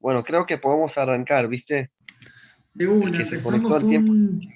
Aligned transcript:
Bueno, 0.00 0.22
creo 0.24 0.46
que 0.46 0.58
podemos 0.58 0.92
arrancar, 0.96 1.48
¿viste? 1.48 1.90
De 2.72 2.86
una, 2.86 3.20
empezamos 3.20 3.82
un, 3.82 4.48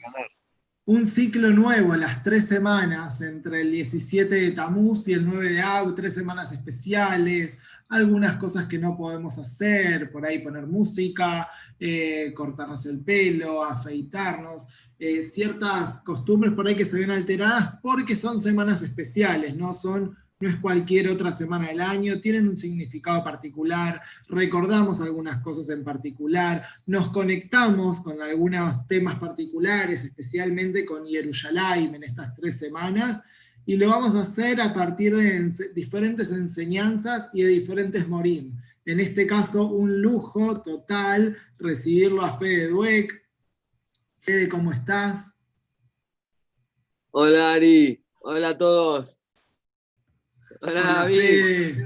un 0.85 1.05
ciclo 1.05 1.51
nuevo, 1.51 1.95
las 1.95 2.23
tres 2.23 2.49
semanas, 2.49 3.21
entre 3.21 3.61
el 3.61 3.71
17 3.71 4.35
de 4.35 4.51
Tamuz 4.51 5.07
y 5.07 5.13
el 5.13 5.25
9 5.25 5.51
de 5.51 5.61
Ab, 5.61 5.95
tres 5.95 6.15
semanas 6.15 6.51
especiales, 6.51 7.59
algunas 7.89 8.37
cosas 8.37 8.67
que 8.67 8.79
no 8.79 8.97
podemos 8.97 9.39
hacer, 9.39 10.11
por 10.11 10.27
ahí 10.27 10.41
poner 10.41 10.67
música, 10.67 11.49
eh, 11.79 12.33
cortarnos 12.35 12.85
el 12.87 13.01
pelo, 13.01 13.63
afeitarnos, 13.63 14.67
eh, 14.99 15.23
ciertas 15.23 16.01
costumbres 16.01 16.53
por 16.53 16.67
ahí 16.67 16.75
que 16.75 16.85
se 16.85 16.99
ven 16.99 17.11
alteradas 17.11 17.75
porque 17.83 18.17
son 18.17 18.41
semanas 18.41 18.83
especiales, 18.83 19.57
no 19.57 19.73
son 19.73 20.17
no 20.43 20.49
es 20.49 20.57
cualquier 20.57 21.09
otra 21.09 21.31
semana 21.31 21.69
del 21.69 21.81
año, 21.81 22.21
tienen 22.21 22.49
un 22.49 22.57
significado 22.57 23.23
particular, 23.23 24.03
recordamos 24.29 25.01
algunas 25.01 25.41
cosas 25.41 25.71
en 25.71 25.85
particular, 25.85 26.67
nos 26.85 27.11
conectamos 27.11 28.01
con 28.01 28.21
algunos 28.21 28.85
temas 28.89 29.21
particulares, 29.21 30.03
especialmente 30.03 30.85
con 30.85 31.07
Yerushalayim 31.07 31.95
en 31.95 32.03
estas 32.03 32.35
tres 32.35 32.59
semanas, 32.59 33.21
y 33.65 33.77
lo 33.77 33.91
vamos 33.91 34.17
a 34.17 34.23
hacer 34.23 34.61
a 34.61 34.75
partir 34.75 35.15
de 35.15 35.49
diferentes 35.77 36.33
enseñanzas 36.33 37.29
y 37.33 37.43
de 37.43 37.49
diferentes 37.49 38.09
morim. 38.09 38.57
En 38.85 38.99
este 38.99 39.29
caso, 39.29 39.69
un 39.69 40.03
lujo 40.03 40.61
total 40.61 41.37
recibirlo 41.57 42.21
a 42.23 42.37
Fede 42.37 42.67
Dueck. 42.67 43.23
Fede, 44.19 44.49
¿cómo 44.49 44.73
estás? 44.73 45.37
Hola 47.13 47.53
Ari, 47.53 48.05
hola 48.23 48.49
a 48.49 48.59
todos. 48.59 49.22
Hola, 50.65 50.81
David. 50.81 51.77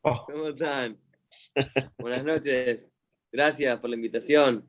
Oh. 0.00 0.24
¿Cómo 0.24 0.48
están? 0.48 0.96
Buenas 1.98 2.24
noches. 2.24 2.90
Gracias 3.30 3.78
por 3.78 3.90
la 3.90 3.96
invitación. 3.96 4.66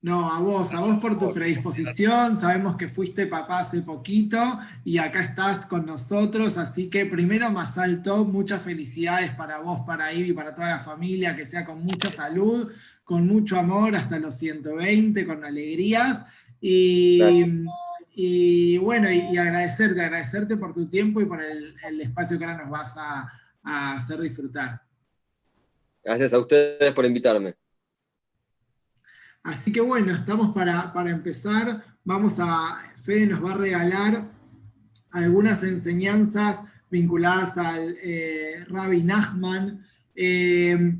No, 0.00 0.32
a 0.32 0.38
vos, 0.38 0.72
a 0.72 0.80
vos 0.80 0.98
por 0.98 1.18
tu 1.18 1.34
predisposición, 1.34 2.36
sabemos 2.36 2.76
que 2.76 2.88
fuiste 2.88 3.26
papá 3.26 3.58
hace 3.58 3.82
poquito 3.82 4.38
y 4.84 4.98
acá 4.98 5.20
estás 5.20 5.66
con 5.66 5.84
nosotros, 5.84 6.56
así 6.58 6.88
que 6.88 7.04
primero 7.06 7.50
más 7.50 7.76
alto, 7.76 8.24
muchas 8.24 8.62
felicidades 8.62 9.32
para 9.32 9.58
vos, 9.58 9.80
para 9.80 10.12
Ivy, 10.12 10.34
para 10.34 10.54
toda 10.54 10.68
la 10.68 10.78
familia, 10.78 11.34
que 11.34 11.44
sea 11.44 11.64
con 11.64 11.82
mucha 11.82 12.08
salud, 12.08 12.70
con 13.02 13.26
mucho 13.26 13.58
amor, 13.58 13.96
hasta 13.96 14.20
los 14.20 14.38
120, 14.38 15.26
con 15.26 15.44
alegrías. 15.44 16.24
Y, 16.60 17.20
y 18.20 18.78
bueno, 18.78 19.08
y, 19.12 19.38
agradecerte, 19.38 20.02
agradecerte 20.02 20.56
por 20.56 20.74
tu 20.74 20.88
tiempo 20.88 21.20
y 21.20 21.26
por 21.26 21.40
el, 21.40 22.00
espacio 22.00 22.36
que 22.36 22.44
ahora 22.44 22.58
nos 22.58 22.68
vas 22.68 22.96
a, 22.96 23.32
hacer 23.62 24.20
disfrutar. 24.20 24.82
Gracias 26.02 26.32
a 26.32 26.40
ustedes 26.40 26.92
por 26.94 27.06
invitarme. 27.06 27.54
Así 29.44 29.70
que 29.70 29.80
bueno, 29.80 30.12
estamos 30.12 30.52
para, 30.52 30.92
empezar. 31.08 31.84
Vamos 32.02 32.34
a, 32.38 32.76
Fede 33.04 33.28
nos 33.28 33.44
va 33.44 33.52
a 33.52 33.58
regalar 33.58 34.28
algunas 35.12 35.62
enseñanzas 35.62 36.60
vinculadas 36.90 37.56
al 37.56 37.96
eh, 38.02 38.64
Rabbi 38.66 39.04
Nachman. 39.04 39.86
Eh, 40.16 40.98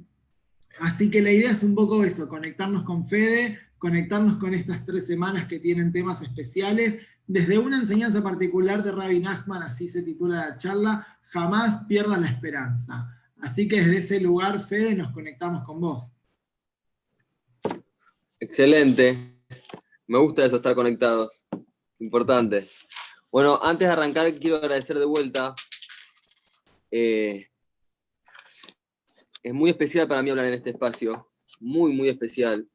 así 0.78 1.10
que 1.10 1.20
la 1.20 1.32
idea 1.32 1.50
es 1.50 1.64
un 1.64 1.74
poco 1.74 2.04
eso, 2.04 2.28
conectarnos 2.28 2.84
con 2.84 3.04
Fede, 3.04 3.58
conectarnos 3.78 4.36
con 4.36 4.54
estas 4.54 4.84
tres 4.84 5.06
semanas 5.06 5.46
que 5.46 5.58
tienen 5.58 5.92
temas 5.92 6.22
especiales, 6.22 6.98
desde 7.26 7.58
una 7.58 7.78
enseñanza 7.78 8.22
particular 8.22 8.82
de 8.82 8.92
Rabbi 8.92 9.20
Nachman, 9.20 9.62
así 9.62 9.86
se 9.88 10.02
titula 10.02 10.48
la 10.48 10.56
charla, 10.56 11.18
jamás 11.22 11.84
pierdan 11.86 12.22
la 12.22 12.28
esperanza. 12.28 13.14
Así 13.40 13.68
que 13.68 13.76
desde 13.76 13.98
ese 13.98 14.20
lugar, 14.20 14.60
Fede, 14.60 14.94
nos 14.94 15.12
conectamos 15.12 15.64
con 15.64 15.80
vos. 15.80 16.12
Excelente. 18.40 19.16
Me 20.06 20.18
gusta 20.18 20.44
eso, 20.44 20.56
estar 20.56 20.74
conectados. 20.74 21.46
Importante. 21.98 22.68
Bueno, 23.30 23.60
antes 23.62 23.86
de 23.86 23.92
arrancar, 23.92 24.32
quiero 24.34 24.56
agradecer 24.56 24.98
de 24.98 25.04
vuelta. 25.04 25.54
Eh, 26.90 27.48
es 29.42 29.54
muy 29.54 29.70
especial 29.70 30.08
para 30.08 30.22
mí 30.22 30.30
hablar 30.30 30.46
en 30.46 30.54
este 30.54 30.70
espacio. 30.70 31.30
Muy, 31.60 31.92
muy 31.92 32.08
especial 32.08 32.68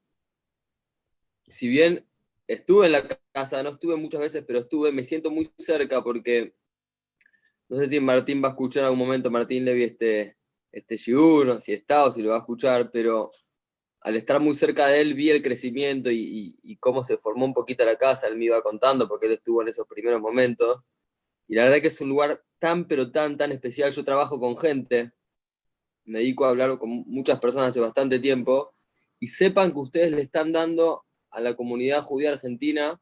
si 1.47 1.67
bien 1.67 2.05
estuve 2.47 2.87
en 2.87 2.93
la 2.93 3.07
casa, 3.31 3.63
no 3.63 3.69
estuve 3.69 3.95
muchas 3.95 4.21
veces, 4.21 4.43
pero 4.45 4.59
estuve, 4.59 4.91
me 4.91 5.03
siento 5.03 5.31
muy 5.31 5.51
cerca 5.57 6.03
porque 6.03 6.55
no 7.69 7.77
sé 7.77 7.87
si 7.87 7.99
Martín 7.99 8.43
va 8.43 8.49
a 8.49 8.51
escuchar 8.51 8.81
en 8.81 8.85
algún 8.85 8.99
momento, 8.99 9.31
Martín 9.31 9.65
le 9.65 9.73
vi 9.73 9.83
este, 9.83 10.37
este 10.71 10.97
Shigur, 10.97 11.61
si 11.61 11.73
está 11.73 12.05
o 12.05 12.11
si 12.11 12.21
lo 12.21 12.29
va 12.29 12.35
a 12.35 12.39
escuchar, 12.39 12.91
pero 12.91 13.31
al 14.01 14.15
estar 14.15 14.39
muy 14.41 14.55
cerca 14.55 14.87
de 14.87 15.01
él 15.01 15.13
vi 15.13 15.29
el 15.29 15.41
crecimiento 15.41 16.11
y, 16.11 16.77
cómo 16.79 17.03
se 17.03 17.17
formó 17.17 17.45
un 17.45 17.53
poquito 17.53 17.85
la 17.85 17.95
casa, 17.95 18.27
él 18.27 18.35
me 18.35 18.45
iba 18.45 18.61
contando 18.61 19.07
porque 19.07 19.27
él 19.27 19.33
estuvo 19.33 19.61
en 19.61 19.69
esos 19.69 19.87
primeros 19.87 20.19
momentos. 20.19 20.81
Y 21.47 21.55
la 21.55 21.63
verdad 21.63 21.79
que 21.79 21.87
es 21.87 22.01
un 22.01 22.09
lugar 22.09 22.43
tan, 22.59 22.85
pero 22.85 23.09
tan, 23.11 23.37
tan 23.37 23.53
especial. 23.53 23.91
Yo 23.91 24.03
trabajo 24.03 24.39
con 24.39 24.57
gente, 24.57 25.13
me 26.03 26.19
dedico 26.19 26.45
a 26.45 26.49
hablar 26.49 26.77
con 26.77 26.89
muchas 27.07 27.39
personas 27.39 27.69
hace 27.69 27.79
bastante 27.79 28.19
tiempo, 28.19 28.75
y 29.19 29.27
sepan 29.27 29.71
que 29.71 29.79
ustedes 29.79 30.11
le 30.11 30.21
están 30.23 30.51
dando 30.51 31.05
a 31.33 31.41
la 31.41 31.55
comunidad 31.55 32.03
judía 32.03 32.29
argentina 32.29 33.01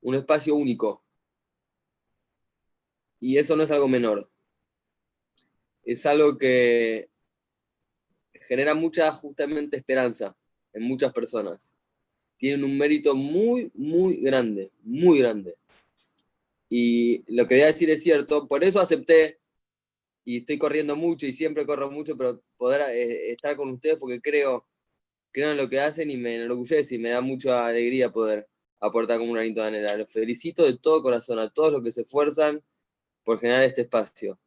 un 0.00 0.14
espacio 0.14 0.54
único. 0.54 1.04
Y 3.20 3.38
eso 3.38 3.54
no 3.54 3.62
es 3.62 3.70
algo 3.70 3.86
menor. 3.86 4.30
Es 5.82 6.06
algo 6.06 6.38
que 6.38 7.10
genera 8.32 8.74
mucha 8.74 9.12
justamente 9.12 9.76
esperanza 9.76 10.36
en 10.72 10.84
muchas 10.84 11.12
personas. 11.12 11.76
Tienen 12.38 12.64
un 12.64 12.76
mérito 12.78 13.14
muy, 13.14 13.70
muy 13.74 14.16
grande, 14.16 14.70
muy 14.82 15.18
grande. 15.18 15.56
Y 16.68 17.24
lo 17.32 17.46
que 17.46 17.56
voy 17.56 17.62
a 17.62 17.66
decir 17.66 17.90
es 17.90 18.02
cierto, 18.02 18.48
por 18.48 18.64
eso 18.64 18.80
acepté 18.80 19.38
y 20.24 20.38
estoy 20.38 20.58
corriendo 20.58 20.96
mucho 20.96 21.26
y 21.26 21.32
siempre 21.32 21.66
corro 21.66 21.90
mucho, 21.90 22.16
pero 22.16 22.42
poder 22.56 22.82
eh, 22.90 23.32
estar 23.32 23.54
con 23.54 23.70
ustedes 23.70 23.96
porque 23.96 24.20
creo 24.20 24.66
creo 25.36 25.50
en 25.50 25.58
lo 25.58 25.68
que 25.68 25.78
hacen 25.78 26.10
y 26.10 26.16
me 26.16 26.36
enorgullece 26.36 26.94
y 26.94 26.98
me 26.98 27.10
da 27.10 27.20
mucha 27.20 27.66
alegría 27.66 28.10
poder 28.10 28.48
aportar 28.80 29.18
como 29.18 29.32
un 29.32 29.36
granito 29.36 29.60
de 29.60 29.66
arena. 29.66 29.94
Los 29.94 30.10
felicito 30.10 30.64
de 30.64 30.78
todo 30.78 31.02
corazón 31.02 31.38
a 31.38 31.50
todos 31.50 31.70
los 31.70 31.82
que 31.82 31.92
se 31.92 32.00
esfuerzan 32.00 32.62
por 33.22 33.38
generar 33.38 33.62
este 33.64 33.82
espacio. 33.82 34.38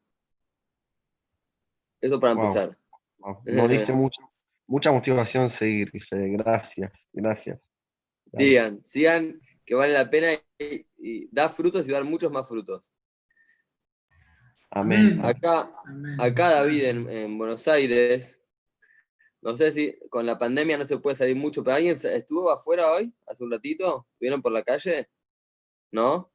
Eso 2.02 2.20
para 2.20 2.34
empezar. 2.34 2.76
Nos 3.20 3.46
diste 3.70 3.94
mucha, 3.94 4.20
mucha 4.66 4.92
motivación 4.92 5.52
seguir, 5.60 5.92
Gracias, 6.10 6.92
gracias. 7.14 7.60
Digan, 8.32 8.84
sigan 8.84 9.40
que 9.64 9.76
vale 9.76 9.94
la 9.94 10.10
pena 10.10 10.30
y, 10.58 11.28
da 11.32 11.50
frutos 11.50 11.88
y 11.88 11.92
dar 11.92 12.04
muchos 12.04 12.32
más 12.32 12.50
frutos. 12.50 12.96
Amén. 14.72 15.22
Acá, 15.24 15.72
acá 16.18 16.50
David 16.50 16.84
en 16.86 17.38
Buenos 17.38 17.68
Aires, 17.68 18.39
no 19.42 19.56
sé 19.56 19.72
si 19.72 19.98
con 20.10 20.26
la 20.26 20.38
pandemia 20.38 20.78
no 20.78 20.86
se 20.86 20.98
puede 20.98 21.16
salir 21.16 21.36
mucho, 21.36 21.64
pero 21.64 21.78
¿alguien 21.78 21.98
estuvo 22.02 22.52
afuera 22.52 22.92
hoy, 22.92 23.14
hace 23.26 23.44
un 23.44 23.52
ratito? 23.52 24.08
¿Vieron 24.20 24.42
por 24.42 24.52
la 24.52 24.64
calle? 24.64 25.10
¿No? 25.92 26.32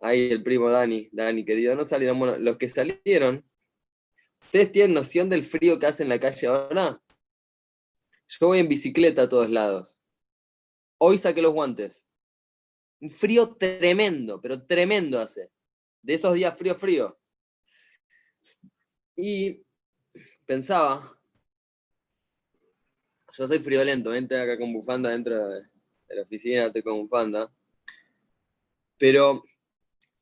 Ahí 0.00 0.30
el 0.30 0.42
primo 0.42 0.70
Dani, 0.70 1.08
Dani 1.12 1.44
querido, 1.44 1.74
no 1.74 1.84
salieron. 1.84 2.18
Bueno, 2.18 2.38
los 2.38 2.56
que 2.56 2.68
salieron, 2.68 3.44
¿ustedes 4.42 4.72
tienen 4.72 4.94
noción 4.94 5.28
del 5.28 5.42
frío 5.42 5.78
que 5.78 5.86
hace 5.86 6.02
en 6.02 6.08
la 6.10 6.20
calle 6.20 6.46
ahora? 6.46 7.02
Yo 8.28 8.46
voy 8.46 8.58
en 8.60 8.68
bicicleta 8.68 9.22
a 9.22 9.28
todos 9.28 9.50
lados. 9.50 10.02
Hoy 10.98 11.18
saqué 11.18 11.42
los 11.42 11.52
guantes. 11.52 12.06
Un 13.00 13.10
frío 13.10 13.56
tremendo, 13.56 14.40
pero 14.40 14.66
tremendo 14.66 15.18
hace. 15.18 15.50
De 16.02 16.14
esos 16.14 16.34
días 16.34 16.56
frío, 16.56 16.74
frío. 16.74 17.18
Y 19.16 19.62
pensaba, 20.46 21.14
yo 23.32 23.46
soy 23.46 23.58
friolento, 23.58 24.14
entré 24.14 24.40
acá 24.40 24.58
con 24.58 24.72
bufanda 24.72 25.10
dentro 25.10 25.48
de, 25.48 25.62
la 26.08 26.22
oficina, 26.22 26.66
estoy 26.66 26.82
con 26.82 27.00
bufanda. 27.00 27.52
Pero 28.98 29.44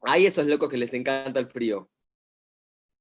hay 0.03 0.27
esos 0.27 0.47
locos 0.47 0.69
que 0.69 0.77
les 0.77 0.93
encanta 0.95 1.41
el 1.41 1.49
frío. 1.49 1.91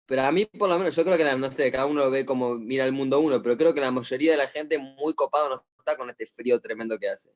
Pero 0.06 0.22
a 0.22 0.32
mí, 0.32 0.46
por 0.46 0.70
lo 0.70 0.78
menos, 0.78 0.96
yo 0.96 1.04
creo 1.04 1.18
que, 1.18 1.24
no 1.38 1.52
sé, 1.52 1.70
cada 1.72 1.86
uno 1.86 2.10
ve 2.10 2.26
como 2.26 2.56
mira 2.56 2.86
el 2.86 2.94
mundo 2.94 3.20
uno, 3.20 3.42
pero 3.44 3.58
creo 3.58 3.74
que 3.74 3.82
la 3.82 3.92
mayoría 3.92 4.32
de 4.32 4.38
la 4.38 4.48
gente 4.48 4.78
muy 4.78 5.14
copado 5.14 5.50
no 5.50 5.66
está 5.78 5.98
con 5.98 6.10
este 6.10 6.26
frío 6.26 6.60
tremendo 6.62 6.98
que 6.98 7.10
hace. 7.10 7.32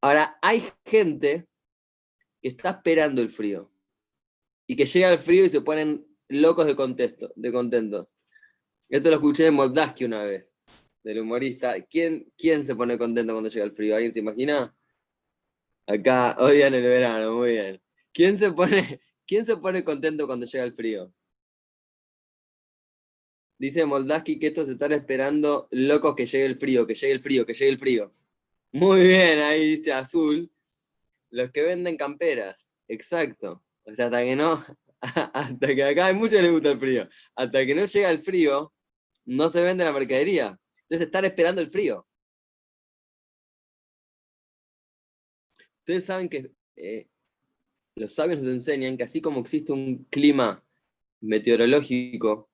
Ahora, 0.00 0.36
hay 0.42 0.68
gente 0.84 1.46
que 2.42 2.48
está 2.48 2.70
esperando 2.70 3.22
el 3.22 3.30
frío 3.30 3.70
y 4.66 4.74
que 4.74 4.86
llega 4.86 5.12
el 5.12 5.18
frío 5.18 5.44
y 5.44 5.48
se 5.48 5.60
ponen 5.60 6.04
locos 6.28 6.66
de, 6.66 6.74
contexto, 6.74 7.32
de 7.36 7.52
contentos. 7.52 8.12
Esto 8.88 9.08
lo 9.08 9.16
escuché 9.16 9.44
de 9.44 9.50
Moldaski 9.52 10.04
una 10.04 10.24
vez 10.24 10.56
del 11.02 11.20
humorista. 11.20 11.80
¿Quién, 11.82 12.32
¿Quién 12.36 12.66
se 12.66 12.74
pone 12.74 12.98
contento 12.98 13.32
cuando 13.32 13.48
llega 13.48 13.64
el 13.64 13.72
frío? 13.72 13.94
¿Alguien 13.94 14.12
se 14.12 14.20
imagina? 14.20 14.74
Acá, 15.86 16.36
odian 16.38 16.74
el 16.74 16.82
verano, 16.82 17.34
muy 17.34 17.52
bien. 17.52 17.82
¿Quién 18.12 18.38
se 18.38 18.52
pone, 18.52 19.00
quién 19.26 19.44
se 19.44 19.56
pone 19.56 19.84
contento 19.84 20.26
cuando 20.26 20.46
llega 20.46 20.64
el 20.64 20.72
frío? 20.72 21.12
Dice 23.58 23.84
Moldaski 23.84 24.38
que 24.38 24.46
estos 24.46 24.68
están 24.68 24.92
esperando 24.92 25.68
locos 25.70 26.14
que 26.14 26.24
llegue 26.26 26.46
el 26.46 26.56
frío, 26.56 26.86
que 26.86 26.94
llegue 26.94 27.12
el 27.12 27.20
frío, 27.20 27.44
que 27.44 27.52
llegue 27.52 27.70
el 27.70 27.78
frío. 27.78 28.14
Muy 28.72 29.02
bien, 29.02 29.38
ahí 29.40 29.76
dice 29.76 29.92
Azul. 29.92 30.50
Los 31.30 31.50
que 31.50 31.62
venden 31.62 31.96
camperas, 31.96 32.74
exacto. 32.88 33.62
O 33.84 33.94
sea, 33.94 34.06
hasta 34.06 34.22
que 34.22 34.34
no, 34.34 34.64
hasta 35.00 35.74
que 35.74 35.84
acá 35.84 36.06
hay 36.06 36.14
muchos 36.14 36.40
les 36.40 36.50
gusta 36.50 36.70
el 36.70 36.78
frío. 36.78 37.08
Hasta 37.34 37.66
que 37.66 37.74
no 37.74 37.84
llega 37.84 38.10
el 38.10 38.18
frío, 38.20 38.72
no 39.24 39.50
se 39.50 39.62
vende 39.62 39.84
la 39.84 39.92
mercadería. 39.92 40.58
Entonces 40.90 41.06
están 41.06 41.24
esperando 41.24 41.60
el 41.60 41.68
frío. 41.68 42.04
Ustedes 45.78 46.04
saben 46.04 46.28
que 46.28 46.50
eh, 46.74 47.08
los 47.94 48.12
sabios 48.12 48.40
nos 48.42 48.52
enseñan 48.52 48.96
que 48.96 49.04
así 49.04 49.20
como 49.20 49.38
existe 49.38 49.72
un 49.72 50.04
clima 50.10 50.64
meteorológico, 51.20 52.50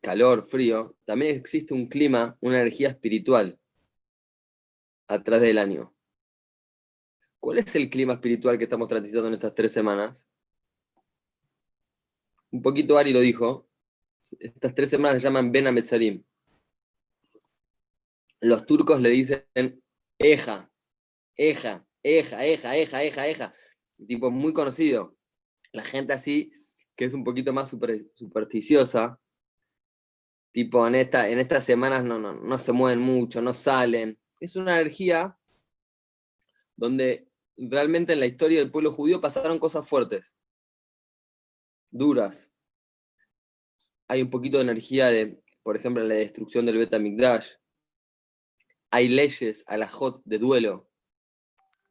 calor, 0.00 0.44
frío, 0.44 0.96
también 1.04 1.34
existe 1.34 1.74
un 1.74 1.88
clima, 1.88 2.38
una 2.40 2.60
energía 2.60 2.88
espiritual 2.88 3.58
atrás 5.08 5.40
del 5.40 5.58
año. 5.58 5.92
¿Cuál 7.40 7.58
es 7.58 7.74
el 7.74 7.90
clima 7.90 8.12
espiritual 8.14 8.58
que 8.58 8.64
estamos 8.64 8.88
transitando 8.88 9.26
en 9.26 9.34
estas 9.34 9.54
tres 9.54 9.72
semanas? 9.72 10.24
Un 12.52 12.62
poquito 12.62 12.96
Ari 12.96 13.12
lo 13.12 13.20
dijo. 13.20 13.65
Estas 14.38 14.74
tres 14.74 14.90
semanas 14.90 15.20
se 15.20 15.28
llaman 15.28 15.52
Ben 15.52 15.66
Ametzarim. 15.66 16.22
Los 18.40 18.66
turcos 18.66 19.00
le 19.00 19.10
dicen 19.10 19.44
Eja, 20.18 20.70
Eja, 21.36 21.86
Eja, 22.02 22.44
Eja, 22.44 22.76
Eja, 22.76 23.02
Eja, 23.02 23.26
Eja. 23.26 23.54
Tipo 24.06 24.30
muy 24.30 24.52
conocido. 24.52 25.16
La 25.72 25.82
gente 25.82 26.12
así, 26.12 26.52
que 26.96 27.04
es 27.04 27.14
un 27.14 27.24
poquito 27.24 27.52
más 27.52 27.74
supersticiosa, 28.14 29.20
tipo 30.52 30.86
en, 30.86 30.94
en 30.94 31.38
estas 31.38 31.64
semanas 31.64 32.04
no, 32.04 32.18
no, 32.18 32.32
no 32.32 32.58
se 32.58 32.72
mueven 32.72 33.00
mucho, 33.00 33.42
no 33.42 33.52
salen. 33.52 34.18
Es 34.40 34.56
una 34.56 34.80
energía 34.80 35.36
donde 36.76 37.28
realmente 37.56 38.12
en 38.12 38.20
la 38.20 38.26
historia 38.26 38.58
del 38.60 38.70
pueblo 38.70 38.92
judío 38.92 39.20
pasaron 39.20 39.58
cosas 39.58 39.88
fuertes, 39.88 40.36
duras. 41.90 42.52
Hay 44.08 44.22
un 44.22 44.30
poquito 44.30 44.58
de 44.58 44.64
energía 44.64 45.06
de, 45.06 45.40
por 45.62 45.76
ejemplo, 45.76 46.02
la 46.04 46.14
destrucción 46.14 46.66
del 46.66 46.78
Betamigdash. 46.78 47.54
Hay 48.90 49.08
leyes, 49.08 49.64
a 49.66 49.76
la 49.76 49.88
hot 49.88 50.22
de 50.24 50.38
duelo. 50.38 50.88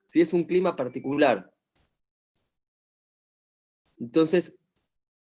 Sí, 0.09 0.21
es 0.21 0.33
un 0.33 0.45
clima 0.45 0.75
particular. 0.75 1.53
Entonces, 3.97 4.57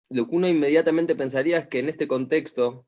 lo 0.10 0.28
que 0.28 0.36
uno 0.36 0.48
inmediatamente 0.48 1.16
pensaría 1.16 1.58
es 1.58 1.68
que 1.68 1.80
en 1.80 1.90
este 1.90 2.08
contexto 2.08 2.86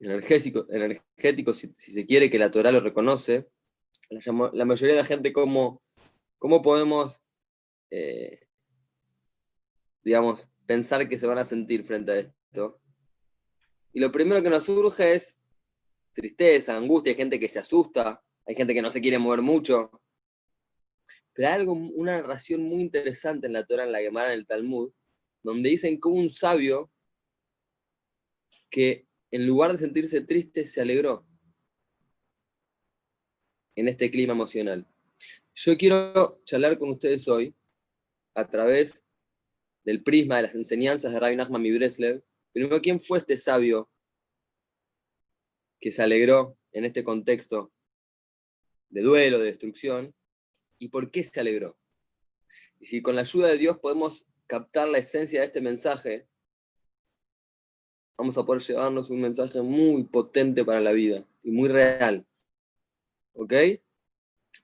energético, 0.00 0.66
energético 0.70 1.54
si, 1.54 1.72
se 1.74 2.06
quiere, 2.06 2.30
que 2.30 2.38
la 2.38 2.50
Torah 2.50 2.72
lo 2.72 2.80
reconoce, 2.80 3.50
la, 4.08 4.64
mayoría 4.64 4.96
de 4.96 5.02
la 5.02 5.06
gente, 5.06 5.32
¿cómo, 5.32 5.82
cómo 6.38 6.62
podemos, 6.62 7.22
eh, 7.90 8.40
digamos, 10.02 10.48
pensar 10.70 11.08
que 11.08 11.18
se 11.18 11.26
van 11.26 11.38
a 11.38 11.44
sentir 11.44 11.82
frente 11.82 12.12
a 12.12 12.16
esto? 12.18 12.80
Y 13.92 13.98
lo 13.98 14.12
primero 14.12 14.40
que 14.40 14.50
nos 14.50 14.66
surge 14.66 15.14
es 15.14 15.36
tristeza, 16.12 16.76
angustia, 16.76 17.10
hay 17.10 17.16
gente 17.16 17.40
que 17.40 17.48
se 17.48 17.58
asusta, 17.58 18.22
hay 18.46 18.54
gente 18.54 18.72
que 18.72 18.80
no 18.80 18.88
se 18.88 19.00
quiere 19.00 19.18
mover 19.18 19.42
mucho. 19.42 19.90
Pero 21.32 21.48
hay 21.48 21.54
algo, 21.54 21.72
una 21.72 22.20
narración 22.20 22.62
muy 22.62 22.82
interesante 22.82 23.48
en 23.48 23.54
la 23.54 23.66
Torah, 23.66 23.82
en 23.82 23.90
la 23.90 23.98
Gemara, 23.98 24.32
en 24.32 24.38
el 24.38 24.46
Talmud, 24.46 24.92
donde 25.42 25.70
dicen 25.70 25.98
como 25.98 26.14
un 26.20 26.30
sabio 26.30 26.88
que 28.70 29.08
en 29.32 29.48
lugar 29.48 29.72
de 29.72 29.78
sentirse 29.78 30.20
triste, 30.20 30.66
se 30.66 30.82
alegró 30.82 31.26
en 33.74 33.88
este 33.88 34.08
clima 34.08 34.34
emocional. 34.34 34.86
Yo 35.52 35.76
quiero 35.76 36.40
charlar 36.44 36.78
con 36.78 36.90
ustedes 36.90 37.26
hoy 37.26 37.56
a 38.36 38.48
través 38.48 39.04
del 39.84 40.02
prisma 40.02 40.36
de 40.36 40.42
las 40.42 40.54
enseñanzas 40.54 41.12
de 41.12 41.20
Rabbi 41.20 41.36
Nachman 41.36 41.62
Breslev. 41.62 42.22
Primero, 42.52 42.80
¿quién 42.80 43.00
fue 43.00 43.18
este 43.18 43.38
sabio 43.38 43.90
que 45.80 45.92
se 45.92 46.02
alegró 46.02 46.58
en 46.72 46.84
este 46.84 47.04
contexto 47.04 47.72
de 48.88 49.02
duelo, 49.02 49.38
de 49.38 49.46
destrucción? 49.46 50.14
¿Y 50.78 50.88
por 50.88 51.10
qué 51.10 51.24
se 51.24 51.40
alegró? 51.40 51.78
Y 52.78 52.86
si 52.86 53.02
con 53.02 53.14
la 53.14 53.22
ayuda 53.22 53.48
de 53.48 53.58
Dios 53.58 53.78
podemos 53.78 54.26
captar 54.46 54.88
la 54.88 54.98
esencia 54.98 55.40
de 55.40 55.46
este 55.46 55.60
mensaje, 55.60 56.26
vamos 58.16 58.36
a 58.36 58.44
poder 58.44 58.62
llevarnos 58.62 59.10
un 59.10 59.20
mensaje 59.20 59.62
muy 59.62 60.04
potente 60.04 60.64
para 60.64 60.80
la 60.80 60.92
vida 60.92 61.26
y 61.42 61.50
muy 61.50 61.68
real. 61.68 62.26
¿Ok? 63.32 63.54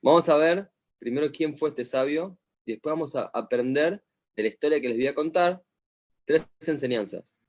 Vamos 0.02 0.28
a 0.28 0.36
ver 0.36 0.70
primero 0.98 1.30
quién 1.30 1.54
fue 1.54 1.68
este 1.70 1.84
sabio 1.84 2.38
y 2.64 2.72
después 2.72 2.92
vamos 2.92 3.14
a 3.14 3.30
aprender 3.32 4.02
de 4.36 4.42
la 4.42 4.48
historia 4.48 4.80
que 4.80 4.88
les 4.88 4.98
voy 4.98 5.06
a 5.06 5.14
contar 5.14 5.62
tres 6.24 6.46
enseñanzas. 6.60 7.40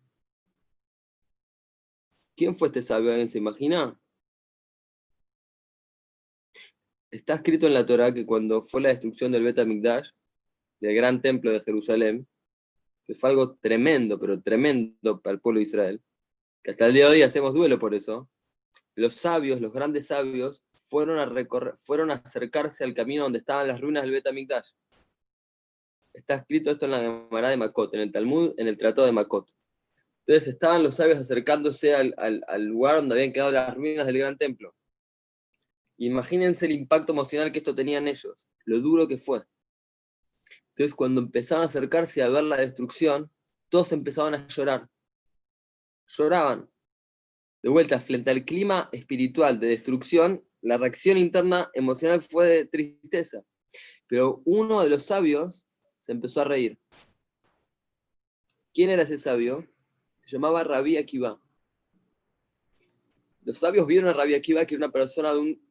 ¿Quién 2.36 2.56
fue 2.56 2.70
este 2.70 2.82
sabio? 2.82 3.12
¿Alguien 3.12 3.30
se 3.30 3.40
imagina? 3.40 4.00
Está 7.12 7.36
escrito 7.36 7.68
en 7.68 7.74
la 7.74 7.86
Torah 7.86 8.14
que 8.14 8.26
cuando 8.26 8.62
fue 8.62 8.82
la 8.82 8.90
destrucción 8.90 9.32
del 9.32 9.44
Bet 9.44 9.66
Mikdash, 9.66 10.12
del 10.80 10.96
gran 10.96 11.20
templo 11.22 11.52
de 11.52 11.62
Jerusalén, 11.62 12.28
que 13.06 13.16
fue 13.16 13.32
algo 13.32 13.56
tremendo, 13.56 14.20
pero 14.20 14.42
tremendo 14.42 15.22
para 15.22 15.34
el 15.34 15.42
pueblo 15.42 15.60
de 15.60 15.64
Israel, 15.64 16.02
que 16.62 16.72
hasta 16.72 16.86
el 16.86 16.94
día 16.94 17.06
de 17.06 17.14
hoy 17.14 17.22
hacemos 17.24 17.54
duelo 17.54 17.80
por 17.80 17.96
eso, 17.96 18.30
los 18.96 19.16
sabios, 19.16 19.62
los 19.62 19.74
grandes 19.74 20.08
sabios, 20.08 20.64
fueron 20.76 21.20
a, 21.20 21.76
fueron 21.76 22.12
a 22.12 22.16
acercarse 22.16 22.84
al 22.84 22.94
camino 22.94 23.24
donde 23.24 23.40
estaban 23.40 23.68
las 23.68 23.82
ruinas 23.82 24.04
del 24.04 24.12
Betamigdash. 24.12 24.72
Está 26.18 26.34
escrito 26.34 26.72
esto 26.72 26.86
en 26.86 26.92
la 26.92 27.00
Gemara 27.00 27.50
de 27.50 27.58
Makot, 27.58 27.94
en 27.94 28.02
el 28.02 28.12
Talmud, 28.12 28.56
en 28.58 28.68
el 28.68 28.76
Tratado 28.76 29.06
de 29.06 29.14
Makot. 29.14 29.48
Entonces 30.26 30.52
estaban 30.52 30.82
los 30.82 30.96
sabios 30.96 31.20
acercándose 31.20 31.94
al, 31.94 32.16
al 32.18 32.66
lugar 32.66 32.96
donde 32.96 33.14
habían 33.14 33.32
quedado 33.32 33.52
las 33.52 33.76
ruinas 33.76 34.08
del 34.08 34.18
gran 34.18 34.36
templo. 34.36 34.76
Imagínense 35.98 36.66
el 36.66 36.72
impacto 36.72 37.14
emocional 37.14 37.52
que 37.52 37.60
esto 37.60 37.76
tenía 37.76 38.00
en 38.00 38.08
ellos, 38.08 38.48
lo 38.66 38.80
duro 38.80 39.08
que 39.08 39.20
fue. 39.20 39.44
Entonces, 40.70 40.96
cuando 40.96 41.22
empezaron 41.22 41.62
a 41.64 41.68
acercarse 41.68 42.24
a 42.24 42.30
ver 42.30 42.46
la 42.46 42.58
destrucción, 42.58 43.32
todos 43.70 43.92
empezaban 43.92 44.34
a 44.34 44.48
llorar. 44.48 44.90
Lloraban. 46.08 46.68
De 47.62 47.70
vuelta, 47.70 48.00
frente 48.00 48.32
al 48.32 48.44
clima 48.44 48.90
espiritual 48.92 49.60
de 49.60 49.68
destrucción, 49.68 50.44
la 50.62 50.78
reacción 50.78 51.20
interna 51.20 51.70
emocional 51.74 52.22
fue 52.24 52.48
de 52.48 52.66
tristeza. 52.66 53.44
Pero 54.08 54.42
uno 54.46 54.82
de 54.82 54.90
los 54.90 55.04
sabios 55.04 55.68
se 56.08 56.14
empezó 56.14 56.40
a 56.40 56.46
reír. 56.46 56.80
¿Quién 58.74 58.90
era 58.90 59.04
ese 59.04 59.18
sabio? 59.18 59.68
Se 60.24 60.38
llamaba 60.38 60.64
Rabí 60.64 60.96
Akiva. 60.96 61.38
Los 63.42 63.58
sabios 63.58 63.86
vieron 63.86 64.10
a 64.10 64.14
Rabí 64.14 64.34
Akiva 64.34 64.66
que 64.66 64.76
era 64.76 64.86
una 64.86 64.94
persona 64.94 65.34
de 65.34 65.40
un 65.40 65.62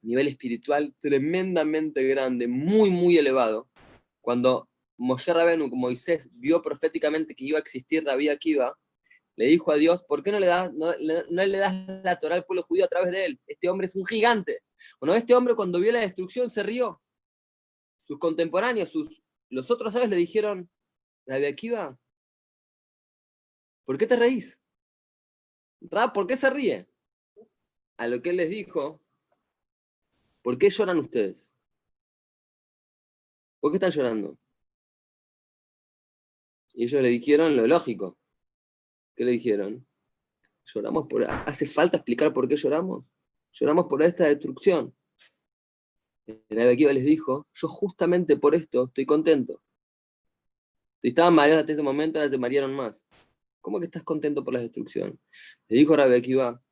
nivel 0.00 0.28
espiritual 0.28 0.94
tremendamente 0.98 2.02
grande, 2.04 2.48
muy, 2.48 2.88
muy 2.88 3.18
elevado, 3.18 3.68
cuando 4.22 4.66
Moshe 4.96 5.34
Rabenu, 5.34 5.68
Moisés, 5.68 6.30
vio 6.38 6.62
proféticamente 6.62 7.34
que 7.34 7.44
iba 7.44 7.58
a 7.58 7.60
existir 7.60 8.02
Rabí 8.02 8.30
Akiva, 8.30 8.78
le 9.34 9.44
dijo 9.44 9.72
a 9.72 9.76
Dios, 9.76 10.04
¿por 10.04 10.22
qué 10.22 10.32
no 10.32 10.40
le 10.40 10.46
das, 10.46 10.72
no, 10.72 10.94
le 10.96 11.58
das 11.58 12.02
la 12.02 12.18
Torah 12.18 12.36
al 12.36 12.46
pueblo 12.46 12.62
judío 12.62 12.86
a 12.86 12.88
través 12.88 13.10
de 13.10 13.26
él? 13.26 13.40
Este 13.46 13.68
hombre 13.68 13.88
es 13.88 13.94
un 13.94 14.06
gigante. 14.06 14.62
Bueno, 14.98 15.14
este 15.14 15.34
hombre 15.34 15.54
cuando 15.54 15.78
vio 15.80 15.92
la 15.92 16.00
destrucción 16.00 16.48
se 16.48 16.62
rió. 16.62 17.02
Sus 18.06 18.18
contemporáneos, 18.18 18.88
sus, 18.88 19.25
los 19.50 19.70
otros 19.70 19.92
sabios 19.92 20.10
le 20.10 20.16
dijeron, 20.16 20.70
Rabí 21.26 21.46
Akiva, 21.46 21.98
¿por 23.84 23.98
qué 23.98 24.06
te 24.06 24.16
reís? 24.16 24.60
Rab, 25.80 26.12
¿por 26.12 26.26
qué 26.26 26.36
se 26.36 26.50
ríe? 26.50 26.88
A 27.98 28.08
lo 28.08 28.20
que 28.22 28.30
él 28.30 28.36
les 28.36 28.50
dijo, 28.50 29.00
¿por 30.42 30.58
qué 30.58 30.70
lloran 30.70 30.98
ustedes? 30.98 31.56
¿Por 33.60 33.70
qué 33.70 33.76
están 33.76 33.90
llorando? 33.90 34.38
Y 36.74 36.84
ellos 36.84 37.02
le 37.02 37.08
dijeron 37.08 37.56
lo 37.56 37.66
lógico. 37.66 38.18
¿Qué 39.14 39.24
le 39.24 39.32
dijeron? 39.32 39.86
Lloramos 40.64 41.06
por. 41.06 41.24
¿Hace 41.24 41.66
falta 41.66 41.96
explicar 41.96 42.32
por 42.32 42.48
qué 42.48 42.56
lloramos? 42.56 43.10
Lloramos 43.52 43.86
por 43.86 44.02
esta 44.02 44.24
destrucción. 44.24 44.95
Akiva 46.50 46.92
les 46.92 47.04
dijo: 47.04 47.46
Yo 47.54 47.68
justamente 47.68 48.36
por 48.36 48.54
esto 48.54 48.84
estoy 48.84 49.06
contento. 49.06 49.62
Si 51.00 51.08
estaban 51.08 51.34
mareados 51.34 51.62
hasta 51.62 51.72
ese 51.72 51.82
momento, 51.82 52.18
ahora 52.18 52.28
se 52.28 52.38
marearon 52.38 52.74
más. 52.74 53.06
¿Cómo 53.60 53.78
que 53.78 53.86
estás 53.86 54.02
contento 54.02 54.44
por 54.44 54.54
la 54.54 54.60
destrucción? 54.60 55.20
Le 55.68 55.76
dijo 55.76 55.96
Rabbi 55.96 56.14
Akiva. 56.16 56.62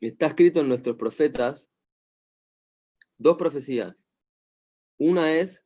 Está 0.00 0.26
escrito 0.26 0.60
en 0.60 0.68
nuestros 0.68 0.96
profetas 0.96 1.72
dos 3.16 3.36
profecías. 3.36 4.08
Una 4.96 5.32
es 5.34 5.64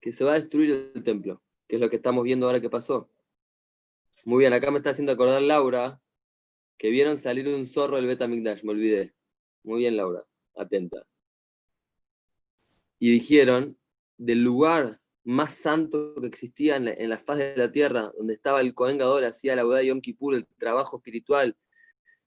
que 0.00 0.12
se 0.12 0.24
va 0.24 0.32
a 0.32 0.34
destruir 0.34 0.92
el 0.94 1.02
templo, 1.02 1.42
que 1.68 1.76
es 1.76 1.80
lo 1.80 1.88
que 1.90 1.96
estamos 1.96 2.24
viendo 2.24 2.46
ahora 2.46 2.60
que 2.60 2.70
pasó. 2.70 3.10
Muy 4.24 4.40
bien, 4.40 4.52
acá 4.52 4.70
me 4.70 4.78
está 4.78 4.90
haciendo 4.90 5.12
acordar 5.12 5.42
Laura, 5.42 6.00
que 6.76 6.90
vieron 6.90 7.16
salir 7.16 7.48
un 7.48 7.66
zorro 7.66 7.96
del 7.96 8.06
Betamigdash, 8.06 8.62
me 8.62 8.72
olvidé. 8.72 9.14
Muy 9.68 9.80
bien, 9.80 9.98
Laura, 9.98 10.24
atenta. 10.56 11.06
Y 12.98 13.10
dijeron, 13.10 13.76
del 14.16 14.42
lugar 14.42 14.98
más 15.24 15.56
santo 15.56 16.14
que 16.22 16.26
existía 16.26 16.76
en 16.76 17.10
la, 17.10 17.18
faz 17.18 17.36
de 17.36 17.54
la 17.54 17.70
tierra, 17.70 18.10
donde 18.16 18.32
estaba 18.32 18.62
el 18.62 18.72
Cohen 18.72 18.96
Gadol, 18.96 19.26
hacía 19.26 19.54
la 19.54 19.64
boda 19.64 19.80
de 19.80 19.88
Yom 19.88 20.00
Kippur, 20.00 20.34
el 20.34 20.46
trabajo 20.56 20.96
espiritual 20.96 21.54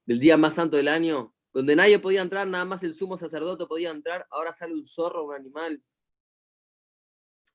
del 0.06 0.20
día 0.20 0.36
más 0.36 0.54
santo 0.54 0.76
del 0.76 0.86
año, 0.86 1.34
donde 1.52 1.74
nadie 1.74 1.98
podía 1.98 2.22
entrar, 2.22 2.46
nada 2.46 2.64
más 2.64 2.84
el 2.84 2.94
sumo 2.94 3.18
sacerdote 3.18 3.66
podía 3.66 3.90
entrar, 3.90 4.24
ahora 4.30 4.52
sale 4.52 4.74
un 4.74 4.86
zorro, 4.86 5.24
un 5.24 5.34
animal, 5.34 5.82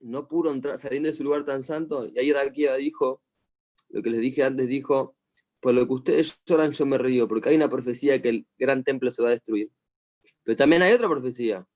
no 0.01 0.27
pudo 0.27 0.51
entrar, 0.51 0.77
saliendo 0.77 1.08
de 1.08 1.13
su 1.13 1.24
lugar 1.24 1.46
tan 1.46 1.63
santo, 1.63 2.10
y 2.13 2.20
ahí 2.20 2.34
Raquía 2.34 2.75
dijo, 2.75 3.24
lo 3.88 4.01
que 4.03 4.10
les 4.10 4.20
dije 4.20 4.44
antes, 4.44 4.67
dijo, 4.67 5.15
por 5.62 5.74
lo 5.74 5.88
que 5.88 5.94
ustedes 5.94 6.41
lloran 6.46 6.74
yo 6.74 6.86
me 6.86 6.98
río, 6.98 7.25
porque 7.29 7.48
hay 7.48 7.56
una 7.56 7.70
profecía 7.70 8.22
que 8.22 8.29
el 8.29 8.48
gran 8.58 8.84
templo 8.84 9.12
se 9.12 9.24
va 9.24 9.29
a 9.29 9.32
destruir. 9.32 9.72
Pero 10.48 10.56
también 10.56 10.82
hay 10.82 10.94
otra 10.94 11.10
profecía. 11.10 11.68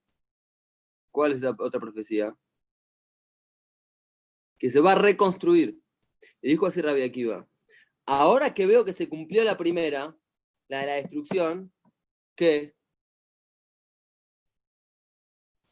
¿Cuál 1.11 1.33
es 1.33 1.41
la 1.41 1.49
otra 1.59 1.77
profecía? 1.77 2.33
Que 4.57 4.71
se 4.71 4.79
va 4.79 4.93
a 4.93 4.95
reconstruir. 4.95 5.77
Y 6.41 6.51
dijo 6.51 6.65
así 6.65 6.81
Rabia 6.81 7.03
Akiva, 7.03 7.49
ahora 8.05 8.53
que 8.53 8.65
veo 8.65 8.85
que 8.85 8.93
se 8.93 9.09
cumplió 9.09 9.43
la 9.43 9.57
primera, 9.57 10.17
la 10.69 10.79
de 10.79 10.85
la 10.85 10.93
destrucción, 10.93 11.73
que 12.33 12.73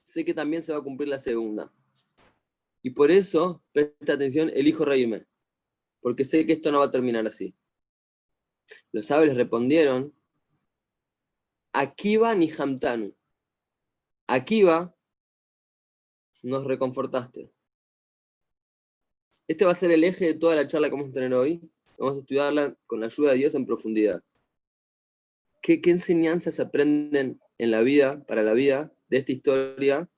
sé 0.04 0.26
que 0.26 0.34
también 0.34 0.62
se 0.62 0.74
va 0.74 0.80
a 0.80 0.84
cumplir 0.84 1.08
la 1.08 1.20
segunda. 1.20 1.74
Y 2.82 2.90
por 2.90 3.12
eso, 3.12 3.64
presta 3.72 4.16
atención, 4.16 4.52
elijo 4.54 4.84
reírme, 4.84 5.26
porque 6.02 6.26
sé 6.26 6.46
que 6.46 6.52
esto 6.52 6.70
no 6.70 6.80
va 6.80 6.86
a 6.88 6.92
terminar 6.92 7.26
así. 7.26 7.56
Los 8.92 9.06
sabios 9.06 9.38
respondieron, 9.38 10.19
Akiva 11.72 12.36
ni 12.36 12.50
Hamtanu. 12.50 13.14
Akiva, 14.28 14.96
nos 16.42 16.64
reconfortaste. 16.66 17.52
Este 19.48 19.66
va 19.66 19.72
a 19.72 19.76
ser 19.76 19.92
el 19.92 20.04
eje 20.04 20.26
de 20.26 20.34
toda 20.36 20.56
la 20.56 20.68
charla 20.68 20.90
que 20.90 20.96
vamos 20.96 21.10
a 21.10 21.14
tener 21.14 21.34
hoy. 21.34 21.62
Vamos 21.98 22.18
a 22.18 22.20
estudiarla 22.20 22.76
con 22.86 23.00
la 23.00 23.08
ayuda 23.08 23.32
de 23.32 23.38
Dios 23.38 23.56
en 23.56 23.66
profundidad. 23.66 24.24
¿Qué, 25.62 25.82
enseñanzas 25.86 26.60
aprenden 26.60 27.42
en 27.58 27.72
la 27.72 27.82
vida, 27.82 28.24
para 28.26 28.44
la 28.44 28.54
vida, 28.54 28.94
de 29.10 29.18
esta 29.18 29.32
historia 29.32 30.10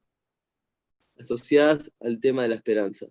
asociadas 1.17 1.91
al 2.01 2.19
tema 2.19 2.43
de 2.43 2.49
la 2.49 2.55
esperanza. 2.55 3.07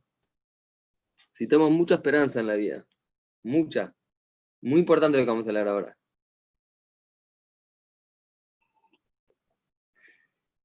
Necesitamos 1.33 1.71
mucha 1.71 1.95
esperanza 1.97 2.41
en 2.41 2.47
la 2.47 2.55
vida, 2.55 2.87
mucha. 3.43 3.95
Muy 4.61 4.81
importante 4.81 5.17
lo 5.17 5.25
que 5.25 5.31
vamos 5.31 5.47
a 5.47 5.51
hablar 5.51 5.69
ahora. 5.69 6.00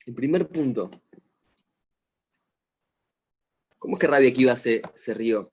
El 0.06 0.14
primer 0.14 0.48
punto. 0.48 0.92
¿Cómo 3.80 3.96
es 3.96 4.00
que 4.00 4.08
Rabia 4.08 4.30
Akiva 4.30 4.56
se, 4.56 4.82
se 4.94 5.14
rió? 5.14 5.52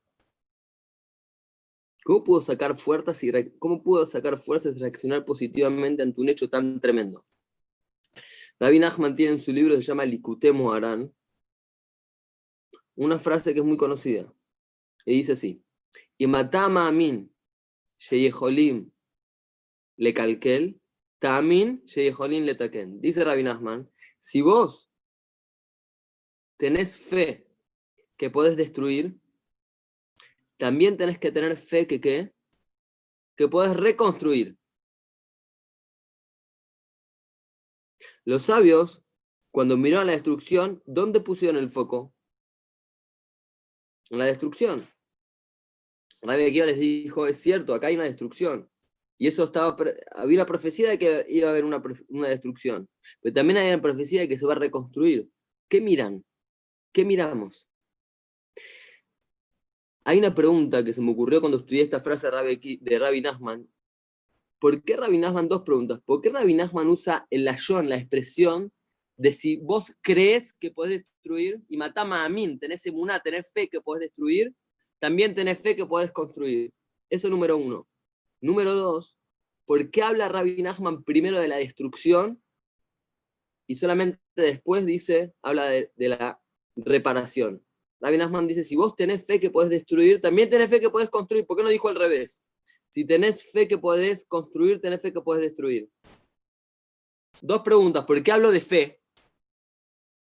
¿Cómo 2.04 2.24
pudo 2.24 2.40
sacar 2.40 2.76
fuerzas 2.76 3.22
y 3.22 3.30
cómo 3.58 3.82
pudo 3.82 4.04
sacar 4.04 4.36
fuerzas 4.36 4.76
y 4.76 4.80
reaccionar 4.80 5.24
positivamente 5.24 6.02
ante 6.02 6.20
un 6.20 6.28
hecho 6.28 6.48
tan 6.48 6.80
tremendo? 6.80 7.24
Rabbi 8.58 8.78
Nachman 8.78 9.14
tiene 9.14 9.32
en 9.32 9.38
su 9.38 9.52
libro 9.52 9.74
se 9.76 9.82
llama 9.82 10.04
Likutemo 10.04 10.72
Aran, 10.72 11.14
una 12.94 13.18
frase 13.18 13.54
que 13.54 13.60
es 13.60 13.66
muy 13.66 13.76
conocida. 13.76 14.32
Y 15.04 15.14
dice 15.14 15.32
así: 15.32 15.64
Y 16.18 16.26
matama 16.26 16.88
amin, 16.88 17.32
sheyeholim 17.98 18.90
le 19.96 20.14
calquel, 20.14 20.80
tamin 21.18 21.82
sheyeholim 21.86 22.44
le 22.44 22.54
taquen. 22.54 23.00
Dice 23.00 23.24
Rabbi 23.24 23.42
Nachman: 23.42 23.91
si 24.22 24.40
vos 24.40 24.88
tenés 26.56 26.96
fe 26.96 27.44
que 28.16 28.30
podés 28.30 28.56
destruir, 28.56 29.20
también 30.58 30.96
tenés 30.96 31.18
que 31.18 31.32
tener 31.32 31.56
fe 31.56 31.88
que 31.88 32.00
qué? 32.00 32.32
Que 33.36 33.48
podés 33.48 33.76
reconstruir. 33.76 34.56
Los 38.24 38.44
sabios, 38.44 39.02
cuando 39.50 39.76
miraron 39.76 40.06
la 40.06 40.12
destrucción, 40.12 40.84
¿dónde 40.86 41.20
pusieron 41.20 41.56
el 41.56 41.68
foco? 41.68 42.14
En 44.10 44.18
la 44.18 44.26
destrucción. 44.26 44.88
Rabbi 46.20 46.44
Akiva 46.44 46.66
les 46.66 46.78
dijo, 46.78 47.26
es 47.26 47.40
cierto, 47.40 47.74
acá 47.74 47.88
hay 47.88 47.96
una 47.96 48.04
destrucción. 48.04 48.71
Y 49.22 49.28
eso 49.28 49.44
estaba, 49.44 49.76
había 50.16 50.38
una 50.38 50.46
profecía 50.46 50.90
de 50.90 50.98
que 50.98 51.24
iba 51.28 51.46
a 51.46 51.50
haber 51.52 51.64
una, 51.64 51.80
una 52.08 52.28
destrucción. 52.28 52.88
Pero 53.20 53.32
también 53.32 53.56
hay 53.56 53.68
una 53.68 53.80
profecía 53.80 54.22
de 54.22 54.28
que 54.28 54.36
se 54.36 54.44
va 54.44 54.54
a 54.54 54.56
reconstruir. 54.56 55.28
¿Qué 55.68 55.80
miran? 55.80 56.24
¿Qué 56.90 57.04
miramos? 57.04 57.70
Hay 60.02 60.18
una 60.18 60.34
pregunta 60.34 60.82
que 60.82 60.92
se 60.92 61.00
me 61.00 61.12
ocurrió 61.12 61.38
cuando 61.40 61.58
estudié 61.58 61.82
esta 61.82 62.00
frase 62.00 62.26
de 62.26 62.30
Rabbi, 62.32 62.78
de 62.82 62.98
Rabbi 62.98 63.20
Nachman. 63.20 63.68
¿Por 64.58 64.82
qué 64.82 64.96
Rabbi 64.96 65.18
Nachman, 65.18 65.46
dos 65.46 65.62
preguntas, 65.62 66.00
¿por 66.04 66.20
qué 66.20 66.30
Rabbi 66.30 66.54
Nachman 66.54 66.88
usa 66.88 67.24
el 67.30 67.46
ayón, 67.46 67.88
la 67.88 67.98
expresión 67.98 68.72
de 69.16 69.30
si 69.30 69.54
vos 69.54 69.96
crees 70.00 70.52
que 70.52 70.72
podés 70.72 71.04
destruir 71.04 71.62
y 71.68 71.76
matama 71.76 72.24
a 72.24 72.28
mí, 72.28 72.58
tenés 72.58 72.84
emuná, 72.86 73.20
tenés 73.20 73.48
fe 73.52 73.68
que 73.68 73.80
podés 73.80 74.00
destruir, 74.00 74.52
también 74.98 75.32
tenés 75.32 75.60
fe 75.60 75.76
que 75.76 75.86
podés 75.86 76.10
construir. 76.10 76.72
Eso 77.08 77.28
número 77.28 77.56
uno. 77.56 77.86
Número 78.42 78.74
dos, 78.74 79.16
¿por 79.66 79.90
qué 79.92 80.02
habla 80.02 80.28
Rabbi 80.28 80.60
Nachman 80.62 81.04
primero 81.04 81.38
de 81.38 81.46
la 81.46 81.58
destrucción 81.58 82.42
y 83.68 83.76
solamente 83.76 84.20
después 84.34 84.84
dice, 84.84 85.32
habla 85.42 85.66
de, 85.68 85.92
la 85.96 86.42
reparación? 86.74 87.64
Rabbi 88.00 88.18
Nachman 88.18 88.48
dice, 88.48 88.64
si 88.64 88.74
vos 88.74 88.96
tenés 88.96 89.24
fe 89.24 89.38
que 89.38 89.50
podés 89.50 89.70
destruir, 89.70 90.20
también 90.20 90.50
tenés 90.50 90.68
fe 90.68 90.80
que 90.80 90.90
podés 90.90 91.08
construir. 91.08 91.46
¿Por 91.46 91.56
qué 91.56 91.62
no 91.62 91.68
dijo 91.68 91.88
al 91.88 91.94
revés? 91.94 92.42
Si 92.90 93.04
tenés 93.04 93.48
fe 93.52 93.68
que 93.68 93.78
podés 93.78 94.26
construir, 94.26 94.80
tenés 94.80 95.00
fe 95.00 95.12
que 95.12 95.20
podés 95.20 95.42
destruir. 95.42 95.88
Dos 97.40 97.62
preguntas. 97.62 98.04
¿Por 98.04 98.20
qué 98.24 98.32
hablo 98.32 98.50
de 98.50 98.60
fe? 98.60 99.00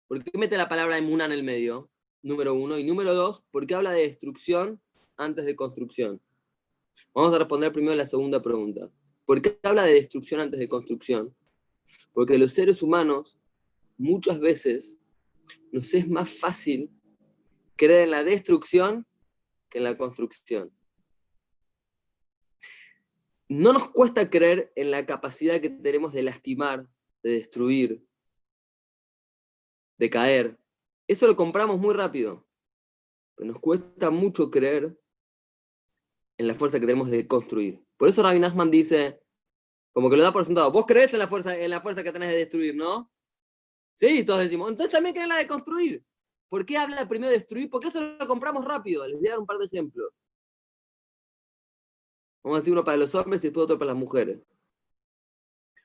¿Por 0.07 0.23
qué 0.23 0.39
mete 0.39 0.57
la 0.57 0.69
palabra 0.69 0.97
emuna 0.97 1.25
en 1.25 1.33
el 1.33 1.43
medio? 1.43 1.91
Número 2.23 2.55
uno. 2.55 2.79
Y 2.79 2.85
número 2.85 3.13
dos, 3.13 3.43
¿por 3.51 3.67
qué 3.67 3.75
habla 3.75 3.91
de 3.91 4.03
destrucción 4.03 4.81
antes 5.17 5.45
de 5.45 5.57
construcción? 5.57 6.23
Vamos 7.15 7.35
a 7.35 7.39
responder 7.39 7.73
primero 7.73 7.95
la 7.95 8.07
segunda 8.07 8.43
pregunta. 8.43 8.91
¿Por 9.25 9.41
qué 9.41 9.59
habla 9.63 9.85
de 9.85 9.95
destrucción 9.95 10.41
antes 10.41 10.61
de 10.61 10.69
construcción? 10.69 11.35
Porque 12.13 12.39
los 12.39 12.53
seres 12.53 12.83
humanos 12.83 13.39
muchas 13.97 14.41
veces 14.41 14.99
nos 15.73 15.95
es 15.95 16.09
más 16.09 16.31
fácil 16.31 16.91
creer 17.77 18.05
en 18.05 18.11
la 18.11 18.25
destrucción 18.25 19.07
que 19.69 19.79
en 19.79 19.85
la 19.85 19.97
construcción. 19.97 20.73
No 23.49 23.73
nos 23.73 23.89
cuesta 23.91 24.31
creer 24.31 24.73
en 24.75 24.91
la 24.91 25.07
capacidad 25.07 25.61
que 25.61 25.71
tenemos 25.71 26.13
de 26.13 26.23
lastimar, 26.23 26.89
de 27.23 27.31
destruir, 27.33 28.05
de 29.99 30.11
caer. 30.11 30.59
Eso 31.07 31.27
lo 31.27 31.37
compramos 31.37 31.79
muy 31.79 31.95
rápido. 31.95 32.47
Pero 33.37 33.49
nos 33.49 33.61
cuesta 33.61 34.11
mucho 34.11 34.51
creer 34.51 34.99
en 36.39 36.47
la 36.47 36.55
fuerza 36.55 36.79
que 36.79 36.87
tenemos 36.87 37.11
de 37.11 37.27
construir. 37.27 37.85
Por 37.97 38.09
eso 38.09 38.23
Rabbi 38.23 38.39
Nachman 38.39 38.71
dice, 38.71 39.21
como 39.93 40.11
que 40.11 40.17
lo 40.17 40.23
da 40.23 40.33
por 40.33 40.45
sentado, 40.45 40.73
vos 40.73 40.87
crees 40.87 41.13
en 41.13 41.19
la 41.21 41.29
fuerza, 41.29 41.57
en 41.57 41.71
la 41.71 41.81
fuerza 41.81 42.03
que 42.03 42.13
tenés 42.13 42.31
de 42.31 42.37
destruir, 42.37 42.75
¿no? 42.75 43.11
Sí, 43.95 44.25
todos 44.25 44.41
decimos, 44.41 44.71
entonces 44.71 44.93
también 44.93 45.15
crees 45.15 45.25
en 45.25 45.29
la 45.31 45.37
de 45.37 45.47
construir. 45.47 46.05
¿Por 46.49 46.67
qué 46.67 46.77
habla 46.77 47.09
primero 47.09 47.31
de 47.31 47.39
destruir? 47.39 47.71
Porque 47.71 47.89
eso 47.89 48.01
lo 48.01 48.27
compramos 48.27 48.65
rápido. 48.65 49.07
Les 49.07 49.19
voy 49.19 49.27
a 49.29 49.31
dar 49.31 49.41
un 49.41 49.47
par 49.47 49.59
de 49.59 49.67
ejemplos. 49.67 50.11
Vamos 52.43 52.59
a 52.59 52.61
decir 52.61 52.73
uno 52.73 52.85
para 52.85 52.97
los 52.97 53.15
hombres 53.15 53.43
y 53.43 53.49
después 53.49 53.65
otro 53.65 53.79
para 53.79 53.93
las 53.93 53.99
mujeres. 53.99 54.39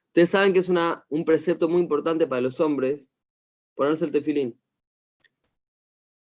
Ustedes 0.08 0.30
saben 0.30 0.54
que 0.54 0.60
es 0.60 0.70
una, 0.70 1.06
un 1.10 1.24
precepto 1.24 1.70
muy 1.70 1.80
importante 1.80 2.28
para 2.28 2.42
los 2.42 2.60
hombres 2.60 3.10
ponerse 3.76 4.06
el 4.06 4.12
tefilín. 4.12 4.62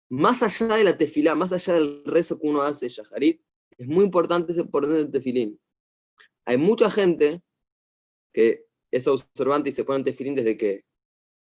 Más 0.09 0.43
allá 0.43 0.77
de 0.77 0.83
la 0.83 0.97
tefilá, 0.97 1.35
más 1.35 1.51
allá 1.51 1.73
del 1.73 2.03
rezo 2.05 2.39
que 2.39 2.47
uno 2.47 2.61
hace, 2.61 2.87
Shaharit, 2.87 3.41
es 3.83 3.89
muy 3.89 4.05
importante 4.05 4.53
poner 4.65 4.91
el 4.91 5.11
tefilín. 5.11 5.59
Hay 6.45 6.57
mucha 6.57 6.89
gente 6.89 7.41
que 8.31 8.65
es 8.91 9.07
observante 9.07 9.69
y 9.69 9.71
se 9.73 9.83
pone 9.83 9.99
el 9.99 10.05
tefilín 10.05 10.35
desde 10.35 10.57
que 10.57 10.85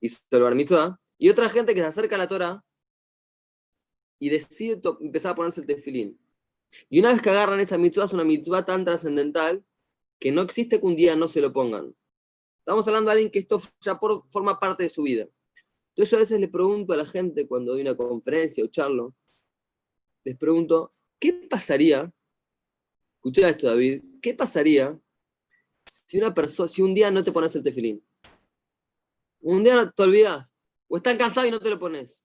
hizo 0.01 0.21
el 0.31 0.43
bar 0.43 0.55
mitzvah, 0.55 1.01
y 1.19 1.29
otra 1.29 1.49
gente 1.49 1.75
que 1.75 1.81
se 1.81 1.87
acerca 1.87 2.15
a 2.15 2.19
la 2.19 2.29
Torah 2.29 2.65
y 4.21 4.29
decide 4.29 4.81
empezar 5.01 5.33
a 5.33 5.35
ponerse 5.35 5.61
el 5.61 5.67
tefilín. 5.67 6.19
Y 6.89 7.01
una 7.01 7.13
vez 7.13 7.21
que 7.21 7.31
agarran 7.31 7.59
esa 7.61 7.77
mitzvah, 7.77 8.05
es 8.05 8.13
una 8.13 8.25
mitzvah 8.25 8.65
tan 8.65 8.85
trascendental 8.85 9.65
que 10.21 10.31
no 10.31 10.43
existe 10.43 10.79
que 10.79 10.87
un 10.87 10.95
día 10.95 11.17
no 11.17 11.27
se 11.27 11.41
lo 11.41 11.53
pongan. 11.53 11.95
Estamos 12.61 12.87
hablando 12.87 13.09
de 13.09 13.13
alguien 13.13 13.31
que 13.31 13.41
esto 13.41 13.61
ya 13.81 13.99
forma 14.29 14.61
parte 14.61 14.85
de 14.85 14.89
su 14.89 15.03
vida. 15.03 15.27
Entonces 15.91 16.11
yo 16.11 16.17
a 16.19 16.21
veces 16.21 16.39
le 16.39 16.49
pregunto 16.49 16.93
a 16.93 16.97
la 16.97 17.07
gente 17.07 17.49
cuando 17.49 17.73
doy 17.73 17.81
una 17.81 17.97
conferencia 17.97 18.63
o 18.63 18.69
charlo, 18.69 19.15
les 20.23 20.37
pregunto, 20.37 20.93
¿qué 21.19 21.33
pasaría? 21.33 22.13
Escucha 23.19 23.49
esto, 23.49 23.67
David, 23.67 24.05
¿qué 24.23 24.33
pasaría 24.33 24.97
si 25.87 26.19
una 26.19 26.33
persona, 26.33 26.69
si 26.69 26.83
un 26.83 26.95
día 26.95 27.11
no 27.11 27.25
te 27.25 27.33
pones 27.33 27.55
el 27.57 27.65
tefilín? 27.65 28.05
Un 29.41 29.65
día 29.65 29.75
no 29.75 29.91
te 29.91 30.03
olvidas, 30.05 30.55
o 30.87 30.97
estás 30.97 31.17
cansado 31.17 31.45
y 31.47 31.51
no 31.51 31.59
te 31.59 31.69
lo 31.69 31.81
pones. 31.81 32.25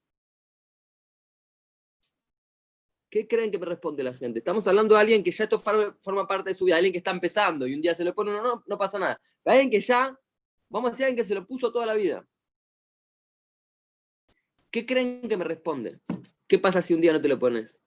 ¿Qué 3.10 3.28
creen 3.28 3.50
que 3.50 3.58
me 3.58 3.66
responde 3.66 4.04
la 4.04 4.14
gente? 4.14 4.38
Estamos 4.40 4.68
hablando 4.68 4.94
de 4.94 5.02
alguien 5.02 5.24
que 5.24 5.32
ya 5.32 5.46
esto 5.46 5.60
forma 5.60 6.28
parte 6.28 6.52
de 6.52 6.56
su 6.56 6.66
vida, 6.66 6.76
alguien 6.76 6.92
que 6.92 7.00
está 7.00 7.12
empezando 7.12 7.66
y 7.66 7.74
un 7.74 7.82
día 7.82 7.96
se 7.96 8.04
lo 8.04 8.14
pone, 8.14 8.32
no, 8.32 8.44
no, 8.44 8.64
no 8.66 8.78
pasa 8.78 9.00
nada. 9.00 9.20
Alguien 9.46 9.72
que 9.72 9.82
ya, 9.82 10.16
vamos 10.70 10.90
a 10.90 10.92
decir 10.92 11.06
alguien 11.06 11.18
que 11.18 11.28
se 11.28 11.34
lo 11.34 11.48
puso 11.48 11.72
toda 11.72 11.88
la 11.88 11.96
vida. 11.96 12.28
¿Qué 14.70 14.86
creen 14.86 15.28
que 15.28 15.38
me 15.38 15.44
responde? 15.44 16.02
¿Qué 16.48 16.60
pasa 16.60 16.84
si 16.84 16.94
un 16.94 17.02
día 17.02 17.14
no 17.14 17.22
te 17.22 17.28
lo 17.28 17.40
pones? 17.40 17.82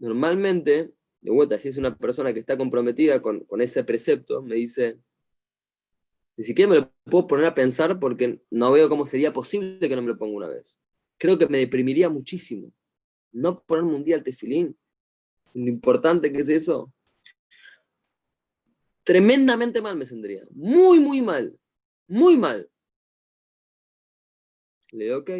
Normalmente, 0.00 0.92
de 1.20 1.30
vuelta, 1.30 1.58
si 1.58 1.68
es 1.68 1.76
una 1.78 1.96
persona 1.96 2.32
que 2.32 2.40
está 2.40 2.56
comprometida 2.56 3.22
con, 3.22 3.40
con 3.44 3.60
ese 3.60 3.84
precepto, 3.84 4.42
me 4.42 4.56
dice, 4.56 4.98
ni 6.36 6.44
siquiera 6.44 6.70
me 6.70 6.76
lo 6.80 6.92
puedo 7.04 7.26
poner 7.26 7.46
a 7.46 7.54
pensar 7.54 7.98
porque 8.00 8.42
no 8.50 8.72
veo 8.72 8.88
cómo 8.88 9.06
sería 9.06 9.32
posible 9.32 9.88
que 9.88 9.96
no 9.96 10.02
me 10.02 10.08
lo 10.08 10.16
ponga 10.16 10.36
una 10.36 10.48
vez 10.48 10.80
creo 11.18 11.38
que 11.38 11.48
me 11.48 11.58
deprimiría 11.58 12.08
muchísimo. 12.08 12.72
No 13.32 13.62
ponerme 13.62 13.96
un 13.96 14.04
día 14.04 14.16
al 14.16 14.22
tefilín. 14.22 14.78
Lo 15.54 15.68
importante 15.68 16.32
que 16.32 16.40
es 16.40 16.48
eso. 16.48 16.92
Tremendamente 19.04 19.82
mal 19.82 19.96
me 19.96 20.06
sentiría. 20.06 20.42
Muy, 20.50 20.98
muy 20.98 21.22
mal. 21.22 21.58
Muy 22.06 22.36
mal. 22.36 22.70
Le 24.92 25.04
digo, 25.04 25.18
ok. 25.18 25.30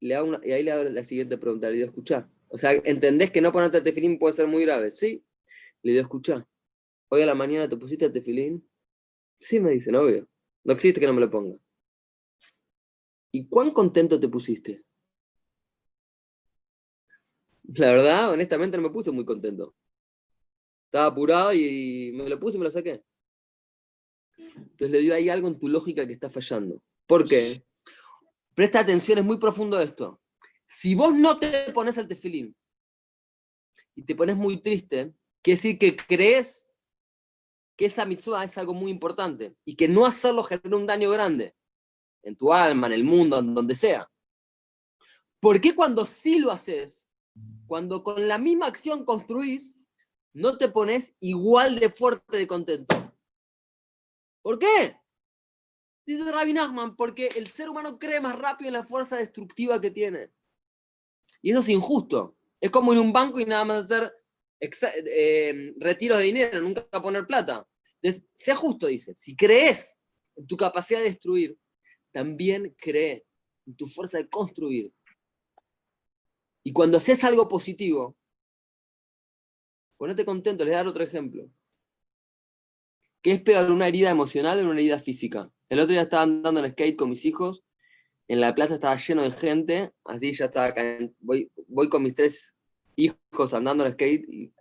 Le 0.00 0.14
hago 0.14 0.28
una, 0.28 0.40
y 0.44 0.52
ahí 0.52 0.62
le 0.62 0.72
hago 0.72 0.84
la 0.84 1.04
siguiente 1.04 1.38
pregunta. 1.38 1.68
Le 1.68 1.76
digo, 1.76 1.86
escucha. 1.86 2.30
O 2.56 2.58
sea, 2.58 2.72
¿entendés 2.84 3.30
que 3.30 3.42
no 3.42 3.52
ponerte 3.52 3.82
tefilín 3.82 4.18
puede 4.18 4.32
ser 4.32 4.46
muy 4.46 4.62
grave? 4.64 4.90
Sí. 4.90 5.22
Le 5.82 5.92
digo, 5.92 6.00
escucha. 6.00 6.48
Hoy 7.10 7.20
a 7.20 7.26
la 7.26 7.34
mañana 7.34 7.68
te 7.68 7.76
pusiste 7.76 8.06
al 8.06 8.12
tefilín. 8.14 8.66
Sí, 9.38 9.60
me 9.60 9.72
dice, 9.72 9.92
no 9.92 10.06
veo. 10.06 10.26
No 10.64 10.72
existe 10.72 10.98
que 10.98 11.06
no 11.06 11.12
me 11.12 11.20
lo 11.20 11.30
ponga. 11.30 11.54
¿Y 13.30 13.46
cuán 13.46 13.72
contento 13.72 14.18
te 14.18 14.30
pusiste? 14.30 14.86
La 17.64 17.92
verdad, 17.92 18.32
honestamente 18.32 18.78
no 18.78 18.84
me 18.84 18.90
puse 18.90 19.10
muy 19.10 19.26
contento. 19.26 19.76
Estaba 20.86 21.08
apurado 21.08 21.52
y 21.52 22.12
me 22.14 22.26
lo 22.26 22.40
puse 22.40 22.56
y 22.56 22.58
me 22.58 22.64
lo 22.64 22.70
saqué. 22.70 23.04
Entonces 24.38 24.90
le 24.90 25.00
dio 25.00 25.14
ahí 25.14 25.28
algo 25.28 25.48
en 25.48 25.58
tu 25.58 25.68
lógica 25.68 26.06
que 26.06 26.14
está 26.14 26.30
fallando. 26.30 26.82
¿Por 27.06 27.28
qué? 27.28 27.66
Presta 28.54 28.80
atención, 28.80 29.18
es 29.18 29.26
muy 29.26 29.36
profundo 29.36 29.78
esto. 29.78 30.22
Si 30.66 30.94
vos 30.94 31.14
no 31.14 31.38
te 31.38 31.72
pones 31.72 31.96
el 31.96 32.08
tefilín 32.08 32.56
y 33.94 34.02
te 34.02 34.14
pones 34.14 34.36
muy 34.36 34.58
triste, 34.58 35.14
quiere 35.42 35.56
decir 35.56 35.78
que 35.78 35.96
crees 35.96 36.66
que 37.76 37.86
esa 37.86 38.04
mitzvah 38.04 38.44
es 38.44 38.58
algo 38.58 38.74
muy 38.74 38.90
importante 38.90 39.54
y 39.64 39.76
que 39.76 39.86
no 39.86 40.06
hacerlo 40.06 40.42
genera 40.42 40.76
un 40.76 40.86
daño 40.86 41.10
grande 41.10 41.54
en 42.22 42.36
tu 42.36 42.52
alma, 42.52 42.88
en 42.88 42.94
el 42.94 43.04
mundo, 43.04 43.38
en 43.38 43.54
donde 43.54 43.74
sea. 43.74 44.10
¿Por 45.40 45.60
qué 45.60 45.74
cuando 45.74 46.06
sí 46.06 46.38
lo 46.38 46.50
haces, 46.50 47.08
cuando 47.66 48.02
con 48.02 48.26
la 48.26 48.38
misma 48.38 48.66
acción 48.66 49.04
construís, 49.04 49.74
no 50.32 50.58
te 50.58 50.68
pones 50.68 51.14
igual 51.20 51.78
de 51.78 51.90
fuerte 51.90 52.36
de 52.36 52.46
contento? 52.46 53.14
¿Por 54.42 54.58
qué? 54.58 54.98
Dice 56.06 56.30
Rabbi 56.30 56.52
Nachman, 56.52 56.96
porque 56.96 57.28
el 57.36 57.46
ser 57.46 57.68
humano 57.68 57.98
cree 57.98 58.20
más 58.20 58.38
rápido 58.38 58.68
en 58.68 58.74
la 58.74 58.84
fuerza 58.84 59.16
destructiva 59.16 59.80
que 59.80 59.90
tiene. 59.90 60.32
Y 61.46 61.52
eso 61.52 61.60
es 61.60 61.68
injusto. 61.68 62.36
Es 62.60 62.72
como 62.72 62.92
en 62.92 62.98
un 62.98 63.12
banco 63.12 63.38
y 63.38 63.44
nada 63.44 63.64
más 63.64 63.84
hacer 63.84 64.12
eh, 64.58 65.74
retiros 65.78 66.18
de 66.18 66.24
dinero, 66.24 66.60
nunca 66.60 66.82
poner 67.00 67.24
plata. 67.24 67.64
Entonces, 68.02 68.28
sea 68.34 68.56
justo, 68.56 68.88
dice. 68.88 69.14
Si 69.16 69.36
crees 69.36 69.96
en 70.34 70.44
tu 70.48 70.56
capacidad 70.56 70.98
de 70.98 71.04
destruir, 71.04 71.56
también 72.10 72.74
cree 72.76 73.24
en 73.64 73.76
tu 73.76 73.86
fuerza 73.86 74.18
de 74.18 74.28
construir. 74.28 74.92
Y 76.64 76.72
cuando 76.72 76.98
haces 76.98 77.22
algo 77.22 77.48
positivo, 77.48 78.16
ponete 79.98 80.24
contento, 80.24 80.64
les 80.64 80.72
voy 80.72 80.74
a 80.74 80.78
dar 80.78 80.88
otro 80.88 81.04
ejemplo. 81.04 81.48
¿Qué 83.22 83.30
es 83.30 83.40
peor, 83.40 83.70
una 83.70 83.86
herida 83.86 84.10
emocional 84.10 84.58
o 84.58 84.68
una 84.68 84.80
herida 84.80 84.98
física? 84.98 85.52
El 85.68 85.78
otro 85.78 85.92
día 85.92 86.02
estaba 86.02 86.24
andando 86.24 86.58
en 86.58 86.72
skate 86.72 86.96
con 86.96 87.10
mis 87.10 87.24
hijos, 87.24 87.62
en 88.28 88.40
la 88.40 88.54
plaza 88.54 88.74
estaba 88.74 88.96
lleno 88.96 89.22
de 89.22 89.30
gente, 89.30 89.92
así 90.04 90.32
ya 90.32 90.46
estaba, 90.46 90.74
voy, 91.20 91.50
voy 91.68 91.88
con 91.88 92.02
mis 92.02 92.14
tres 92.14 92.54
hijos 92.96 93.54
andando 93.54 93.84
en 93.84 93.92
skate 93.92 94.24
y 94.28 94.52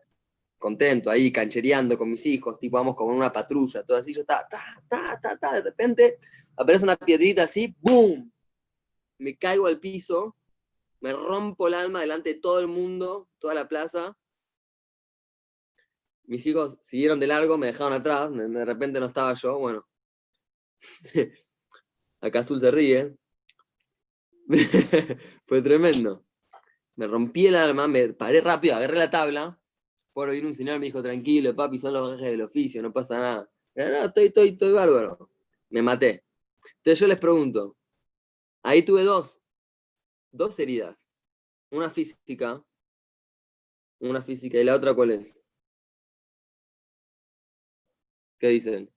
contento 0.58 1.10
ahí, 1.10 1.32
canchereando 1.32 1.97
con 1.97 2.10
mis 2.10 2.25
hijos, 2.25 2.60
tipo 2.60 2.78
vamos 2.78 2.95
como 2.95 3.12
en 3.12 3.17
una 3.17 3.34
patrulla, 3.34 3.84
todo 3.84 3.97
así, 3.97 4.13
yo 4.13 4.21
estaba, 4.21 4.47
ta, 4.47 4.84
ta, 4.88 5.19
ta, 5.21 5.38
ta, 5.38 5.54
de 5.54 5.62
repente 5.62 6.17
aparece 6.56 6.84
una 6.84 6.95
piedrita 6.95 7.43
así, 7.43 7.75
¡boom! 7.80 8.32
Me 9.17 9.36
caigo 9.38 9.67
al 9.67 9.80
piso, 9.80 10.36
me 10.99 11.13
rompo 11.13 11.67
el 11.67 11.73
alma 11.73 12.01
delante 12.01 12.34
de 12.34 12.39
todo 12.39 12.60
el 12.60 12.67
mundo, 12.67 13.30
toda 13.39 13.54
la 13.54 13.67
plaza. 13.67 14.17
Mis 16.23 16.45
hijos 16.47 16.78
siguieron 16.82 17.19
de 17.19 17.28
largo, 17.28 17.58
me 17.58 17.67
dejaron 17.67 17.93
atrás, 17.93 18.32
de 18.34 18.65
repente 18.65 18.99
no 18.99 19.06
estaba 19.06 19.34
yo, 19.34 19.58
bueno. 19.60 19.88
Acá 22.21 22.39
Azul 22.39 22.60
se 22.60 22.71
ríe. 22.71 23.15
Fue 25.46 25.62
tremendo. 25.62 26.26
Me 26.96 27.08
rompí 27.08 27.48
el 27.48 27.56
alma, 27.56 27.88
me 27.88 28.14
paré 28.14 28.42
rápido, 28.42 28.76
agarré 28.76 28.98
la 28.98 29.10
tabla. 29.10 29.60
Por 30.14 30.30
oír 30.30 30.46
un 30.46 30.56
señor 30.56 30.80
me 30.80 30.86
dijo, 30.86 31.04
tranquilo, 31.04 31.56
papi, 31.56 31.78
son 31.80 31.94
los 31.94 32.12
gajes 32.12 32.32
del 32.32 32.42
oficio, 32.42 32.82
no 32.82 32.94
pasa 32.94 33.20
nada. 33.20 33.52
No, 33.76 34.06
estoy, 34.06 34.26
estoy, 34.28 34.50
estoy 34.50 34.72
bárbaro. 34.72 35.30
Me 35.70 35.82
maté. 35.82 36.24
Entonces 36.78 37.00
yo 37.00 37.08
les 37.08 37.20
pregunto, 37.20 37.78
ahí 38.64 38.84
tuve 38.84 39.04
dos, 39.04 39.42
dos 40.32 40.58
heridas. 40.60 41.10
Una 41.72 41.90
física, 41.90 42.64
una 44.00 44.22
física, 44.22 44.58
y 44.60 44.64
la 44.64 44.76
otra 44.76 44.94
cuál 44.94 45.12
es? 45.12 45.42
¿Qué 48.40 48.48
dicen? 48.50 48.92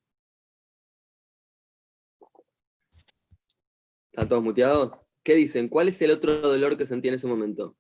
¿Están 4.13 4.29
todos 4.29 4.43
muteados? 4.43 5.08
¿Qué 5.29 5.35
dicen? 5.35 5.69
¿Cuál 5.69 5.89
es 5.89 6.01
el 6.01 6.11
otro 6.11 6.41
dolor 6.41 6.79
que 6.79 6.87
sentí 6.87 7.09
en 7.09 7.13
ese 7.13 7.27
momento? 7.27 7.77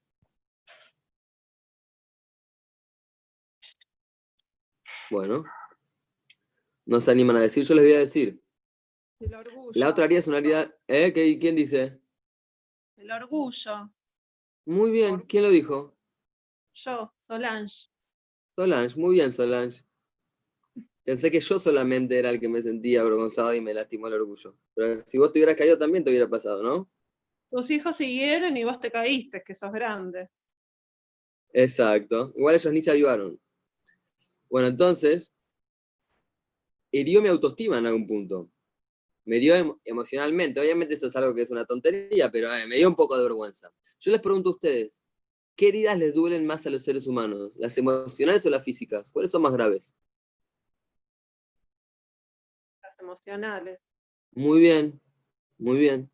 Bueno, 5.11 5.45
no 6.85 7.01
se 7.01 7.11
animan 7.11 7.39
a 7.39 7.41
decir, 7.41 7.65
yo 7.65 7.75
les 7.75 7.85
voy 7.87 7.95
a 7.95 8.01
decir. 8.01 8.43
El 9.19 9.35
orgullo. 9.35 9.71
La 9.77 9.89
otra 9.89 10.05
herida 10.05 10.19
es 10.19 10.27
una 10.27 10.37
herida. 10.37 10.77
¿Eh? 10.87 11.39
¿Quién 11.41 11.57
dice? 11.57 11.99
El 12.99 13.11
orgullo. 13.13 13.95
Muy 14.67 14.91
bien. 14.91 15.21
¿Quién 15.21 15.45
lo 15.45 15.49
dijo? 15.49 15.97
Yo, 16.75 17.15
Solange. 17.27 17.89
Solange, 18.57 19.01
muy 19.01 19.15
bien, 19.15 19.33
Solange. 19.33 19.87
Pensé 21.03 21.31
que 21.31 21.41
yo 21.41 21.59
solamente 21.59 22.19
era 22.19 22.29
el 22.29 22.41
que 22.41 22.49
me 22.51 22.61
sentía 22.61 23.01
avergonzado 23.01 23.55
y 23.55 23.63
me 23.63 23.73
lastimó 23.73 24.09
el 24.09 24.21
orgullo. 24.21 24.55
Pero 24.75 25.01
si 25.07 25.17
vos 25.17 25.33
te 25.33 25.39
hubieras 25.39 25.57
caído 25.57 25.79
también 25.79 26.05
te 26.05 26.11
hubiera 26.11 26.29
pasado, 26.29 26.63
¿no? 26.63 26.91
Tus 27.51 27.71
hijos 27.71 27.97
siguieron 27.97 28.57
y 28.57 28.65
vos 28.65 28.79
te 28.81 28.91
caíste, 28.91 29.43
que 29.45 29.55
sos 29.55 29.73
grande. 29.73 30.29
Exacto. 31.53 32.33
Igual 32.37 32.55
ellos 32.55 32.73
ni 32.73 32.83
se 32.83 32.91
avivaron. 32.91 33.41
Bueno, 34.51 34.69
entonces, 34.69 35.33
hirió 36.91 37.23
mi 37.23 37.29
autoestima 37.29 37.79
en 37.79 37.87
algún 37.87 38.07
punto 38.07 38.51
me 39.29 39.39
dio 39.39 39.79
emocionalmente. 39.85 40.59
Obviamente 40.59 40.95
esto 40.95 41.09
es 41.09 41.17
algo 41.17 41.35
que 41.35 41.43
es 41.43 41.51
una 41.51 41.67
tontería, 41.67 42.31
pero 42.31 42.51
eh, 42.55 42.67
me 42.67 42.77
dio 42.77 42.89
un 42.89 42.97
poco 42.97 43.15
de 43.15 43.25
vergüenza. 43.25 43.71
Yo 44.01 44.11
les 44.11 44.23
pregunto 44.23 44.49
a 44.49 44.53
ustedes, 44.53 45.05
¿qué 45.55 45.69
heridas 45.69 45.99
les 45.99 46.15
duelen 46.15 46.47
más 46.47 46.67
a 46.67 46.71
los 46.71 46.83
seres 46.83 47.07
humanos? 47.07 47.53
¿Las 47.57 47.77
emocionales 47.77 48.47
o 48.47 48.51
las 48.51 48.65
físicas? 48.65 49.13
¿Cuáles 49.13 49.31
son 49.31 49.43
más 49.43 49.53
graves? 49.53 49.95
Las 52.83 52.99
emocionales. 52.99 53.81
Muy 54.33 54.61
bien, 54.61 54.99
muy 55.59 55.77
bien. 55.77 56.11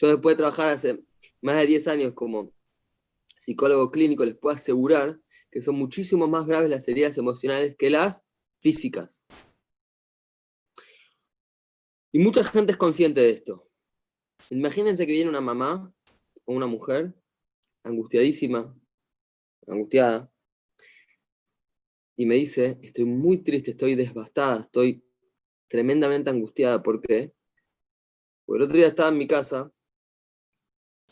Yo 0.00 0.06
después 0.06 0.34
de 0.34 0.42
trabajar 0.42 0.68
hace 0.68 1.04
más 1.40 1.56
de 1.56 1.66
10 1.66 1.88
años 1.88 2.12
como 2.12 2.52
psicólogo 3.36 3.90
clínico, 3.90 4.24
les 4.24 4.36
puedo 4.36 4.54
asegurar 4.54 5.20
que 5.50 5.60
son 5.60 5.74
muchísimo 5.74 6.28
más 6.28 6.46
graves 6.46 6.70
las 6.70 6.86
heridas 6.86 7.18
emocionales 7.18 7.74
que 7.76 7.90
las 7.90 8.22
físicas. 8.60 9.26
Y 12.12 12.20
mucha 12.20 12.44
gente 12.44 12.70
es 12.70 12.78
consciente 12.78 13.22
de 13.22 13.30
esto. 13.30 13.68
Imagínense 14.50 15.04
que 15.04 15.12
viene 15.12 15.30
una 15.30 15.40
mamá 15.40 15.92
o 16.44 16.54
una 16.54 16.68
mujer 16.68 17.12
angustiadísima, 17.82 18.72
angustiada, 19.66 20.32
y 22.14 22.24
me 22.24 22.36
dice, 22.36 22.78
estoy 22.82 23.04
muy 23.04 23.38
triste, 23.38 23.72
estoy 23.72 23.96
devastada, 23.96 24.60
estoy 24.60 25.04
tremendamente 25.66 26.30
angustiada. 26.30 26.84
¿Por 26.84 27.00
qué? 27.00 27.34
Porque 28.46 28.58
el 28.58 28.62
otro 28.62 28.76
día 28.76 28.86
estaba 28.86 29.08
en 29.08 29.18
mi 29.18 29.26
casa, 29.26 29.72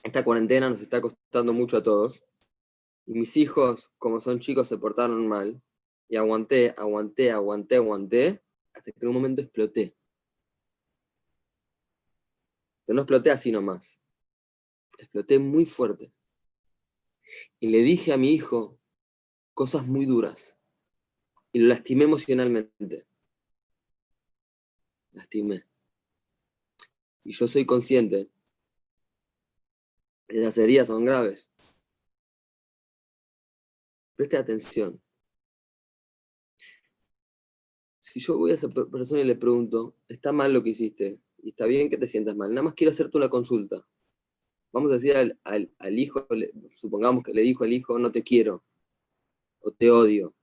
esta 0.02 0.24
cuarentena 0.24 0.70
nos 0.70 0.80
está 0.80 1.00
costando 1.00 1.52
mucho 1.52 1.76
a 1.76 1.82
todos, 1.82 2.24
y 3.06 3.12
mis 3.12 3.36
hijos, 3.36 3.90
como 3.98 4.20
son 4.20 4.40
chicos, 4.40 4.68
se 4.68 4.78
portaron 4.78 5.26
mal, 5.26 5.62
y 6.08 6.16
aguanté, 6.16 6.74
aguanté, 6.76 7.30
aguanté, 7.30 7.76
aguanté, 7.76 8.42
hasta 8.72 8.92
que 8.92 8.98
en 9.00 9.08
un 9.08 9.14
momento 9.14 9.42
exploté. 9.42 9.96
Pero 12.84 12.94
no 12.94 13.02
exploté 13.02 13.30
así 13.30 13.50
nomás, 13.50 14.00
exploté 14.98 15.38
muy 15.38 15.66
fuerte. 15.66 16.12
Y 17.58 17.68
le 17.68 17.78
dije 17.78 18.12
a 18.12 18.16
mi 18.16 18.32
hijo 18.32 18.78
cosas 19.54 19.86
muy 19.86 20.06
duras, 20.06 20.58
y 21.52 21.60
lo 21.60 21.68
lastimé 21.68 22.04
emocionalmente. 22.04 23.06
Lastimé. 25.12 25.64
Y 27.24 27.32
yo 27.32 27.48
soy 27.48 27.64
consciente 27.64 28.28
las 30.28 30.58
heridas 30.58 30.88
son 30.88 31.04
graves. 31.04 31.50
Preste 34.16 34.36
atención. 34.36 35.00
Si 38.00 38.20
yo 38.20 38.38
voy 38.38 38.52
a 38.52 38.54
esa 38.54 38.68
persona 38.68 39.20
y 39.20 39.24
le 39.24 39.36
pregunto, 39.36 39.96
está 40.08 40.32
mal 40.32 40.52
lo 40.52 40.62
que 40.62 40.70
hiciste, 40.70 41.20
y 41.42 41.50
está 41.50 41.66
bien 41.66 41.90
que 41.90 41.98
te 41.98 42.06
sientas 42.06 42.34
mal, 42.34 42.50
nada 42.50 42.62
más 42.62 42.74
quiero 42.74 42.90
hacerte 42.90 43.18
una 43.18 43.28
consulta. 43.28 43.86
Vamos 44.72 44.90
a 44.90 44.94
decir 44.94 45.16
al, 45.16 45.38
al 45.78 45.98
hijo, 45.98 46.26
supongamos 46.74 47.24
que 47.24 47.32
le 47.32 47.42
dijo 47.42 47.64
al 47.64 47.72
hijo, 47.72 47.98
no 47.98 48.10
te 48.10 48.22
quiero, 48.22 48.64
o 49.60 49.70
te 49.70 49.90
odio, 49.90 50.34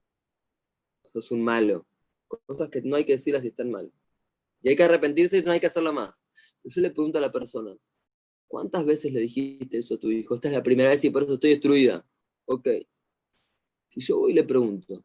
sos 1.13 1.32
un 1.32 1.43
malo. 1.43 1.88
Cosas 2.28 2.69
que 2.69 2.82
no 2.82 2.96
hay 2.96 3.06
que 3.06 3.13
decirlas 3.13 3.43
si 3.43 3.50
están 3.50 3.72
mal. 3.72 3.91
Y 4.62 4.69
hay 4.69 4.76
que 4.76 4.84
arrepentirse 4.84 5.38
y 5.38 5.43
no 5.43 5.52
hay 5.52 5.60
que 5.60 5.67
hacerlo 5.67 5.93
más. 5.93 6.24
Yo 6.63 6.82
le 6.82 6.89
pregunto 6.89 7.17
a 7.17 7.22
la 7.22 7.32
persona, 7.32 7.76
¿cuántas 8.47 8.86
veces 8.86 9.13
le 9.13 9.21
dijiste 9.21 9.77
eso 9.77 9.95
a 9.95 9.99
tu 9.99 10.10
hijo? 10.12 10.36
Esta 10.36 10.47
es 10.47 10.53
la 10.53 10.63
primera 10.63 10.89
vez 10.89 11.03
y 11.03 11.10
por 11.10 11.23
eso 11.23 11.34
estoy 11.34 11.51
destruida. 11.51 12.06
Ok. 12.45 12.67
Si 13.89 14.01
yo 14.01 14.19
voy 14.19 14.32
y 14.32 14.36
le 14.36 14.43
pregunto, 14.43 15.03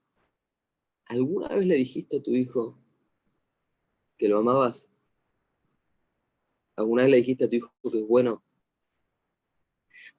¿alguna 1.06 1.48
vez 1.48 1.66
le 1.66 1.74
dijiste 1.76 2.18
a 2.18 2.22
tu 2.22 2.32
hijo 2.32 2.78
que 4.16 4.28
lo 4.28 4.38
amabas? 4.38 4.90
¿Alguna 6.76 7.02
vez 7.02 7.10
le 7.10 7.16
dijiste 7.18 7.44
a 7.44 7.48
tu 7.48 7.56
hijo 7.56 7.72
que 7.90 7.98
es 7.98 8.06
bueno? 8.06 8.42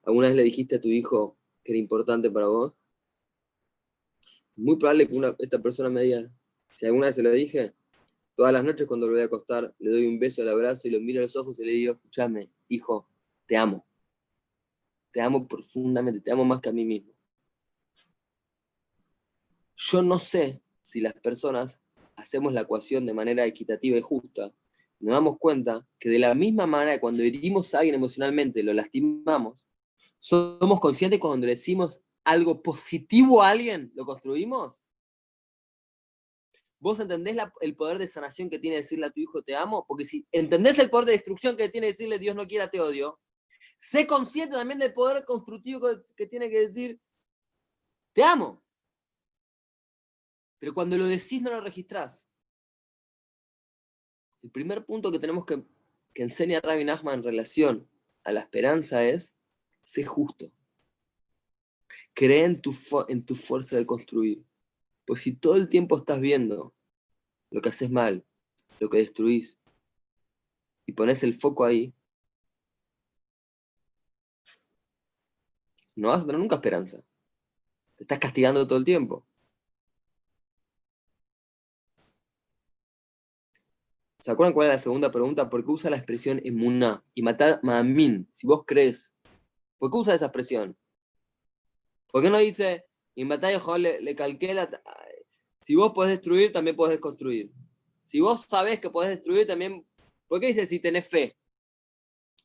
¿Alguna 0.03 0.27
vez 0.27 0.35
le 0.37 0.43
dijiste 0.43 0.75
a 0.75 0.81
tu 0.81 0.89
hijo 0.89 1.37
que 1.63 1.71
era 1.71 1.79
importante 1.79 2.29
para 2.29 2.47
vos? 2.47 2.75
Muy 4.55 4.77
probable 4.77 5.07
que 5.07 5.35
esta 5.39 5.61
persona 5.61 5.89
me 5.89 6.03
diga, 6.03 6.31
si 6.75 6.85
alguna 6.85 7.07
vez 7.07 7.15
se 7.15 7.23
lo 7.23 7.31
dije, 7.31 7.73
Todas 8.39 8.53
las 8.53 8.63
noches 8.63 8.87
cuando 8.87 9.05
lo 9.05 9.11
voy 9.11 9.21
a 9.21 9.25
acostar, 9.25 9.75
le 9.79 9.91
doy 9.91 10.07
un 10.07 10.17
beso 10.17 10.41
al 10.41 10.47
abrazo 10.47 10.87
y 10.87 10.91
lo 10.91 11.01
miro 11.01 11.19
a 11.19 11.23
los 11.23 11.35
ojos 11.35 11.59
y 11.59 11.65
le 11.65 11.73
digo, 11.73 11.91
escúchame, 11.95 12.49
hijo, 12.69 13.05
te 13.45 13.57
amo. 13.57 13.85
Te 15.11 15.21
amo 15.21 15.47
profundamente, 15.47 16.21
te 16.21 16.31
amo 16.31 16.45
más 16.45 16.61
que 16.61 16.69
a 16.69 16.73
mí 16.73 16.85
mismo. 16.85 17.11
Yo 19.75 20.01
no 20.01 20.19
sé 20.19 20.61
si 20.81 21.01
las 21.01 21.13
personas 21.13 21.81
hacemos 22.15 22.53
la 22.53 22.61
ecuación 22.61 23.05
de 23.05 23.13
manera 23.13 23.45
equitativa 23.45 23.97
y 23.97 24.01
justa. 24.01 24.53
Nos 24.99 25.13
damos 25.13 25.37
cuenta 25.39 25.87
que 25.97 26.09
de 26.09 26.19
la 26.19 26.35
misma 26.35 26.67
manera 26.67 26.99
cuando 26.99 27.23
herimos 27.23 27.73
a 27.73 27.79
alguien 27.79 27.95
emocionalmente, 27.95 28.61
lo 28.61 28.73
lastimamos, 28.73 29.69
somos 30.19 30.79
conscientes 30.79 31.19
cuando 31.19 31.47
decimos 31.47 32.01
algo 32.25 32.61
positivo 32.61 33.41
a 33.41 33.49
alguien, 33.49 33.91
lo 33.95 34.05
construimos. 34.05 34.83
¿Vos 36.79 36.99
entendés 36.99 37.35
el 37.61 37.75
poder 37.75 37.97
de 37.97 38.07
sanación 38.07 38.49
que 38.49 38.59
tiene 38.59 38.77
decirle 38.77 39.07
a 39.07 39.11
tu 39.11 39.19
hijo 39.19 39.41
te 39.41 39.55
amo? 39.55 39.85
Porque 39.87 40.05
si 40.05 40.25
entendés 40.31 40.79
el 40.79 40.89
poder 40.89 41.07
de 41.07 41.11
destrucción 41.13 41.57
que 41.57 41.69
tiene 41.69 41.87
decirle 41.87 42.19
Dios 42.19 42.35
no 42.35 42.47
quiera 42.47 42.69
te 42.69 42.79
odio, 42.79 43.19
sé 43.77 44.07
consciente 44.07 44.55
también 44.55 44.79
del 44.79 44.93
poder 44.93 45.25
constructivo 45.25 45.89
que 46.15 46.27
tiene 46.27 46.49
que 46.49 46.61
decir 46.61 46.99
te 48.13 48.23
amo. 48.23 48.63
Pero 50.59 50.73
cuando 50.73 50.97
lo 50.97 51.05
decís 51.05 51.41
no 51.41 51.51
lo 51.51 51.61
registrás. 51.61 52.29
El 54.41 54.51
primer 54.51 54.85
punto 54.85 55.11
que 55.11 55.19
tenemos 55.19 55.45
que, 55.45 55.63
que 56.13 56.23
enseña 56.23 56.61
Rabbi 56.61 56.85
Nachman 56.85 57.15
en 57.15 57.23
relación 57.23 57.89
a 58.23 58.31
la 58.31 58.39
esperanza 58.39 59.03
es, 59.03 59.35
sé 59.83 60.05
justo. 60.05 60.51
Cree 62.13 62.45
en 62.45 62.61
tu, 62.61 62.73
en 63.09 63.25
tu 63.25 63.35
fuerza 63.35 63.75
de 63.75 63.85
construir. 63.85 64.45
Pues 65.09 65.23
si 65.23 65.33
todo 65.33 65.55
el 65.55 65.69
tiempo 65.69 65.97
estás 65.97 66.19
viendo 66.19 66.71
lo 67.49 67.61
que 67.61 67.69
haces 67.69 67.89
mal, 67.89 68.23
lo 68.79 68.91
que 68.91 68.99
destruís, 68.99 69.59
y 70.85 70.91
pones 70.91 71.23
el 71.23 71.33
foco 71.33 71.65
ahí, 71.65 71.95
no 75.95 76.09
vas 76.09 76.21
a 76.21 76.25
tener 76.27 76.39
nunca 76.39 76.57
esperanza. 76.57 77.01
Te 77.95 78.03
estás 78.03 78.19
castigando 78.19 78.67
todo 78.67 78.77
el 78.77 78.85
tiempo. 78.85 79.25
¿Se 84.19 84.29
acuerdan 84.29 84.53
cuál 84.53 84.67
es 84.67 84.73
la 84.75 84.77
segunda 84.77 85.09
pregunta? 85.09 85.49
¿Por 85.49 85.65
qué 85.65 85.71
usa 85.71 85.89
la 85.89 85.97
expresión 85.97 86.39
emuná 86.43 87.03
y 87.15 87.23
matar 87.23 87.59
mamin? 87.63 88.29
Si 88.31 88.45
vos 88.45 88.61
crees, 88.63 89.15
¿por 89.79 89.89
qué 89.89 89.97
usa 89.97 90.13
esa 90.13 90.25
expresión? 90.25 90.77
¿Por 92.11 92.21
qué 92.21 92.29
no 92.29 92.37
dice 92.37 92.88
y 93.19 93.79
le, 93.79 93.99
le 93.99 94.15
calqué 94.15 94.53
la, 94.53 94.81
si 95.61 95.75
vos 95.75 95.91
podés 95.91 96.11
destruir, 96.11 96.53
también 96.53 96.77
podés 96.77 97.01
construir. 97.01 97.51
Si 98.05 98.21
vos 98.21 98.41
sabés 98.41 98.79
que 98.79 98.89
podés 98.89 99.09
destruir, 99.09 99.45
también... 99.45 99.85
¿Por 100.25 100.39
qué 100.39 100.47
dice 100.47 100.65
si 100.65 100.79
tenés 100.79 101.09
fe? 101.09 101.35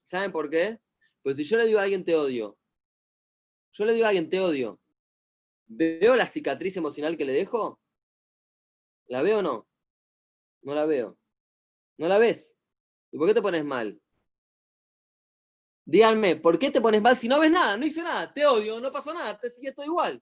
¿Saben 0.03 0.33
por 0.33 0.51
qué? 0.51 0.81
Pues 1.23 1.37
si 1.37 1.45
yo 1.45 1.59
le 1.59 1.67
digo 1.67 1.79
a 1.79 1.83
alguien 1.83 2.05
te 2.05 2.17
odio, 2.17 2.59
yo 3.73 3.85
le 3.85 3.93
digo 3.93 4.07
a 4.07 4.09
alguien 4.09 4.29
te 4.29 4.41
odio, 4.41 4.81
¿veo 5.67 6.17
la 6.17 6.27
cicatriz 6.27 6.77
emocional 6.77 7.17
que 7.17 7.25
le 7.25 7.35
dejo? 7.35 7.81
¿La 9.07 9.23
veo 9.23 9.39
o 9.39 9.43
no? 9.43 9.69
No 10.63 10.75
la 10.75 10.87
veo. 10.87 11.17
¿No 11.99 12.09
la 12.09 12.19
ves? 12.19 12.57
¿Y 13.13 13.19
por 13.19 13.29
qué 13.29 13.35
te 13.35 13.43
pones 13.43 13.65
mal? 13.65 14.01
Díganme, 15.85 16.35
¿por 16.35 16.59
qué 16.59 16.71
te 16.71 16.81
pones 16.81 17.01
mal 17.01 17.17
si 17.17 17.29
no 17.29 17.39
ves 17.39 17.53
nada? 17.53 17.77
No 17.77 17.87
hice 17.87 18.03
nada, 18.03 18.33
te 18.33 18.45
odio, 18.45 18.81
no 18.81 18.91
pasó 18.91 19.15
nada, 19.15 19.39
te 19.39 19.51
sigue 19.51 19.73
igual. 19.85 20.21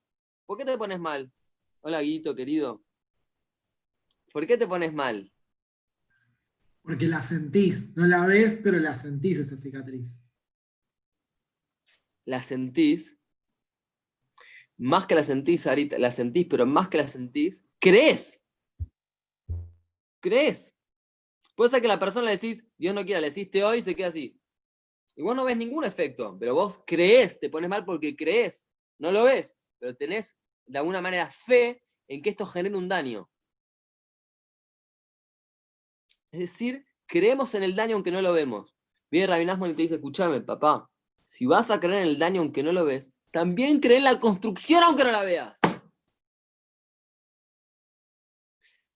¿Por 0.52 0.58
qué 0.58 0.66
te 0.66 0.76
pones 0.76 1.00
mal? 1.00 1.32
Hola, 1.80 2.02
Guito, 2.02 2.36
querido. 2.36 2.84
¿Por 4.34 4.46
qué 4.46 4.58
te 4.58 4.66
pones 4.66 4.92
mal? 4.92 5.32
Porque 6.82 7.06
la 7.06 7.22
sentís. 7.22 7.96
No 7.96 8.06
la 8.06 8.26
ves, 8.26 8.58
pero 8.62 8.78
la 8.78 8.94
sentís 8.94 9.38
esa 9.38 9.56
cicatriz. 9.56 10.22
La 12.26 12.42
sentís. 12.42 13.18
Más 14.76 15.06
que 15.06 15.14
la 15.14 15.24
sentís, 15.24 15.66
ahorita, 15.66 15.96
la 15.96 16.10
sentís, 16.10 16.46
pero 16.50 16.66
más 16.66 16.88
que 16.88 16.98
la 16.98 17.08
sentís, 17.08 17.64
crees. 17.78 18.42
Crees. 20.20 20.74
Puede 21.56 21.70
ser 21.70 21.80
que 21.80 21.88
la 21.88 21.98
persona 21.98 22.26
le 22.26 22.32
decís, 22.32 22.66
Dios 22.76 22.94
no 22.94 23.06
quiera, 23.06 23.22
le 23.22 23.30
decís 23.30 23.48
hoy 23.62 23.78
y 23.78 23.82
se 23.82 23.96
queda 23.96 24.08
así. 24.08 24.38
Y 25.16 25.22
vos 25.22 25.34
no 25.34 25.46
ves 25.46 25.56
ningún 25.56 25.84
efecto, 25.84 26.36
pero 26.38 26.54
vos 26.54 26.82
crees, 26.86 27.40
te 27.40 27.48
pones 27.48 27.70
mal 27.70 27.86
porque 27.86 28.14
crees. 28.14 28.68
No 28.98 29.12
lo 29.12 29.24
ves, 29.24 29.56
pero 29.78 29.96
tenés 29.96 30.36
de 30.66 30.78
alguna 30.78 31.00
manera 31.00 31.30
fe 31.30 31.82
en 32.08 32.22
que 32.22 32.30
esto 32.30 32.46
genere 32.46 32.76
un 32.76 32.88
daño. 32.88 33.28
Es 36.30 36.40
decir, 36.40 36.86
creemos 37.06 37.54
en 37.54 37.62
el 37.62 37.76
daño 37.76 37.96
aunque 37.96 38.10
no 38.10 38.22
lo 38.22 38.32
vemos. 38.32 38.74
Viene 39.10 39.26
Rabinasmo 39.26 39.66
y 39.66 39.74
te 39.74 39.82
dice, 39.82 39.96
escúchame, 39.96 40.40
papá, 40.40 40.90
si 41.24 41.46
vas 41.46 41.70
a 41.70 41.78
creer 41.78 42.02
en 42.02 42.08
el 42.08 42.18
daño 42.18 42.40
aunque 42.40 42.62
no 42.62 42.72
lo 42.72 42.84
ves, 42.84 43.12
también 43.30 43.80
cree 43.80 43.98
en 43.98 44.04
la 44.04 44.18
construcción 44.18 44.82
aunque 44.82 45.04
no 45.04 45.12
la 45.12 45.22
veas. 45.22 45.58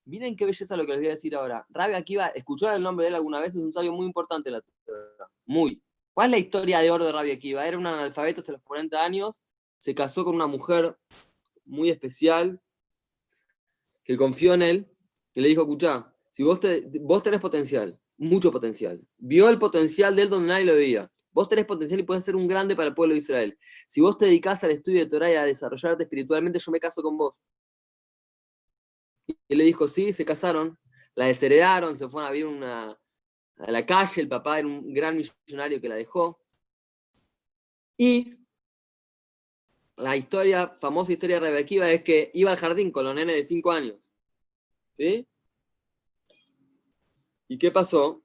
Miren 0.05 0.37
qué 0.37 0.45
belleza 0.45 0.77
lo 0.77 0.85
que 0.85 0.93
les 0.93 1.01
voy 1.01 1.07
a 1.07 1.11
decir 1.11 1.35
ahora. 1.35 1.65
Rabbi 1.69 1.93
Akiva, 1.93 2.27
¿escuchó 2.27 2.71
el 2.71 2.81
nombre 2.81 3.03
de 3.03 3.09
él 3.09 3.15
alguna 3.15 3.41
vez? 3.41 3.49
Es 3.49 3.61
un 3.61 3.73
sabio 3.73 3.91
muy 3.91 4.05
importante 4.05 4.49
la 4.49 4.61
tierra. 4.61 5.29
Muy. 5.45 5.83
¿Cuál 6.13 6.27
es 6.27 6.31
la 6.31 6.37
historia 6.37 6.79
de 6.79 6.89
oro 6.89 7.05
de 7.05 7.11
Rabbi 7.11 7.31
Akiva? 7.31 7.67
Era 7.67 7.77
un 7.77 7.85
analfabeto 7.85 8.39
hasta 8.39 8.53
los 8.53 8.61
40 8.61 9.03
años, 9.03 9.35
se 9.77 9.93
casó 9.93 10.23
con 10.23 10.33
una 10.33 10.47
mujer 10.47 10.97
muy 11.67 11.89
especial, 11.89 12.61
que 14.03 14.17
confió 14.17 14.53
en 14.53 14.61
él, 14.61 14.87
y 15.33 15.41
le 15.41 15.49
dijo, 15.49 15.61
escucha, 15.61 16.13
si 16.31 16.43
vos, 16.43 16.59
te, 16.59 16.87
vos 17.01 17.21
tenés 17.21 17.39
potencial, 17.39 17.99
mucho 18.17 18.51
potencial, 18.51 19.05
vio 19.17 19.49
el 19.49 19.59
potencial 19.59 20.15
de 20.15 20.23
él 20.23 20.29
donde 20.29 20.47
nadie 20.47 20.65
lo 20.65 20.73
veía, 20.73 21.11
vos 21.31 21.47
tenés 21.47 21.65
potencial 21.65 21.99
y 21.99 22.03
puedes 22.03 22.23
ser 22.23 22.35
un 22.35 22.47
grande 22.47 22.75
para 22.75 22.89
el 22.89 22.95
pueblo 22.95 23.13
de 23.13 23.19
Israel. 23.19 23.57
Si 23.87 24.01
vos 24.01 24.17
te 24.17 24.25
dedicás 24.25 24.63
al 24.63 24.71
estudio 24.71 25.01
de 25.01 25.05
Torah 25.05 25.31
y 25.31 25.35
a 25.35 25.43
desarrollarte 25.43 26.03
espiritualmente, 26.03 26.57
yo 26.57 26.71
me 26.71 26.79
caso 26.79 27.03
con 27.03 27.15
vos. 27.15 27.39
Y 29.47 29.55
le 29.55 29.63
dijo, 29.63 29.87
sí, 29.87 30.13
se 30.13 30.25
casaron, 30.25 30.79
la 31.13 31.27
desheredaron, 31.27 31.97
se 31.97 32.09
fueron 32.09 32.29
a 32.29 32.31
vivir 32.31 32.47
una, 32.47 32.99
a 33.57 33.71
la 33.71 33.85
calle, 33.85 34.21
el 34.21 34.27
papá 34.27 34.59
era 34.59 34.67
un 34.67 34.93
gran 34.93 35.17
millonario 35.17 35.81
que 35.81 35.89
la 35.89 35.95
dejó. 35.95 36.39
Y 37.97 38.35
la 39.97 40.15
historia, 40.15 40.69
famosa 40.69 41.11
historia 41.11 41.39
de 41.39 41.59
es 41.91 42.03
que 42.03 42.31
iba 42.33 42.51
al 42.51 42.57
jardín 42.57 42.91
con 42.91 43.03
los 43.03 43.15
nenes 43.15 43.35
de 43.35 43.43
5 43.43 43.71
años. 43.71 43.95
¿Sí? 44.95 45.27
¿Y 47.47 47.57
qué 47.57 47.71
pasó? 47.71 48.23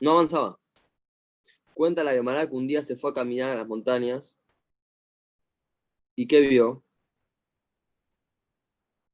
No 0.00 0.12
avanzaba. 0.12 0.58
Cuenta 1.74 2.02
la 2.02 2.12
Gemara 2.12 2.48
que 2.48 2.56
un 2.56 2.66
día 2.66 2.82
se 2.82 2.96
fue 2.96 3.10
a 3.10 3.14
caminar 3.14 3.50
a 3.50 3.56
las 3.56 3.66
montañas. 3.66 4.38
¿Y 6.16 6.26
qué 6.26 6.40
vio? 6.40 6.82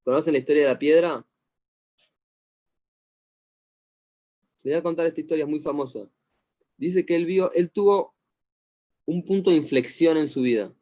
¿Conocen 0.04 0.32
la 0.32 0.38
historia 0.38 0.62
de 0.62 0.68
la 0.68 0.78
piedra? 0.78 1.26
Le 4.62 4.72
voy 4.72 4.80
a 4.80 4.82
contar 4.82 5.06
esta 5.06 5.20
historia, 5.20 5.44
es 5.44 5.50
muy 5.50 5.60
famosa. 5.60 6.00
Dice 6.76 7.06
que 7.06 7.14
él 7.14 7.24
vio, 7.24 7.52
él 7.52 7.70
tuvo 7.70 8.15
un 9.06 9.24
punto 9.24 9.50
de 9.50 9.56
inflexión 9.56 10.16
en 10.16 10.28
su 10.28 10.42
vida. 10.42 10.74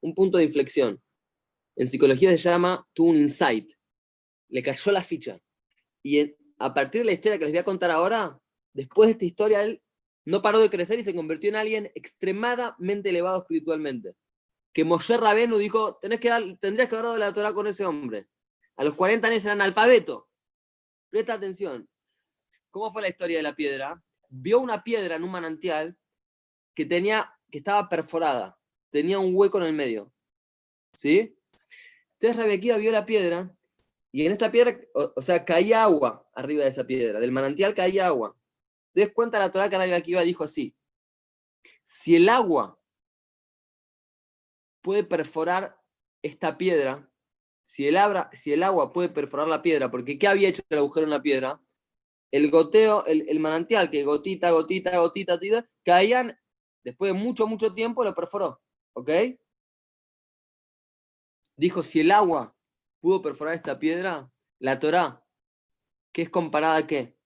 Un 0.00 0.14
punto 0.14 0.38
de 0.38 0.44
inflexión. 0.44 1.02
En 1.76 1.88
psicología 1.88 2.30
se 2.30 2.36
llama, 2.36 2.86
tuvo 2.92 3.10
un 3.10 3.16
insight. 3.16 3.72
Le 4.48 4.62
cayó 4.62 4.92
la 4.92 5.02
ficha. 5.02 5.40
Y 6.02 6.34
a 6.58 6.74
partir 6.74 7.00
de 7.00 7.06
la 7.06 7.12
historia 7.12 7.38
que 7.38 7.44
les 7.44 7.52
voy 7.52 7.60
a 7.60 7.64
contar 7.64 7.90
ahora, 7.90 8.38
después 8.72 9.08
de 9.08 9.12
esta 9.12 9.24
historia, 9.24 9.62
él 9.62 9.82
no 10.24 10.42
paró 10.42 10.60
de 10.60 10.70
crecer 10.70 10.98
y 10.98 11.04
se 11.04 11.14
convirtió 11.14 11.48
en 11.48 11.56
alguien 11.56 11.90
extremadamente 11.94 13.08
elevado 13.08 13.40
espiritualmente. 13.40 14.14
Que 14.72 14.84
Moshe 14.84 15.16
Rabenu 15.16 15.58
dijo, 15.58 15.96
Tenés 15.96 16.20
que 16.20 16.28
dar, 16.28 16.42
tendrías 16.58 16.88
que 16.88 16.96
haber 16.96 17.06
dado 17.06 17.18
la 17.18 17.32
Torah 17.32 17.52
con 17.52 17.66
ese 17.66 17.84
hombre. 17.84 18.26
A 18.76 18.84
los 18.84 18.94
40 18.94 19.28
años 19.28 19.44
era 19.44 19.52
analfabeto. 19.52 20.28
Presta 21.10 21.34
atención. 21.34 21.88
¿Cómo 22.70 22.90
fue 22.90 23.02
la 23.02 23.08
historia 23.08 23.36
de 23.36 23.42
la 23.42 23.54
piedra? 23.54 24.02
Vio 24.28 24.60
una 24.60 24.82
piedra 24.82 25.16
en 25.16 25.24
un 25.24 25.30
manantial 25.30 25.96
que 26.74 26.86
tenía, 26.86 27.38
que 27.52 27.58
estaba 27.58 27.88
perforada. 27.88 28.58
Tenía 28.90 29.20
un 29.20 29.32
hueco 29.32 29.58
en 29.58 29.64
el 29.64 29.72
medio. 29.74 30.12
¿Sí? 30.94 31.38
Entonces 32.14 32.36
Rebequía 32.36 32.76
vio 32.78 32.90
la 32.90 33.06
piedra 33.06 33.54
y 34.10 34.26
en 34.26 34.32
esta 34.32 34.50
piedra, 34.50 34.78
o, 34.94 35.22
sea, 35.22 35.44
caía 35.44 35.84
agua 35.84 36.28
arriba 36.34 36.64
de 36.64 36.70
esa 36.70 36.86
piedra. 36.86 37.20
Del 37.20 37.32
manantial 37.32 37.74
caía 37.74 38.06
agua. 38.06 38.36
Entonces 38.94 39.14
cuenta 39.14 39.38
la 39.38 39.50
Torah 39.50 39.70
que 39.70 39.78
Rebequía 39.78 40.22
dijo 40.22 40.44
así. 40.44 40.74
Si 41.84 42.16
el 42.16 42.28
agua 42.28 42.80
puede 44.82 45.04
perforar 45.04 45.78
esta 46.22 46.58
piedra, 46.58 47.10
si 47.64 47.86
el, 47.86 47.96
si 48.32 48.52
el 48.52 48.62
agua 48.62 48.92
puede 48.92 49.08
perforar 49.08 49.48
la 49.48 49.62
piedra, 49.62 49.90
porque 49.90 50.18
¿qué 50.18 50.26
había 50.26 50.48
hecho 50.48 50.62
el 50.68 50.78
agujero 50.78 51.04
en 51.04 51.10
la 51.10 51.22
piedra? 51.22 51.62
El 52.30 52.50
goteo, 52.50 53.04
el, 53.06 53.40
manantial, 53.40 53.90
que 53.90 54.04
gotita, 54.04 54.50
gotita, 54.50 54.98
gotita, 54.98 55.34
gotita, 55.34 55.70
caían, 55.84 56.38
después 56.84 57.12
de 57.12 57.18
mucho, 57.18 57.46
mucho 57.46 57.74
tiempo 57.74 58.04
lo 58.04 58.14
perforó. 58.14 58.60
¿Ok? 58.94 59.10
Dijo, 61.56 61.82
si 61.82 62.00
el 62.00 62.10
agua 62.10 62.56
pudo 63.00 63.22
perforar 63.22 63.54
esta 63.54 63.78
piedra, 63.78 64.32
la 64.58 64.78
Torah, 64.78 65.24
que 66.12 66.22
es 66.22 66.30
comparada 66.30 66.76
a 66.76 66.86
qué? 66.86 67.16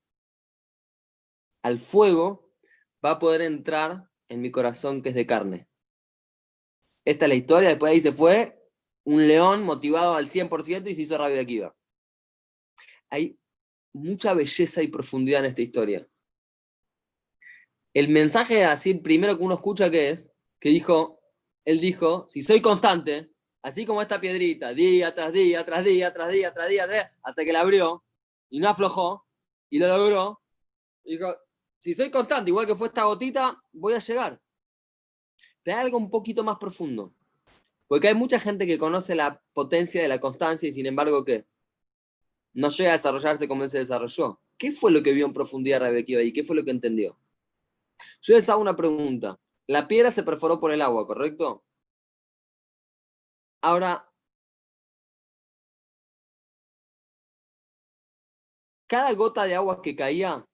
Al 1.63 1.79
fuego, 1.79 2.53
va 3.05 3.13
a 3.13 3.19
poder 3.19 3.43
entrar 3.43 4.11
en 4.29 4.41
mi 4.41 4.51
corazón 4.51 5.03
que 5.03 5.11
es 5.11 5.15
de 5.15 5.27
carne. 5.27 5.69
Esta 7.05 7.27
es 7.27 7.29
la 7.29 7.35
historia, 7.35 7.69
después 7.69 7.93
ahí 7.93 8.01
se 8.01 8.13
fue 8.13 8.57
un 9.05 9.27
león 9.29 9.63
motivado 9.63 10.15
al 10.17 10.29
100% 10.29 10.91
y 10.91 10.95
se 10.95 11.03
hizo 11.03 11.17
rabia 11.17 11.37
de 11.37 11.43
Akiva. 11.43 11.77
Hay 13.09 13.39
mucha 13.93 14.35
belleza 14.35 14.83
y 14.83 14.89
profundidad 14.89 15.41
en 15.41 15.47
esta 15.47 15.63
historia. 15.63 16.09
El 17.97 18.09
mensaje 18.09 18.63
así, 18.63 18.93
primero 18.93 19.39
que 19.39 19.43
uno 19.43 19.55
escucha 19.55 19.91
que 19.91 20.11
es, 20.11 20.35
que 20.61 20.69
dijo, 20.69 21.19
él 21.65 21.81
dijo, 21.81 22.27
si 22.29 22.43
soy 22.43 22.61
constante, 22.61 23.31
así 23.63 23.87
como 23.87 24.03
esta 24.03 24.21
piedrita, 24.21 24.75
día 24.75 25.15
tras 25.15 25.33
día, 25.33 25.65
tras 25.65 25.83
día, 25.83 26.13
tras 26.13 26.31
día, 26.31 26.53
tras 26.53 26.69
día, 26.69 26.87
tras 26.87 27.11
hasta 27.23 27.43
que 27.43 27.55
la 27.55 27.61
abrió 27.63 28.05
y 28.51 28.61
no 28.61 28.69
aflojó 28.69 29.27
y 29.71 29.79
lo 29.79 29.89
logró, 29.89 30.43
dijo, 31.07 31.35
si 31.79 31.95
soy 31.95 32.11
constante, 32.11 32.51
igual 32.51 32.67
que 32.67 32.75
fue 32.75 32.89
esta 32.89 33.05
gotita, 33.05 33.63
voy 33.73 33.95
a 33.95 33.99
llegar. 33.99 34.43
Te 35.63 35.71
da 35.71 35.81
algo 35.81 35.97
un 35.97 36.11
poquito 36.11 36.45
más 36.45 36.59
profundo. 36.59 37.15
Porque 37.89 38.09
hay 38.09 38.15
mucha 38.15 38.39
gente 38.39 38.67
que 38.67 38.77
conoce 38.77 39.15
la 39.15 39.43
potencia 39.55 40.03
de 40.03 40.09
la 40.09 40.21
constancia 40.21 40.69
y 40.69 40.73
sin 40.73 40.85
embargo, 40.85 41.25
¿qué? 41.25 41.47
No 42.53 42.69
llega 42.69 42.91
a 42.91 42.99
desarrollarse 42.99 43.49
como 43.49 43.65
él 43.65 43.71
se 43.71 43.79
desarrolló. 43.79 44.39
¿Qué 44.59 44.71
fue 44.71 44.93
lo 44.93 45.03
que 45.03 45.15
vio 45.15 45.25
en 45.25 45.33
profundidad 45.33 45.81
Rebequia 45.81 46.23
y 46.23 46.35
qué 46.35 46.45
fue 46.45 46.57
lo 46.57 46.63
que 46.63 46.73
entendió? 46.73 47.19
Yo 48.23 48.35
les 48.35 48.49
hago 48.49 48.61
una 48.61 48.77
pregunta. 48.77 49.39
La 49.67 49.89
piedra 49.89 50.11
se 50.11 50.23
perforó 50.23 50.61
por 50.61 50.73
el 50.73 50.83
agua, 50.83 51.07
¿correcto? 51.07 51.65
Ahora, 53.63 54.09
cada 58.87 59.13
gota 59.13 59.45
de 59.45 59.55
agua 59.55 59.83
que 59.83 59.97
caía, 59.97 60.47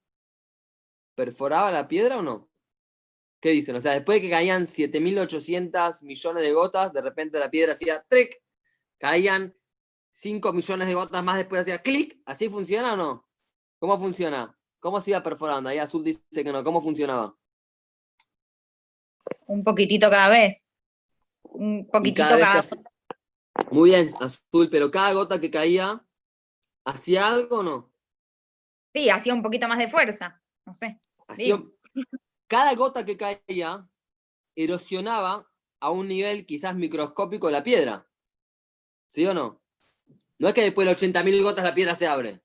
¿perforaba 1.14 1.70
la 1.70 1.88
piedra 1.88 2.18
o 2.18 2.22
no? 2.22 2.50
¿Qué 3.40 3.50
dicen? 3.50 3.76
O 3.76 3.81
sea, 3.81 3.92
después 3.92 4.16
de 4.16 4.22
que 4.22 4.31
caían 4.31 4.66
7.800 4.66 6.02
millones 6.02 6.42
de 6.44 6.52
gotas, 6.52 6.92
de 6.92 7.02
repente 7.02 7.38
la 7.38 7.50
piedra 7.50 7.72
hacía 7.72 8.05
trick, 8.09 8.40
caían 8.98 9.55
5 10.12 10.52
millones 10.52 10.87
de 10.88 10.94
gotas 10.94 11.24
más, 11.24 11.38
después 11.38 11.62
hacía 11.62 11.83
clic. 11.83 12.20
¿Así 12.24 12.48
funciona 12.48 12.92
o 12.94 12.96
no? 12.96 13.28
¿Cómo 13.81 13.98
funciona? 13.98 14.57
¿Cómo 14.83 15.01
se 15.01 15.11
iba 15.11 15.23
perforando? 15.23 15.71
Ahí 15.71 15.79
Azul 15.79 16.03
dice 16.03 16.23
que 16.33 16.53
no. 16.53 16.62
¿Cómo 16.64 16.83
funcionaba? 16.83 17.35
Un 19.47 19.62
poquitito 19.62 20.11
cada 20.11 20.29
vez. 20.29 20.66
Un 21.45 21.87
poquitito 21.87 22.29
cada, 22.29 22.57
vez. 22.57 22.77
Muy 23.71 23.90
bien, 23.90 24.11
Azul, 24.21 24.68
pero 24.68 24.90
cada 24.90 25.12
gota 25.12 25.40
que 25.40 25.51
caía, 25.51 26.05
¿hacía 26.85 27.29
algo 27.29 27.61
o 27.61 27.62
no? 27.62 27.92
Sí, 28.92 29.09
hacía 29.09 29.33
un 29.33 29.42
poquito 29.42 29.68
más 29.68 29.79
de 29.79 29.88
fuerza. 29.88 30.42
No 30.66 30.75
sé 30.75 31.01
cada 32.47 32.75
gota 32.75 33.05
que 33.05 33.16
caía 33.16 33.88
erosionaba 34.55 35.51
a 35.81 35.90
un 35.90 36.09
nivel 36.09 36.45
quizás 36.47 36.77
microscópico 36.77 37.51
la 37.51 37.62
piedra. 37.62 38.09
¿Sí 39.07 39.27
o 39.27 39.35
no? 39.35 39.62
No 40.38 40.49
es 40.49 40.55
que 40.55 40.62
después 40.62 40.87
de 40.87 40.95
80.000 40.95 41.42
gotas 41.42 41.64
la 41.64 41.75
piedra 41.75 41.95
se 41.95 42.07
abre. 42.07 42.42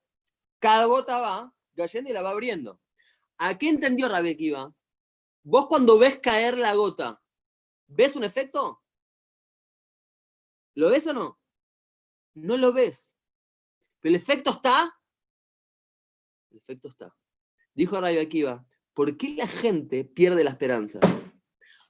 Cada 0.59 0.85
gota 0.85 1.19
va 1.19 1.53
y 1.77 2.13
la 2.13 2.21
va 2.21 2.31
abriendo. 2.31 2.81
¿A 3.37 3.57
qué 3.57 3.69
entendió 3.69 4.09
Kiva? 4.37 4.73
Vos 5.43 5.67
cuando 5.67 5.97
ves 5.99 6.19
caer 6.19 6.57
la 6.57 6.73
gota, 6.73 7.21
¿ves 7.87 8.15
un 8.15 8.23
efecto? 8.23 8.83
¿Lo 10.73 10.89
ves 10.89 11.07
o 11.07 11.13
no? 11.13 11.39
No 12.33 12.57
lo 12.57 12.73
ves. 12.73 13.17
Pero 13.99 14.15
el 14.15 14.21
efecto 14.21 14.51
está. 14.51 14.99
El 16.51 16.57
efecto 16.57 16.87
está. 16.87 17.15
Dijo 17.73 17.99
Kiva, 18.29 18.65
¿por 18.93 19.17
qué 19.17 19.29
la 19.29 19.47
gente 19.47 20.03
pierde 20.03 20.43
la 20.43 20.51
esperanza? 20.51 20.99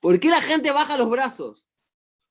¿Por 0.02 0.20
qué 0.20 0.30
la 0.30 0.42
gente 0.42 0.72
baja 0.72 0.98
los 0.98 1.10
brazos? 1.10 1.70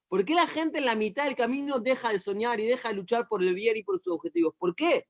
¿Por 0.09 0.25
qué 0.25 0.35
la 0.35 0.47
gente 0.47 0.79
en 0.79 0.85
la 0.85 0.95
mitad 0.95 1.25
del 1.25 1.35
camino 1.35 1.81
deja 1.81 2.11
de 2.11 2.19
soñar 2.19 2.61
y 2.61 2.67
deja 2.67 2.91
de 2.91 2.95
luchar 2.95 3.27
por 3.27 3.43
el 3.43 3.55
bien 3.55 3.77
y 3.77 3.83
por 3.83 3.99
sus 3.99 4.13
objetivos? 4.13 4.55
¿Por 4.57 4.75
qué? 4.75 5.09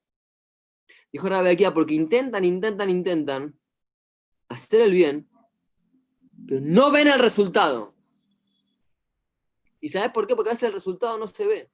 Dijo 1.12 1.28
Rabequía, 1.28 1.72
porque 1.72 1.94
intentan, 1.94 2.44
intentan, 2.44 2.90
intentan 2.90 3.58
hacer 4.48 4.82
el 4.82 4.92
bien, 4.92 5.28
pero 6.46 6.60
no 6.60 6.90
ven 6.90 7.08
el 7.08 7.18
resultado. 7.18 7.94
¿Y 9.80 9.88
sabes 9.88 10.10
por 10.12 10.26
qué? 10.26 10.34
Porque 10.34 10.50
a 10.50 10.52
veces 10.52 10.68
el 10.68 10.74
resultado 10.74 11.18
no 11.18 11.26
se 11.26 11.46
ve. 11.46 11.70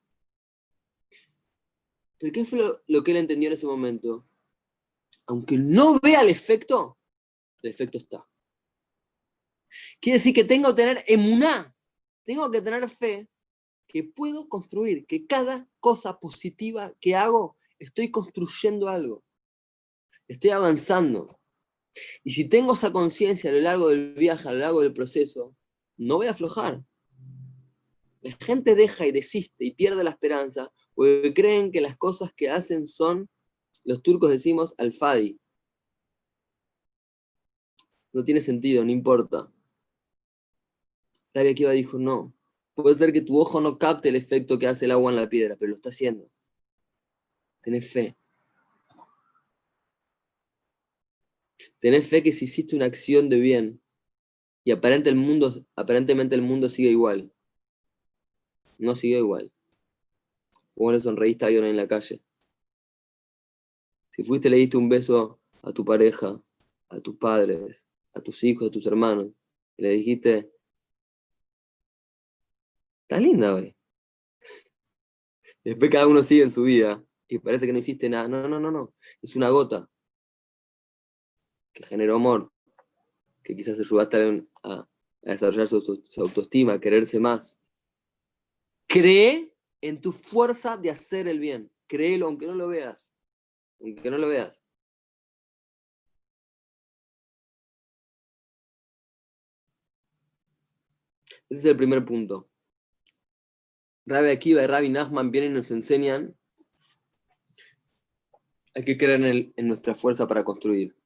¿Pero 2.18 2.32
qué 2.32 2.44
fue 2.44 2.58
lo, 2.58 2.82
lo 2.86 3.02
que 3.02 3.10
él 3.10 3.16
entendió 3.18 3.48
en 3.48 3.54
ese 3.54 3.66
momento? 3.66 4.26
Aunque 5.26 5.56
no 5.56 5.98
vea 6.00 6.22
el 6.22 6.28
efecto, 6.28 6.98
el 7.62 7.70
efecto 7.70 7.98
está. 7.98 8.28
Quiere 10.00 10.18
decir 10.18 10.34
que 10.34 10.44
tengo 10.44 10.68
que 10.70 10.82
tener 10.82 11.04
emuná, 11.06 11.74
tengo 12.24 12.50
que 12.50 12.60
tener 12.60 12.88
fe 12.88 13.28
que 13.86 14.04
puedo 14.04 14.48
construir, 14.48 15.06
que 15.06 15.26
cada 15.26 15.68
cosa 15.80 16.18
positiva 16.18 16.94
que 17.00 17.14
hago, 17.14 17.56
estoy 17.82 18.10
construyendo 18.10 18.88
algo, 18.88 19.24
estoy 20.28 20.50
avanzando. 20.50 21.40
Y 22.24 22.32
si 22.32 22.48
tengo 22.48 22.72
esa 22.72 22.92
conciencia 22.92 23.50
a 23.50 23.52
lo 23.52 23.60
largo 23.60 23.88
del 23.88 24.14
viaje, 24.14 24.48
a 24.48 24.52
lo 24.52 24.58
largo 24.58 24.80
del 24.80 24.92
proceso, 24.92 25.56
no 25.96 26.16
voy 26.16 26.28
a 26.28 26.30
aflojar. 26.30 26.82
La 28.22 28.32
gente 28.40 28.74
deja 28.74 29.06
y 29.06 29.12
desiste 29.12 29.64
y 29.64 29.74
pierde 29.74 30.04
la 30.04 30.10
esperanza 30.10 30.72
porque 30.94 31.34
creen 31.34 31.72
que 31.72 31.80
las 31.80 31.96
cosas 31.96 32.32
que 32.32 32.50
hacen 32.50 32.86
son, 32.86 33.28
los 33.84 34.00
turcos 34.00 34.30
decimos, 34.30 34.74
alfadi, 34.78 35.40
no 38.12 38.24
tiene 38.24 38.40
sentido, 38.40 38.84
no 38.84 38.92
importa. 38.92 39.52
La 41.34 41.52
Kiva 41.54 41.72
dijo, 41.72 41.98
no, 41.98 42.32
puede 42.74 42.94
ser 42.94 43.12
que 43.12 43.22
tu 43.22 43.40
ojo 43.40 43.60
no 43.60 43.78
capte 43.78 44.10
el 44.10 44.16
efecto 44.16 44.58
que 44.58 44.68
hace 44.68 44.84
el 44.84 44.92
agua 44.92 45.10
en 45.10 45.16
la 45.16 45.28
piedra, 45.28 45.56
pero 45.58 45.70
lo 45.70 45.76
está 45.76 45.88
haciendo. 45.88 46.31
Tenés 47.62 47.92
fe. 47.92 48.16
Tenés 51.78 52.08
fe 52.08 52.22
que 52.22 52.32
si 52.32 52.44
hiciste 52.44 52.76
una 52.76 52.86
acción 52.86 53.28
de 53.28 53.38
bien 53.38 53.80
y 54.64 54.72
aparente 54.72 55.10
el 55.10 55.16
mundo, 55.16 55.64
aparentemente 55.76 56.34
el 56.34 56.42
mundo 56.42 56.68
sigue 56.68 56.90
igual, 56.90 57.32
no 58.78 58.94
sigue 58.94 59.18
igual. 59.18 59.52
Vos 60.74 60.92
le 60.92 61.00
sonreíste 61.00 61.44
a 61.44 61.48
alguien 61.48 61.64
en 61.64 61.76
la 61.76 61.86
calle. 61.86 62.20
Si 64.10 64.22
fuiste, 64.22 64.50
le 64.50 64.56
diste 64.56 64.76
un 64.76 64.88
beso 64.88 65.40
a 65.62 65.72
tu 65.72 65.84
pareja, 65.84 66.40
a 66.88 67.00
tus 67.00 67.16
padres, 67.16 67.86
a 68.12 68.20
tus 68.20 68.42
hijos, 68.44 68.68
a 68.68 68.70
tus 68.70 68.86
hermanos, 68.86 69.28
y 69.76 69.82
le 69.82 69.90
dijiste, 69.90 70.52
estás 73.02 73.20
linda 73.20 73.54
hoy. 73.54 73.74
Después 75.64 75.90
cada 75.90 76.06
uno 76.06 76.22
sigue 76.22 76.42
en 76.42 76.50
su 76.50 76.64
vida 76.64 77.04
y 77.32 77.38
parece 77.38 77.64
que 77.64 77.72
no 77.72 77.78
hiciste 77.78 78.10
nada. 78.10 78.28
No, 78.28 78.46
no, 78.46 78.60
no, 78.60 78.70
no. 78.70 78.94
Es 79.22 79.36
una 79.36 79.48
gota 79.48 79.88
que 81.72 81.82
generó 81.84 82.16
amor, 82.16 82.52
que 83.42 83.56
quizás 83.56 83.80
ayudaste 83.80 84.46
a, 84.64 84.86
desarrollar 85.22 85.66
su, 85.66 86.02
autoestima, 86.18 86.74
a 86.74 86.80
quererse 86.80 87.18
más. 87.18 87.58
Cree 88.86 89.54
en 89.80 89.98
tu 90.02 90.12
fuerza 90.12 90.76
de 90.76 90.90
hacer 90.90 91.26
el 91.26 91.40
bien. 91.40 91.72
Créelo 91.86 92.26
aunque 92.26 92.46
no 92.46 92.54
lo 92.54 92.68
veas. 92.68 93.14
Aunque 93.80 94.10
no 94.10 94.18
lo 94.18 94.28
veas. 94.28 94.62
Ese 101.48 101.60
es 101.60 101.64
el 101.64 101.76
primer 101.78 102.04
punto. 102.04 102.50
Rabbi 104.04 104.28
Akiva 104.28 104.62
y 104.62 104.66
Rabbi 104.66 104.90
Nachman 104.90 105.30
vienen 105.30 105.52
y 105.52 105.54
nos 105.54 105.70
enseñan 105.70 106.36
hay 108.74 108.84
que 108.84 108.96
creer 108.96 109.52
en, 109.56 109.68
nuestra 109.68 109.94
fuerza 109.94 110.26
para 110.26 110.44
construir. 110.44 110.96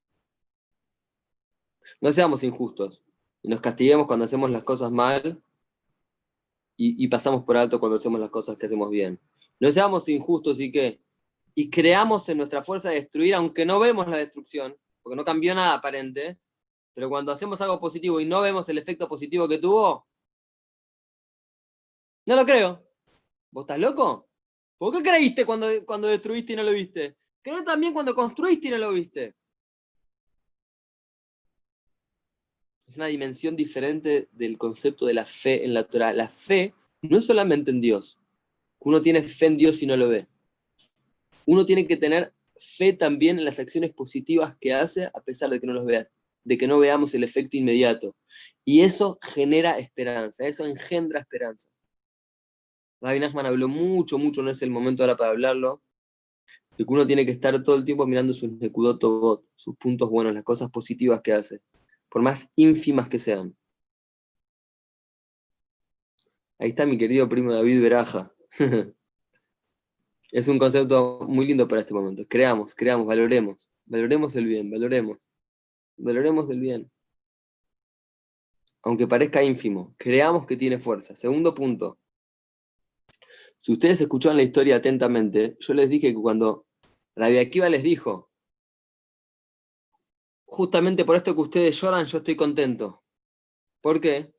No 2.01 2.13
seamos 2.13 2.43
injustos 2.43 3.03
y 3.43 3.49
nos 3.49 3.61
castiguemos 3.61 4.07
cuando 4.07 4.25
hacemos 4.25 4.51
las 4.51 4.65
cosas 4.65 4.91
mal 4.91 5.43
y, 6.77 7.03
y, 7.03 7.09
pasamos 7.09 7.43
por 7.45 7.57
alto 7.57 7.81
cuando 7.81 7.97
hacemos 7.97 8.21
las 8.21 8.31
cosas 8.31 8.57
que 8.57 8.67
hacemos 8.67 8.91
bien. 8.91 9.21
No 9.59 9.71
seamos 9.73 10.09
injustos 10.09 10.61
y 10.61 10.71
que 10.71 11.01
y 11.59 11.71
creamos 11.71 12.29
en 12.29 12.37
nuestra 12.37 12.63
fuerza 12.63 12.91
de 12.91 12.97
destruir, 12.97 13.35
aunque 13.35 13.65
no 13.65 13.81
vemos 13.81 14.07
la 14.09 14.19
destrucción, 14.19 14.77
porque 15.03 15.17
no 15.17 15.25
cambió 15.25 15.55
nada 15.55 15.75
aparente, 15.75 16.39
pero 16.93 17.09
cuando 17.09 17.33
hacemos 17.33 17.59
algo 17.63 17.81
positivo 17.81 18.21
y 18.21 18.27
no 18.27 18.43
vemos 18.43 18.69
el 18.69 18.77
efecto 18.77 19.09
positivo 19.09 19.49
que 19.49 19.57
tuvo, 19.57 20.07
no 22.27 22.37
lo 22.37 22.45
creo. 22.45 22.87
¿Vos 23.51 23.63
estás 23.63 23.79
loco? 23.79 24.29
¿Por 24.77 24.93
qué 24.93 25.03
creíste 25.03 25.47
cuando, 25.47 25.67
cuando 25.87 26.09
destruiste 26.09 26.53
y 26.53 26.57
no 26.57 26.63
lo 26.63 26.73
viste? 26.73 27.17
Creo 27.47 27.63
también 27.63 27.93
cuando 27.93 28.13
construiste 28.13 28.67
y 28.67 28.71
no 28.73 28.79
lo 28.79 28.93
viste. 28.93 29.37
Es 32.89 32.97
una 32.97 33.07
dimensión 33.07 33.55
diferente 33.55 34.29
del 34.33 34.59
concepto 34.59 35.07
de 35.07 35.15
la 35.15 35.25
fe 35.25 35.65
en 35.65 35.73
la 35.73 35.85
Torah. 35.85 36.13
La 36.13 36.29
fe 36.29 36.75
no 37.03 37.19
es 37.19 37.25
solamente 37.25 37.71
en 37.71 37.81
Dios. 37.81 38.19
Uno 38.81 39.01
tiene 39.01 39.23
fe 39.23 39.47
en 39.47 39.59
Dios 39.59 39.81
y 39.81 39.87
no 39.87 39.97
lo 39.97 40.09
ve. 40.09 40.27
Uno 41.45 41.65
tiene 41.65 41.87
que 41.87 41.97
tener 41.97 42.35
fe 42.59 42.93
también 42.93 43.39
en 43.39 43.45
las 43.45 43.61
acciones 43.61 43.93
positivas 43.93 44.57
que 44.61 44.75
hace 44.75 45.05
a 45.15 45.21
pesar 45.21 45.49
de 45.49 45.61
que 45.61 45.69
no 45.69 45.73
los 45.73 45.87
veas, 45.87 46.13
de 46.43 46.59
que 46.59 46.67
no 46.67 46.81
veamos 46.81 47.15
el 47.15 47.23
efecto 47.23 47.57
inmediato. 47.57 48.17
Y 48.65 48.81
eso 48.81 49.21
genera 49.23 49.79
esperanza, 49.79 50.49
eso 50.49 50.67
engendra 50.67 51.21
esperanza. 51.21 51.71
Rabbi 53.01 53.21
Nachman 53.21 53.47
habló 53.47 53.69
mucho, 53.69 54.19
mucho, 54.19 54.43
no 54.43 54.51
es 54.51 54.63
el 54.63 54.71
momento 54.71 55.05
ahora 55.05 55.17
para 55.17 55.31
hablarlo, 55.31 55.85
de 56.77 56.85
que 56.85 56.93
uno 56.93 57.07
tiene 57.07 57.25
que 57.25 57.33
estar 57.33 57.63
todo 57.63 57.77
el 57.77 57.85
tiempo 57.85 58.07
mirando 58.07 58.33
sus 58.33 58.51
nekudot 58.51 59.43
sus 59.55 59.77
puntos 59.77 60.11
buenos, 60.11 60.35
las 60.35 60.45
cosas 60.45 60.71
positivas 60.71 61.21
que 61.23 61.33
hace, 61.33 61.61
por 62.09 62.23
más 62.23 62.51
ínfimas 62.57 63.09
que 63.09 63.19
sean. 63.19 63.57
Ahí 66.59 66.71
está 66.71 66.87
mi 66.87 66.97
querido 66.97 67.29
primo 67.29 67.53
David 67.53 67.83
Beraja. 67.83 68.33
es 70.33 70.49
un 70.49 70.59
concepto 70.59 71.21
muy 71.29 71.47
lindo 71.47 71.69
para 71.69 71.83
este 71.83 71.93
momento. 71.95 72.23
Creamos, 72.29 72.75
creamos, 72.75 73.07
valoremos. 73.07 73.71
Valoremos 73.85 74.35
el 74.37 74.47
bien, 74.47 74.71
valoremos. 74.71 75.19
Valoremos 75.97 76.51
el 76.51 76.61
bien. 76.61 76.91
Aunque 78.83 79.07
parezca 79.07 79.43
ínfimo, 79.43 79.95
creamos 79.99 80.47
que 80.47 80.57
tiene 80.57 80.79
fuerza. 80.79 81.17
Segundo 81.17 81.55
punto. 81.55 81.99
Si 83.67 83.73
ustedes 83.73 84.01
escucharon 84.01 84.37
la 84.37 84.45
historia 84.45 84.77
atentamente, 84.77 85.57
yo 85.59 85.75
les 85.75 85.89
dije 85.89 86.15
que 86.15 86.23
cuando 86.23 86.69
Rabia 87.17 87.41
Akiva 87.41 87.69
les 87.69 87.83
dijo, 87.83 88.31
justamente 90.45 91.05
por 91.05 91.17
esto 91.17 91.35
que 91.35 91.41
ustedes 91.41 91.81
lloran, 91.81 92.07
yo 92.07 92.19
estoy 92.19 92.37
contento. 92.37 93.03
¿Por 93.81 94.01
qué? 94.01 94.33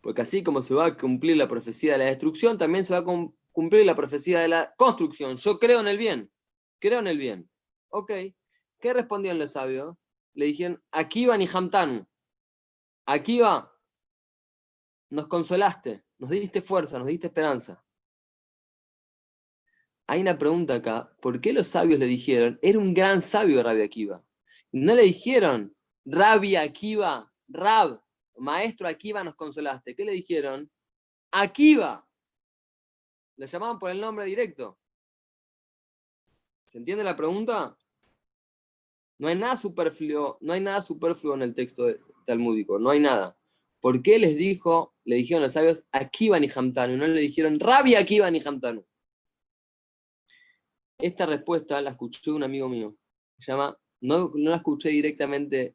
Porque 0.00 0.22
así 0.22 0.44
como 0.44 0.62
se 0.62 0.74
va 0.74 0.86
a 0.86 0.96
cumplir 0.96 1.36
la 1.38 1.48
profecía 1.48 1.94
de 1.94 1.98
la 1.98 2.04
destrucción, 2.04 2.56
también 2.56 2.84
se 2.84 2.94
va 2.94 3.00
a 3.00 3.30
cumplir 3.50 3.84
la 3.84 3.96
profecía 3.96 4.38
de 4.38 4.46
la 4.46 4.72
construcción. 4.76 5.36
Yo 5.36 5.58
creo 5.58 5.80
en 5.80 5.88
el 5.88 5.98
bien. 5.98 6.32
Creo 6.78 7.00
en 7.00 7.08
el 7.08 7.18
bien. 7.18 7.50
Ok. 7.88 8.12
¿Qué 8.78 8.94
respondían 8.94 9.40
los 9.40 9.50
sabios? 9.50 9.96
Le 10.34 10.46
dijeron, 10.46 10.80
Akiva 10.92 11.36
ni 11.36 11.48
Hamtanu. 11.52 12.06
Akiva, 13.06 13.76
nos 15.10 15.26
consolaste, 15.26 16.04
nos 16.20 16.28
diste 16.30 16.60
fuerza, 16.60 16.98
nos 16.98 17.06
diste 17.08 17.28
esperanza. 17.28 17.82
Hay 20.06 20.20
una 20.20 20.36
pregunta 20.36 20.74
acá, 20.74 21.16
¿por 21.22 21.40
qué 21.40 21.52
los 21.52 21.66
sabios 21.66 21.98
le 21.98 22.06
dijeron, 22.06 22.58
era 22.62 22.78
un 22.78 22.92
gran 22.92 23.22
sabio 23.22 23.62
Rabbi 23.62 23.82
Akiva? 23.82 24.22
No 24.70 24.94
le 24.94 25.04
dijeron, 25.04 25.74
Rabbi 26.04 26.56
Akiva, 26.56 27.32
Rab, 27.48 28.02
maestro 28.36 28.86
Akiva, 28.86 29.24
nos 29.24 29.34
consolaste. 29.34 29.94
¿Qué 29.96 30.04
le 30.04 30.12
dijeron? 30.12 30.70
Akiva. 31.30 32.06
Le 33.36 33.46
llamaban 33.46 33.78
por 33.78 33.90
el 33.90 34.00
nombre 34.00 34.26
directo. 34.26 34.78
¿Se 36.66 36.78
entiende 36.78 37.02
la 37.02 37.16
pregunta? 37.16 37.78
No 39.18 39.28
hay 39.28 39.36
nada 39.36 39.56
superfluo, 39.56 40.36
no 40.40 40.52
hay 40.52 40.60
nada 40.60 40.82
superfluo 40.82 41.34
en 41.34 41.42
el 41.42 41.54
texto 41.54 41.86
talmúdico, 42.26 42.78
no 42.78 42.90
hay 42.90 43.00
nada. 43.00 43.39
¿Por 43.80 44.02
qué 44.02 44.18
les 44.18 44.36
dijo, 44.36 44.94
le 45.04 45.16
dijeron 45.16 45.42
los 45.42 45.54
sabios 45.54 45.86
Akiva 45.90 46.38
ni 46.38 46.48
Hamtanu? 46.54 46.96
No 46.96 47.06
le 47.06 47.20
dijeron 47.20 47.58
Rabbi 47.58 47.94
Akiva 47.94 48.30
ni 48.30 48.40
Hamtanu. 48.44 48.84
Esta 50.98 51.24
respuesta 51.24 51.80
la 51.80 51.90
escuché 51.90 52.20
de 52.24 52.32
un 52.32 52.42
amigo 52.42 52.68
mío. 52.68 52.94
Se 53.38 53.52
llama, 53.52 53.78
no, 54.02 54.30
no 54.34 54.50
la 54.50 54.56
escuché 54.56 54.90
directamente 54.90 55.74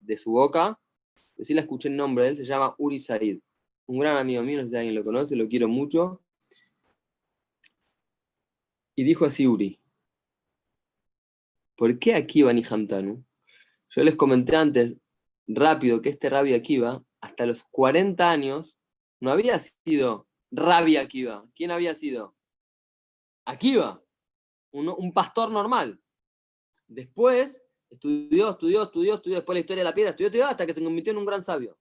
de 0.00 0.16
su 0.16 0.32
boca, 0.32 0.80
pero 1.36 1.44
sí 1.44 1.54
la 1.54 1.60
escuché 1.60 1.88
en 1.88 1.96
nombre 1.96 2.24
de 2.24 2.30
él, 2.30 2.36
se 2.36 2.44
llama 2.44 2.74
Uri 2.78 2.98
Said. 2.98 3.40
Un 3.86 4.00
gran 4.00 4.16
amigo 4.16 4.42
mío, 4.42 4.58
no 4.58 4.64
sé 4.64 4.70
si 4.70 4.76
alguien 4.76 4.94
lo 4.96 5.04
conoce, 5.04 5.36
lo 5.36 5.48
quiero 5.48 5.68
mucho. 5.68 6.22
Y 8.96 9.04
dijo 9.04 9.24
así 9.24 9.46
Uri, 9.46 9.78
¿por 11.76 11.98
qué 12.00 12.14
Akiva 12.14 12.52
ni 12.52 12.64
Hamtanu? 12.68 13.24
Yo 13.90 14.04
les 14.04 14.16
comenté 14.16 14.56
antes, 14.56 14.96
rápido, 15.54 16.02
que 16.02 16.10
este 16.10 16.30
Rabbi 16.30 16.54
Akiva, 16.54 17.04
hasta 17.20 17.46
los 17.46 17.64
40 17.64 18.30
años, 18.30 18.78
no 19.20 19.30
había 19.30 19.58
sido 19.58 20.28
Rabbi 20.50 20.96
Akiva. 20.96 21.46
¿Quién 21.54 21.70
había 21.70 21.94
sido? 21.94 22.36
Akiva, 23.44 24.02
un, 24.72 25.12
pastor 25.12 25.50
normal. 25.50 26.00
Después 26.86 27.62
estudió, 27.90 28.50
estudió, 28.50 28.82
estudió, 28.84 29.14
estudió, 29.14 29.36
después 29.36 29.56
la 29.56 29.60
historia 29.60 29.82
de 29.82 29.90
la 29.90 29.94
piedra, 29.94 30.10
estudió, 30.10 30.26
estudió, 30.28 30.46
hasta 30.46 30.66
que 30.66 30.74
se 30.74 30.84
convirtió 30.84 31.12
en 31.12 31.18
un 31.18 31.26
gran 31.26 31.42
sabio. 31.42 31.78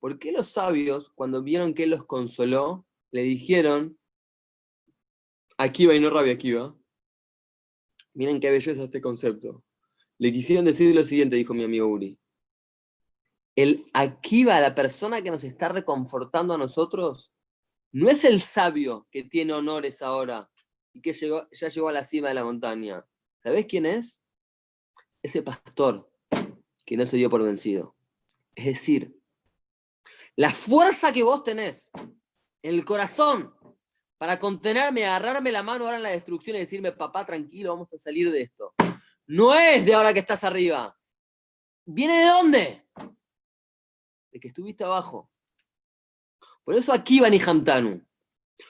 ¿Por 0.00 0.18
qué 0.18 0.32
los 0.32 0.48
sabios, 0.48 1.10
cuando 1.10 1.42
vieron 1.42 1.74
que 1.74 1.84
él 1.84 1.90
los 1.90 2.04
consoló, 2.06 2.86
le 3.12 3.22
dijeron 3.22 3.98
Akiva 5.58 5.94
y 5.94 6.00
no 6.00 6.10
Rabbi 6.10 6.30
Akiva? 6.30 6.76
Miren 8.14 8.40
qué 8.40 8.50
belleza 8.50 8.82
este 8.82 9.00
concepto. 9.00 9.62
Le 10.22 10.32
quisieron 10.32 10.64
decir 10.64 10.94
lo 10.94 11.02
siguiente, 11.02 11.34
dijo 11.34 11.52
mi 11.52 11.64
amigo 11.64 11.88
Uri. 11.88 12.16
El 13.56 13.84
Akiva, 13.92 14.60
la 14.60 14.72
persona 14.72 15.20
que 15.20 15.32
nos 15.32 15.42
está 15.42 15.68
reconfortando 15.68 16.54
a 16.54 16.58
nosotros, 16.58 17.32
no 17.90 18.08
es 18.08 18.22
el 18.22 18.40
sabio 18.40 19.08
que 19.10 19.24
tiene 19.24 19.52
honores 19.52 20.00
ahora 20.00 20.48
y 20.92 21.00
que 21.00 21.12
llegó, 21.12 21.48
ya 21.50 21.66
llegó 21.66 21.88
a 21.88 21.92
la 21.92 22.04
cima 22.04 22.28
de 22.28 22.34
la 22.34 22.44
montaña. 22.44 23.04
¿Sabés 23.42 23.66
quién 23.66 23.84
es? 23.84 24.22
Ese 25.24 25.42
pastor 25.42 26.08
que 26.86 26.96
no 26.96 27.04
se 27.04 27.16
dio 27.16 27.28
por 27.28 27.42
vencido. 27.42 27.96
Es 28.54 28.66
decir, 28.66 29.18
la 30.36 30.50
fuerza 30.50 31.12
que 31.12 31.24
vos 31.24 31.42
tenés 31.42 31.90
en 32.62 32.74
el 32.74 32.84
corazón 32.84 33.52
para 34.18 34.38
contenerme, 34.38 35.04
agarrarme 35.04 35.50
la 35.50 35.64
mano 35.64 35.86
ahora 35.86 35.96
en 35.96 36.04
la 36.04 36.10
destrucción 36.10 36.54
y 36.54 36.60
decirme, 36.60 36.92
papá, 36.92 37.26
tranquilo, 37.26 37.70
vamos 37.72 37.92
a 37.92 37.98
salir 37.98 38.30
de 38.30 38.42
esto. 38.42 38.72
No 39.26 39.54
es 39.54 39.84
de 39.84 39.94
ahora 39.94 40.12
que 40.12 40.18
estás 40.18 40.44
arriba. 40.44 40.98
¿Viene 41.84 42.18
de 42.18 42.26
dónde? 42.26 42.86
De 44.30 44.40
que 44.40 44.48
estuviste 44.48 44.84
abajo. 44.84 45.30
Por 46.64 46.74
eso 46.74 46.92
aquí 46.92 47.20
va 47.20 47.28
Hamtanu. 47.28 48.06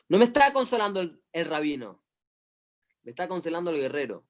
No 0.09 0.19
me 0.19 0.25
está 0.25 0.53
consolando 0.53 1.01
el, 1.01 1.23
el, 1.33 1.47
rabino. 1.47 2.03
Me 3.03 3.11
está 3.11 3.29
consolando 3.29 3.71
el 3.71 3.79
guerrero. 3.79 4.27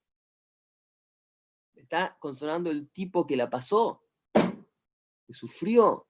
Me 1.74 1.82
está 1.82 2.16
consolando 2.18 2.70
el 2.70 2.90
tipo 2.90 3.26
que 3.26 3.36
la 3.36 3.48
pasó. 3.50 4.04
Que 4.32 5.32
sufrió. 5.32 6.08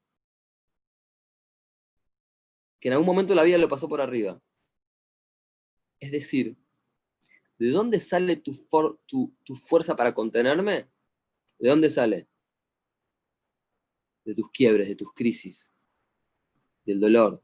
Que 2.81 2.89
en 2.89 2.95
algún 2.95 3.07
momento 3.07 3.33
de 3.33 3.37
la 3.37 3.45
vida 3.45 3.59
lo 3.59 3.69
pasó 3.69 3.89
por 3.89 4.01
arriba. 4.01 4.43
Es 6.01 6.11
decir, 6.11 6.62
¿De 7.63 7.71
dónde 7.71 8.01
sale 8.01 8.35
tu, 8.35 8.53
fuerza 9.55 9.95
para 9.95 10.13
contenerme? 10.13 10.89
¿De 11.61 11.69
dónde 11.69 11.91
sale? 11.91 12.27
De 14.25 14.35
tus 14.35 14.51
quiebres, 14.51 14.89
de 14.89 14.97
tus 14.97 15.13
crisis, 15.15 15.71
del 16.85 16.99
dolor, 16.99 17.41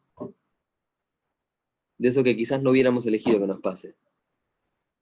de 1.98 2.08
eso 2.08 2.24
que 2.24 2.34
quizás 2.34 2.60
no 2.60 2.70
hubiéramos 2.70 3.06
elegido 3.06 3.38
que 3.38 3.46
nos 3.46 3.60
pase. 3.60 3.96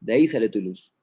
De 0.00 0.12
ahí 0.12 0.28
sale 0.28 0.50
tu 0.50 0.60
luz. 0.60 0.94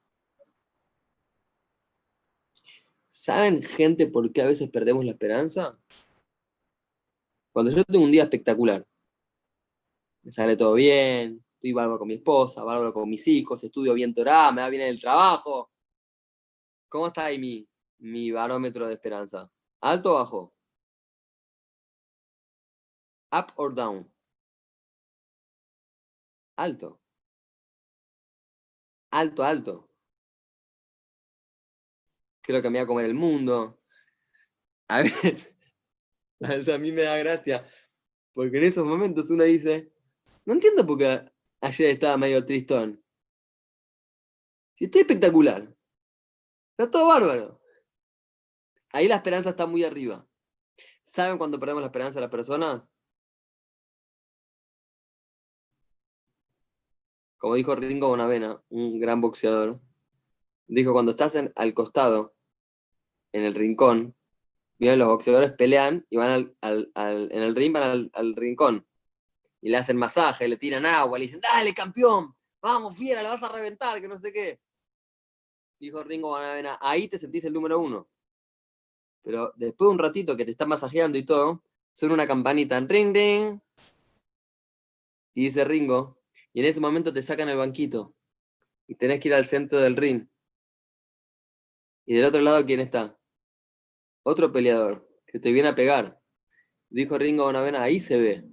¿Saben, 3.09 3.63
gente, 3.63 4.05
por 4.05 4.31
qué 4.31 4.43
a 4.43 4.45
veces 4.45 4.69
perdemos 4.69 5.03
la 5.03 5.13
esperanza? 5.13 5.79
Cuando 7.51 7.71
yo 7.71 7.83
tengo 7.83 8.05
un 8.05 8.11
día 8.11 8.21
espectacular, 8.21 8.85
me 10.21 10.31
sale 10.31 10.55
todo 10.55 10.75
bien, 10.75 11.42
estoy 11.63 11.71
bárbaro 11.71 11.99
con 11.99 12.09
mi 12.09 12.15
esposa, 12.15 12.61
bárbaro 12.65 12.93
con 12.93 13.09
mis 13.09 13.25
hijos, 13.25 13.63
estudio 13.63 13.93
bien 13.93 14.13
Torah, 14.13 14.51
me 14.51 14.61
va 14.61 14.67
bien 14.69 14.81
en 14.81 14.89
el 14.89 14.99
trabajo. 14.99 15.71
¿Cómo 16.89 17.07
está 17.07 17.25
ahí 17.25 17.39
mi, 17.39 17.65
mi 17.99 18.31
barómetro 18.31 18.85
de 18.85 18.95
esperanza? 18.95 19.49
¿Alto 19.79 20.11
o 20.11 20.15
bajo? 20.15 20.53
¿Up 23.31 23.53
or 23.55 23.73
down? 23.73 24.11
Alto. 26.57 26.99
Alto, 29.11 29.43
alto. 29.43 29.89
Creo 32.41 32.61
que 32.61 32.69
me 32.69 32.79
voy 32.79 32.83
a 32.83 32.87
comer 32.87 33.05
el 33.05 33.13
mundo. 33.13 33.79
A 34.89 35.01
veces, 35.01 35.55
a, 36.73 36.77
mí 36.77 36.91
me 36.91 37.03
da 37.03 37.17
gracia, 37.17 37.65
porque 38.33 38.57
en 38.57 38.65
esos 38.65 38.85
momentos 38.85 39.29
uno 39.29 39.45
dice, 39.45 39.93
no 40.45 40.53
entiendo 40.53 40.85
por 40.85 40.97
qué 40.97 41.32
ayer 41.63 41.89
estaba 41.91 42.17
medio 42.17 42.45
tristón. 42.45 43.03
Si 44.75 44.85
estoy 44.85 45.01
espectacular. 45.01 45.75
Está 46.71 46.91
todo 46.91 47.07
bárbaro. 47.07 47.61
Ahí 48.91 49.07
la 49.07 49.15
esperanza 49.15 49.51
está 49.51 49.65
muy 49.65 49.83
arriba. 49.83 50.27
¿Saben 51.03 51.37
cuando 51.37 51.59
perdemos 51.59 51.81
la 51.81 51.87
esperanza 51.87 52.15
de 52.15 52.21
las 52.21 52.31
personas? 52.31 52.91
Como 57.37 57.55
dijo 57.55 57.75
Ringo 57.75 58.07
Bonavena, 58.07 58.63
un 58.69 58.99
gran 58.99 59.19
boxeador, 59.19 59.81
dijo, 60.67 60.93
cuando 60.93 61.11
estás 61.11 61.35
al 61.35 61.73
costado, 61.73 62.35
en 63.33 63.43
el 63.43 63.53
rincón, 63.53 64.15
miren, 64.77 64.99
los 64.99 65.09
boxeadores 65.09 65.51
pelean 65.51 66.05
y 66.09 66.17
van 66.17 66.55
al, 66.61 66.91
en 66.95 67.43
el 67.43 67.55
ring, 67.55 67.73
van 67.73 68.09
al, 68.13 68.35
rincón. 68.35 68.87
Y 69.63 69.69
le 69.69 69.77
hacen 69.77 69.95
masaje, 69.95 70.45
le 70.45 70.57
tiran 70.57 70.85
agua, 70.85 71.17
le 71.17 71.23
dicen, 71.23 71.39
dale, 71.39 71.73
campeón, 71.73 72.35
vamos, 72.61 72.97
fiera, 72.97 73.23
la 73.23 73.29
vas 73.29 73.43
a 73.43 73.49
reventar, 73.49 74.01
que 74.01 74.09
no 74.09 74.19
sé 74.19 74.33
qué. 74.33 74.59
Dijo 75.79 76.03
Ringo 76.03 76.27
Bonavena, 76.27 76.77
ahí 76.81 77.07
te 77.07 77.17
sentís 77.17 77.45
el 77.45 77.53
número 77.53 77.79
uno. 77.79 78.09
Pero 79.23 79.53
después 79.55 79.87
de 79.87 79.91
un 79.93 79.99
ratito 79.99 80.35
que 80.35 80.43
te 80.43 80.51
están 80.51 80.67
masajeando 80.67 81.17
y 81.17 81.23
todo, 81.23 81.63
suena 81.93 82.13
una 82.13 82.27
campanita, 82.27 82.77
ring, 82.81 83.15
ring. 83.15 83.61
Y 85.33 85.45
dice 85.45 85.63
Ringo, 85.63 86.17
y 86.51 86.59
en 86.59 86.65
ese 86.65 86.81
momento 86.81 87.13
te 87.13 87.23
sacan 87.23 87.47
el 87.47 87.55
banquito 87.55 88.13
y 88.85 88.95
tenés 88.95 89.21
que 89.21 89.29
ir 89.29 89.33
al 89.33 89.45
centro 89.45 89.79
del 89.79 89.95
ring. 89.95 90.27
Y 92.05 92.15
del 92.15 92.25
otro 92.25 92.41
lado, 92.41 92.65
¿quién 92.65 92.81
está? 92.81 93.17
Otro 94.23 94.51
peleador 94.51 95.09
que 95.25 95.39
te 95.39 95.53
viene 95.53 95.69
a 95.69 95.75
pegar. 95.75 96.19
Dijo 96.89 97.17
Ringo 97.17 97.45
Bonavena, 97.45 97.81
ahí 97.81 98.01
se 98.01 98.19
ve 98.19 98.52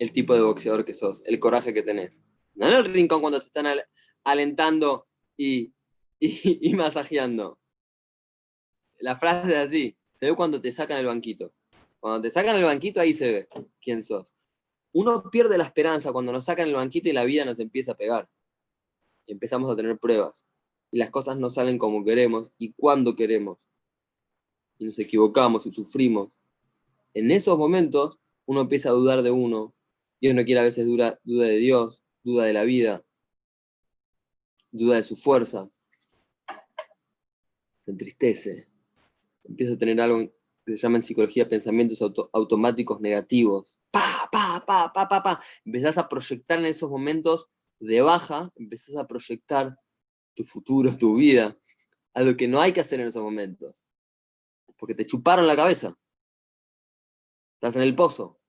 el 0.00 0.12
tipo 0.12 0.34
de 0.34 0.40
boxeador 0.40 0.84
que 0.84 0.94
sos, 0.94 1.22
el 1.26 1.38
coraje 1.38 1.72
que 1.72 1.84
tenés. 1.84 2.24
No 2.54 2.66
en 2.66 2.74
el 2.74 2.84
rincón 2.92 3.20
cuando 3.20 3.38
te 3.38 3.46
están 3.46 3.66
alentando 4.24 5.06
y, 5.36 5.72
y, 6.18 6.74
masajeando. 6.74 7.60
La 8.98 9.14
frase 9.14 9.50
es 9.50 9.56
así, 9.56 9.96
se 10.16 10.26
ve 10.26 10.34
cuando 10.34 10.60
te 10.60 10.72
sacan 10.72 10.98
el 10.98 11.06
banquito. 11.06 11.54
Cuando 12.00 12.22
te 12.22 12.30
sacan 12.32 12.56
el 12.56 12.64
banquito, 12.64 13.00
ahí 13.00 13.14
se 13.14 13.30
ve 13.30 13.48
quién 13.80 14.02
sos 14.02 14.34
uno 14.92 15.30
pierde 15.30 15.58
la 15.58 15.64
esperanza 15.64 16.12
cuando 16.12 16.32
nos 16.32 16.44
sacan 16.44 16.68
el 16.68 16.74
banquito 16.74 17.08
y 17.08 17.12
la 17.12 17.24
vida 17.24 17.44
nos 17.44 17.58
empieza 17.58 17.92
a 17.92 17.96
pegar. 17.96 18.28
Empezamos 19.26 19.70
a 19.70 19.76
tener 19.76 19.98
pruebas. 19.98 20.46
Y 20.90 20.98
las 20.98 21.10
cosas 21.10 21.38
no 21.38 21.50
salen 21.50 21.78
como 21.78 22.04
queremos 22.04 22.52
y 22.58 22.72
cuando 22.72 23.14
queremos. 23.14 23.58
Y 24.78 24.86
nos 24.86 24.98
equivocamos 24.98 25.66
y 25.66 25.72
sufrimos. 25.72 26.30
En 27.14 27.30
esos 27.30 27.56
momentos 27.56 28.18
uno 28.46 28.62
empieza 28.62 28.88
a 28.88 28.92
dudar 28.92 29.22
de 29.22 29.30
uno. 29.30 29.74
Y 30.20 30.28
uno 30.28 30.44
quiere 30.44 30.60
a 30.60 30.64
veces 30.64 30.86
duda, 30.86 31.18
de 31.24 31.56
Dios, 31.56 32.02
duda 32.22 32.44
de 32.44 32.52
la 32.52 32.64
vida, 32.64 33.02
duda 34.70 34.96
de 34.96 35.04
su 35.04 35.16
fuerza. 35.16 35.68
Se 37.80 37.90
entristece. 37.90 38.68
Empieza 39.44 39.74
a 39.74 39.78
tener 39.78 40.00
algo 40.00 40.30
que 40.66 40.76
se 40.76 40.82
llama 40.82 40.98
en 40.98 41.02
psicología 41.02 41.48
pensamientos 41.48 42.00
automáticos 42.32 43.00
negativos. 43.00 43.78
Pa, 43.90 44.28
pa, 44.30 44.62
pa, 44.66 44.92
pa, 44.92 45.08
pa, 45.08 45.22
pa. 45.22 45.42
Empezás 45.64 45.96
a 45.96 46.08
proyectar 46.08 46.58
en 46.58 46.66
esos 46.66 46.90
momentos 46.90 47.48
de 47.78 48.02
baja, 48.02 48.52
empezás 48.56 48.96
a 48.96 49.06
proyectar 49.06 49.78
tu 50.34 50.44
futuro, 50.44 50.96
tu 50.96 51.16
vida, 51.16 51.56
algo 52.12 52.36
que 52.36 52.46
no 52.46 52.60
hay 52.60 52.72
que 52.72 52.80
hacer 52.80 53.00
en 53.00 53.08
esos 53.08 53.22
momentos. 53.22 53.82
Porque 54.76 54.94
te 54.94 55.06
chuparon 55.06 55.46
la 55.46 55.56
cabeza. 55.56 55.98
Estás 57.54 57.76
en 57.76 57.82
el 57.82 57.94
pozo. 57.94 58.39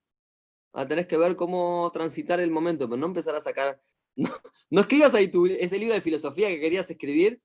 Ahora 0.72 0.88
tenés 0.88 1.06
que 1.06 1.16
ver 1.16 1.36
cómo 1.36 1.90
transitar 1.92 2.40
el 2.40 2.50
momento, 2.50 2.88
pero 2.88 2.98
no 2.98 3.06
empezar 3.06 3.34
a 3.34 3.40
sacar. 3.40 3.80
No, 4.70 4.80
escribas 4.80 5.14
ahí 5.14 5.28
tu, 5.28 5.46
ese 5.46 5.78
libro 5.78 5.94
de 5.94 6.00
filosofía 6.00 6.48
que 6.48 6.60
querías 6.60 6.88
escribir, 6.88 7.42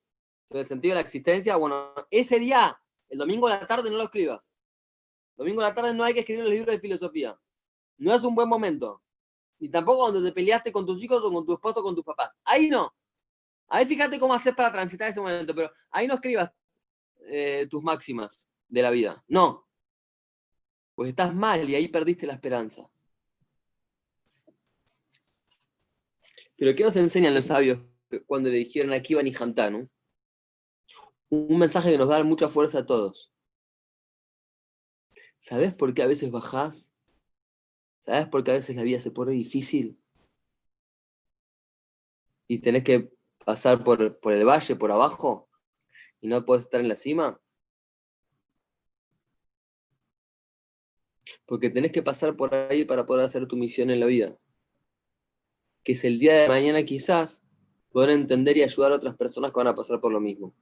sobre 0.47 0.61
el 0.61 0.65
sentido 0.65 0.91
de 0.91 0.95
la 0.95 1.01
existencia. 1.01 1.55
Bueno, 1.57 1.93
ese 2.09 2.39
día, 2.39 2.81
el 3.09 3.17
domingo 3.17 3.47
a 3.47 3.51
la 3.51 3.67
tarde, 3.67 3.89
no 3.89 3.97
lo 3.97 4.03
escribas. 4.03 4.49
Domingo 5.35 5.61
a 5.61 5.65
la 5.65 5.75
tarde 5.75 5.93
no 5.93 6.03
hay 6.03 6.13
que 6.13 6.21
escribir 6.21 6.43
los 6.43 6.51
libros 6.51 6.73
de 6.75 6.79
filosofía. 6.79 7.37
No 7.97 8.13
es 8.13 8.23
un 8.23 8.33
buen 8.33 8.47
momento. 8.47 9.03
Ni 9.59 9.69
tampoco 9.69 10.03
cuando 10.03 10.23
te 10.23 10.31
peleaste 10.31 10.71
con 10.71 10.85
tus 10.85 11.03
hijos 11.03 11.21
o 11.23 11.31
con 11.31 11.45
tu 11.45 11.53
esposo 11.53 11.79
o 11.81 11.83
con 11.83 11.95
tus 11.95 12.03
papás. 12.03 12.37
Ahí 12.43 12.69
no. 12.69 12.93
Ahí 13.67 13.85
fíjate 13.85 14.19
cómo 14.19 14.33
haces 14.33 14.53
para 14.55 14.71
transitar 14.71 15.09
ese 15.09 15.19
momento, 15.19 15.53
pero 15.53 15.71
ahí 15.89 16.07
no 16.07 16.13
escribas 16.13 16.51
eh, 17.25 17.67
tus 17.69 17.83
máximas 17.83 18.47
de 18.67 18.81
la 18.81 18.89
vida. 18.89 19.23
No. 19.27 19.67
Pues 20.95 21.09
estás 21.09 21.35
mal 21.35 21.69
y 21.69 21.75
ahí 21.75 21.87
perdiste 21.87 22.25
la 22.25 22.33
esperanza. 22.33 22.89
Pero 26.57 26.75
¿qué 26.75 26.83
nos 26.83 26.95
enseñan 26.95 27.35
los 27.35 27.45
sabios 27.45 27.79
cuando 28.25 28.49
le 28.49 28.57
dijeron 28.57 28.91
aquí 28.91 29.13
van 29.13 29.27
y 29.27 29.33
Hantanu? 29.33 29.87
Un 31.29 31.59
mensaje 31.59 31.91
que 31.91 31.97
nos 31.97 32.09
da 32.09 32.23
mucha 32.23 32.49
fuerza 32.49 32.79
a 32.79 32.85
todos. 32.85 33.31
¿Sabes 35.37 35.73
por 35.75 35.93
qué 35.93 36.01
a 36.01 36.07
veces 36.07 36.31
bajás? 36.31 36.95
¿Sabes 37.99 38.27
por 38.27 38.43
qué 38.43 38.51
a 38.51 38.55
veces 38.55 38.75
la 38.75 38.83
vida 38.83 38.99
se 38.99 39.11
pone 39.11 39.33
difícil? 39.33 40.01
Y 42.47 42.59
tenés 42.59 42.83
que 42.83 43.11
pasar 43.45 43.83
por, 43.83 44.19
por 44.19 44.33
el 44.33 44.45
valle, 44.45 44.75
por 44.75 44.91
abajo, 44.91 45.49
y 46.21 46.27
no 46.27 46.43
puedes 46.45 46.63
estar 46.63 46.81
en 46.81 46.87
la 46.87 46.95
cima. 46.95 47.39
Porque 51.45 51.69
tenés 51.69 51.91
que 51.91 52.01
pasar 52.01 52.35
por 52.35 52.55
ahí 52.55 52.83
para 52.85 53.05
poder 53.05 53.25
hacer 53.25 53.47
tu 53.47 53.57
misión 53.57 53.89
en 53.91 53.99
la 53.99 54.05
vida. 54.05 54.37
Que 55.87 55.93
es 55.93 56.03
el 56.03 56.19
día 56.19 56.33
de 56.33 56.49
mañana 56.49 56.83
quizás 56.83 57.45
poder 57.93 58.09
entender 58.09 58.57
y 58.57 58.61
ayudar 58.61 58.91
a 58.91 58.95
otras 58.95 59.15
personas 59.15 59.53
que 59.53 59.57
van 59.57 59.67
a 59.67 59.73
pasar 59.73 60.01
por 60.01 60.11
lo 60.11 60.19
mismo. 60.19 60.53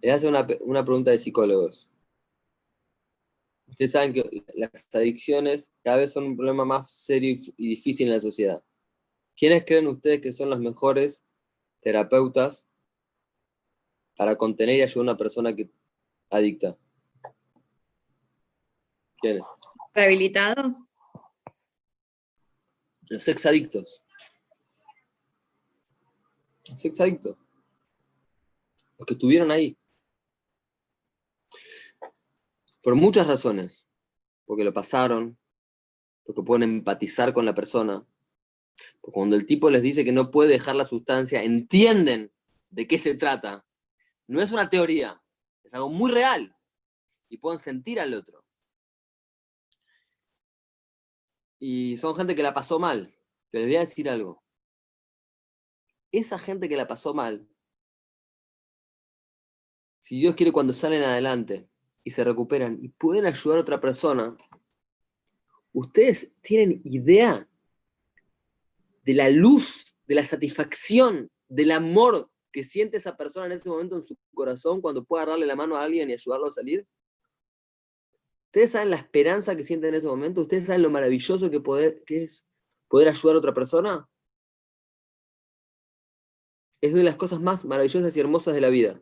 Le 0.00 0.10
hace 0.10 0.26
una, 0.26 0.46
una 0.60 0.82
pregunta 0.86 1.10
de 1.10 1.18
psicólogos. 1.18 1.90
Ustedes 3.68 3.92
saben 3.92 4.14
que 4.14 4.42
las 4.54 4.88
adicciones 4.94 5.70
cada 5.84 5.98
vez 5.98 6.14
son 6.14 6.24
un 6.24 6.34
problema 6.34 6.64
más 6.64 6.90
serio 6.90 7.36
y 7.58 7.68
difícil 7.68 8.06
en 8.06 8.14
la 8.14 8.20
sociedad. 8.22 8.64
¿Quiénes 9.36 9.66
creen 9.66 9.88
ustedes 9.88 10.22
que 10.22 10.32
son 10.32 10.48
los 10.48 10.60
mejores 10.60 11.26
terapeutas 11.80 12.66
para 14.16 14.38
contener 14.38 14.76
y 14.76 14.82
ayudar 14.82 15.00
a 15.00 15.10
una 15.10 15.16
persona 15.18 15.54
que 15.54 15.68
adicta? 16.30 16.78
¿Quiénes? 19.20 19.42
¿Rehabilitados? 19.96 20.82
Los 23.08 23.26
exadictos. 23.28 24.04
Los 26.68 26.84
exadictos. 26.84 27.38
Los 28.98 29.06
que 29.06 29.14
estuvieron 29.14 29.50
ahí. 29.50 29.78
Por 32.82 32.94
muchas 32.94 33.26
razones. 33.26 33.88
Porque 34.44 34.64
lo 34.64 34.74
pasaron, 34.74 35.38
porque 36.24 36.42
pueden 36.42 36.64
empatizar 36.64 37.32
con 37.32 37.46
la 37.46 37.54
persona. 37.54 38.06
Porque 39.00 39.14
cuando 39.14 39.34
el 39.34 39.46
tipo 39.46 39.70
les 39.70 39.80
dice 39.80 40.04
que 40.04 40.12
no 40.12 40.30
puede 40.30 40.50
dejar 40.50 40.76
la 40.76 40.84
sustancia, 40.84 41.42
entienden 41.42 42.30
de 42.68 42.86
qué 42.86 42.98
se 42.98 43.14
trata. 43.14 43.64
No 44.26 44.42
es 44.42 44.52
una 44.52 44.68
teoría, 44.68 45.22
es 45.64 45.72
algo 45.72 45.88
muy 45.88 46.12
real. 46.12 46.54
Y 47.30 47.38
pueden 47.38 47.58
sentir 47.58 47.98
al 47.98 48.12
otro. 48.12 48.45
Y 51.58 51.96
son 51.96 52.14
gente 52.14 52.34
que 52.34 52.42
la 52.42 52.54
pasó 52.54 52.78
mal. 52.78 53.14
Pero 53.50 53.62
les 53.62 53.70
voy 53.70 53.76
a 53.76 53.80
decir 53.80 54.08
algo. 54.08 54.42
Esa 56.12 56.38
gente 56.38 56.68
que 56.68 56.76
la 56.76 56.86
pasó 56.86 57.14
mal, 57.14 57.48
si 60.00 60.20
Dios 60.20 60.34
quiere 60.34 60.52
cuando 60.52 60.72
salen 60.72 61.02
adelante 61.02 61.68
y 62.04 62.12
se 62.12 62.22
recuperan 62.22 62.78
y 62.80 62.88
pueden 62.90 63.26
ayudar 63.26 63.58
a 63.58 63.62
otra 63.62 63.80
persona, 63.80 64.36
¿ustedes 65.72 66.32
tienen 66.42 66.80
idea 66.84 67.48
de 69.04 69.14
la 69.14 69.30
luz, 69.30 69.96
de 70.06 70.14
la 70.14 70.24
satisfacción, 70.24 71.28
del 71.48 71.72
amor 71.72 72.30
que 72.52 72.62
siente 72.64 72.96
esa 72.96 73.16
persona 73.16 73.46
en 73.46 73.52
ese 73.52 73.68
momento 73.68 73.96
en 73.96 74.04
su 74.04 74.16
corazón 74.32 74.80
cuando 74.80 75.04
pueda 75.04 75.26
darle 75.26 75.46
la 75.46 75.56
mano 75.56 75.76
a 75.76 75.82
alguien 75.82 76.08
y 76.08 76.12
ayudarlo 76.12 76.46
a 76.46 76.50
salir? 76.52 76.86
¿Ustedes 78.56 78.70
saben 78.70 78.88
la 78.88 78.96
esperanza 78.96 79.54
que 79.54 79.62
sienten 79.62 79.90
en 79.90 79.96
ese 79.96 80.06
momento? 80.06 80.40
¿Ustedes 80.40 80.64
saben 80.64 80.80
lo 80.80 80.88
maravilloso 80.88 81.50
que, 81.50 81.62
que 82.06 82.22
es 82.22 82.48
poder 82.88 83.08
ayudar 83.08 83.36
a 83.36 83.38
otra 83.40 83.52
persona? 83.52 84.08
Es 86.80 86.92
una 86.92 87.00
de 87.00 87.04
las 87.04 87.16
cosas 87.16 87.38
más 87.38 87.66
maravillosas 87.66 88.16
y 88.16 88.20
hermosas 88.20 88.54
de 88.54 88.62
la 88.62 88.70
vida. 88.70 88.98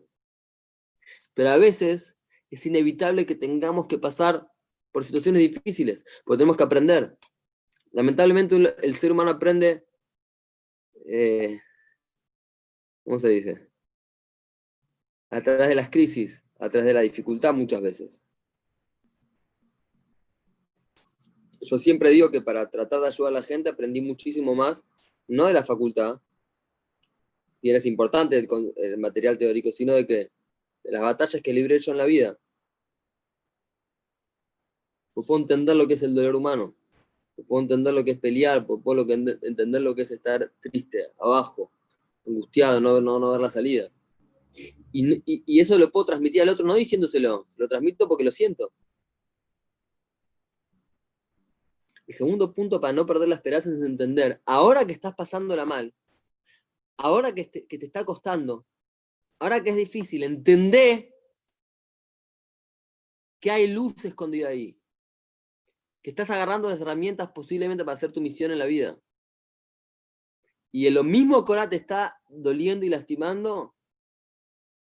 Pero 1.35 1.51
a 1.51 1.57
veces 1.57 2.19
es 2.51 2.67
inevitable 2.67 3.27
que 3.27 3.37
tengamos 3.37 3.87
que 3.87 3.97
pasar 3.97 4.51
por 4.91 5.05
situaciones 5.05 5.41
difíciles, 5.43 6.05
porque 6.25 6.39
tenemos 6.39 6.57
que 6.57 6.65
aprender. 6.65 7.17
Lamentablemente 7.93 8.57
el 8.57 8.97
ser 8.97 9.13
humano 9.13 9.31
aprende, 9.31 9.87
eh, 11.07 11.61
¿cómo 13.05 13.21
se 13.21 13.29
dice? 13.29 13.71
A 15.31 15.41
través 15.45 15.69
de 15.69 15.77
las 15.77 15.91
crisis, 15.91 16.45
a 16.59 16.69
través 16.69 16.87
de 16.87 16.95
la 16.95 17.03
dificultad 17.03 17.55
muchas 17.55 17.83
veces. 17.83 18.25
Yo 21.65 21.79
siempre 21.79 22.11
digo 22.11 22.31
que 22.31 22.43
para 22.43 22.69
tratar 22.69 23.01
de 23.01 23.07
ayudar 23.07 23.33
a 23.33 23.37
la 23.37 23.43
gente 23.43 23.71
aprendí 23.71 24.03
muchísimo 24.03 24.55
más, 24.55 24.85
no 25.27 25.47
de 25.47 25.55
la 25.55 25.65
facultad, 25.65 26.21
y 27.63 27.71
es 27.71 27.87
importante 27.87 28.37
el, 28.37 28.99
material 28.99 29.39
teórico, 29.39 29.73
sino 29.73 29.95
de 29.95 30.07
que 30.07 30.31
de 30.85 30.93
las 30.93 31.01
batallas 31.01 31.41
que 31.41 31.53
libré 31.55 31.79
yo 31.79 31.93
en 31.93 31.99
la 31.99 32.05
vida. 32.05 32.39
puedo 35.15 35.41
entender 35.41 35.75
lo 35.75 35.89
que 35.89 35.95
es 35.95 36.03
el 36.03 36.15
dolor 36.15 36.37
humano, 36.37 36.75
puedo 37.49 37.63
entender 37.63 37.95
lo 37.95 38.05
que 38.05 38.11
es 38.11 38.19
pelear, 38.19 38.67
puedo 38.67 39.07
entender 39.11 39.81
lo 39.81 39.95
que 39.95 40.03
es 40.03 40.11
estar 40.11 40.53
triste, 40.61 41.07
abajo, 41.19 41.71
angustiado, 42.27 42.79
no, 42.83 43.01
no, 43.01 43.19
no 43.19 43.31
ver 43.31 43.41
la 43.41 43.49
salida. 43.49 43.91
Y, 44.93 45.23
y, 45.25 45.61
eso 45.61 45.79
lo 45.79 45.91
puedo 45.91 46.05
transmitir 46.05 46.43
al 46.43 46.51
otro 46.51 46.67
no 46.67 46.75
diciéndoselo, 46.75 47.47
lo 47.57 47.69
transmito 47.69 48.07
porque 48.07 48.25
lo 48.25 48.31
siento. 48.31 48.71
El 52.07 52.15
segundo 52.15 52.53
punto 52.53 52.81
para 52.81 52.93
no 52.93 53.07
perder 53.07 53.29
la 53.29 53.37
esperanza 53.37 53.71
es 53.71 53.83
entender, 53.83 54.43
ahora 54.45 54.85
que 54.87 54.93
estás 54.93 55.15
pasándola 55.15 55.65
mal, 55.65 55.95
ahora 56.97 57.35
que 57.35 57.45
te, 57.45 57.67
que 57.67 57.79
te 57.79 57.87
está 57.87 58.05
costando, 58.05 58.67
ahora 59.39 59.63
que 59.63 59.71
es 59.71 59.77
difícil, 59.77 60.23
entendé 60.23 61.15
que 63.41 63.51
hay 63.51 63.67
luz 63.67 64.05
escondida 64.05 64.49
ahí, 64.49 64.79
que 66.03 66.11
estás 66.11 66.31
agarrando 66.31 66.69
las 66.69 66.81
herramientas 66.81 67.31
posiblemente 67.33 67.85
para 67.85 67.95
hacer 67.95 68.13
tu 68.13 68.21
misión 68.21 68.53
en 68.53 68.59
la 68.59 68.67
vida. 68.67 68.99
Y 70.71 70.87
en 70.87 70.95
lo 70.95 71.05
mismo 71.05 71.45
que 71.45 71.53
ahora 71.53 71.69
te 71.69 71.77
está 71.77 72.21
doliendo 72.29 72.85
y 72.85 72.89
lastimando, 72.89 73.75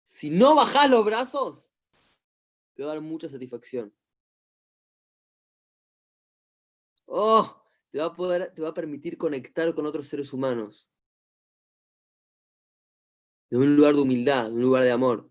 si 0.03 0.31
no 0.31 0.55
bajas 0.55 0.91
los 0.91 1.05
brazos, 1.05 1.73
te 2.75 2.85
va 2.85 2.91
a 2.91 2.95
dar 2.95 3.03
mucha 3.03 3.29
satisfacción. 3.29 3.95
Oh, 7.13 7.61
te 7.91 7.99
va 7.99 8.07
a, 8.07 8.15
poder, 8.15 8.55
te 8.55 8.63
va 8.63 8.69
a 8.69 8.75
permitir 8.75 9.19
conectar 9.19 9.75
con 9.75 9.85
otros 9.85 10.07
seres 10.07 10.33
humanos. 10.33 10.93
De 13.51 13.59
un 13.59 13.75
lugar 13.75 13.95
de 13.97 14.03
humildad, 14.03 14.47
de 14.47 14.55
un 14.55 14.63
lugar 14.63 14.85
de 14.85 14.93
amor. 14.93 15.29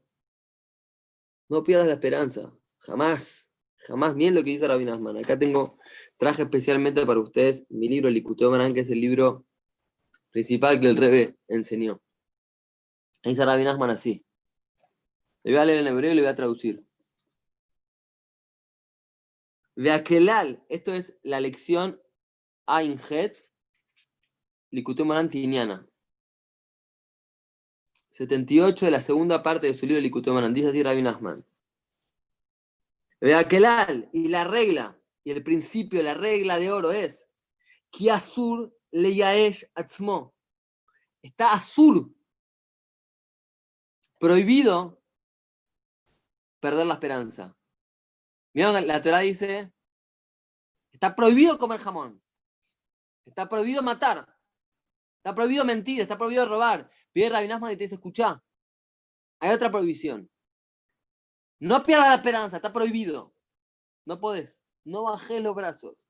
No 1.48 1.64
pierdas 1.64 1.88
la 1.88 1.94
esperanza. 1.94 2.54
Jamás. 2.80 3.50
Jamás. 3.78 4.14
Miren 4.14 4.36
lo 4.36 4.44
que 4.44 4.50
dice 4.50 4.68
Rabin 4.68 4.90
Asman. 4.90 5.16
Acá 5.18 5.40
tengo, 5.40 5.80
traje 6.18 6.42
especialmente 6.44 7.06
para 7.06 7.22
ustedes 7.22 7.66
mi 7.70 7.88
libro 7.88 8.10
Likuteo 8.10 8.52
Maran, 8.52 8.74
que 8.74 8.82
es 8.82 8.90
el 8.90 9.00
libro 9.00 9.46
principal 10.32 10.82
que 10.82 10.88
el 10.90 10.98
Rebe 10.98 11.38
enseñó. 11.48 12.02
Dice 13.24 13.46
Rabin 13.46 13.68
Asman 13.68 13.92
así. 13.92 14.26
Le 15.44 15.54
voy 15.54 15.62
a 15.62 15.66
leer 15.66 15.80
en 15.80 15.88
hebreo 15.88 16.12
y 16.12 16.16
le 16.16 16.22
voy 16.24 16.30
a 16.30 16.36
traducir. 16.36 16.89
De 19.80 19.94
Aquelal, 19.94 20.62
esto 20.68 20.94
es 20.94 21.18
la 21.24 21.40
lección 21.40 22.02
Ainhet, 22.66 23.48
Likutei 24.72 25.30
Tiniana. 25.30 25.88
78 28.10 28.86
de 28.86 28.92
la 28.92 29.00
segunda 29.00 29.42
parte 29.42 29.68
de 29.68 29.74
su 29.74 29.86
libro 29.86 30.02
Likutei 30.02 30.34
dice 30.52 30.68
así 30.68 30.84
Rabbi 30.84 31.02
Nachman. 31.02 31.46
De 33.22 33.34
Aquelal, 33.36 34.10
y 34.12 34.28
la 34.28 34.44
regla, 34.44 35.00
y 35.24 35.32
el 35.32 35.42
principio, 35.44 36.04
la 36.04 36.14
regla 36.14 36.60
de 36.60 36.74
oro 36.74 36.92
es, 36.92 37.30
Ki 37.90 38.10
Asur 38.10 38.78
Leyaesh 38.92 39.72
Atzmo. 39.76 40.36
Está 41.22 41.54
Asur, 41.54 42.14
prohibido 44.20 45.02
perder 46.60 46.86
la 46.86 46.96
esperanza. 46.96 47.56
La 48.60 49.02
Torah 49.02 49.20
dice, 49.20 49.72
está 50.92 51.16
prohibido 51.16 51.58
comer 51.58 51.80
jamón, 51.80 52.22
está 53.26 53.48
prohibido 53.48 53.82
matar, 53.82 54.38
está 55.20 55.34
prohibido 55.34 55.64
mentir, 55.64 56.02
está 56.02 56.18
prohibido 56.18 56.46
robar. 56.46 56.90
Viene 57.14 57.30
Rabinasman 57.30 57.72
y 57.72 57.78
te 57.78 57.84
dice, 57.86 57.96
escucha, 57.96 58.44
hay 59.40 59.52
otra 59.52 59.72
prohibición. 59.72 60.30
No 61.62 61.84
pierdas 61.84 62.10
la 62.10 62.16
esperanza, 62.16 62.58
está 62.58 62.74
prohibido. 62.74 63.34
No 64.06 64.20
podés, 64.20 64.66
no 64.84 65.04
bajes 65.04 65.42
los 65.42 65.56
brazos. 65.56 66.10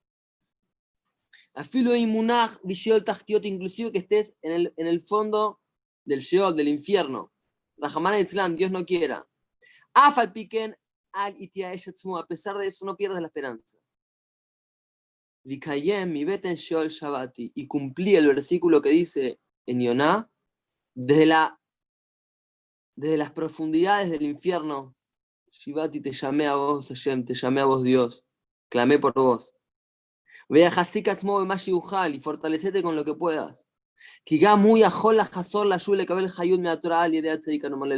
Afilo 1.54 1.96
imunaj, 1.96 2.58
vishiol 2.64 3.04
tachtiot, 3.04 3.46
inclusive 3.46 3.92
que 3.92 4.00
estés 4.00 4.36
en 4.42 4.54
el, 4.54 4.74
en 4.76 4.88
el 4.88 5.02
fondo 5.02 5.62
del 6.04 6.22
sheol, 6.22 6.56
del 6.56 6.68
infierno. 6.68 7.32
La 7.76 7.92
jamana 7.92 8.20
Islam, 8.20 8.56
Dios 8.56 8.72
no 8.72 8.84
quiera. 8.86 9.28
Afal 9.94 10.34
piquen 10.34 10.76
a 11.14 12.28
pesar 12.28 12.58
de 12.58 12.68
eso 12.68 12.86
no 12.86 12.96
pierdas 12.96 13.22
la 13.22 13.28
esperanza. 13.28 13.78
Y 15.44 15.60
cumplí 17.68 18.16
el 18.16 18.28
versículo 18.28 18.82
que 18.82 18.90
dice 18.90 19.40
en 19.66 19.82
Yoná, 19.82 20.30
desde, 20.94 21.26
la, 21.26 21.60
desde 22.96 23.18
las 23.18 23.32
profundidades 23.32 24.10
del 24.10 24.24
infierno, 24.24 24.96
Shivati, 25.52 26.02
te 26.02 26.12
llamé 26.12 26.48
a 26.48 26.56
vos, 26.56 26.90
Hashem, 26.90 27.26
te 27.26 27.34
llamé 27.34 27.62
a 27.62 27.66
vos, 27.66 27.84
Dios, 27.84 28.26
clamé 28.70 29.00
por 29.00 29.14
vos. 29.14 29.56
Ve 30.50 30.66
a 30.66 30.72
y 32.16 32.20
fortalecete 32.20 32.84
con 32.84 32.96
lo 32.96 33.06
que 33.06 33.14
puedas 33.14 33.69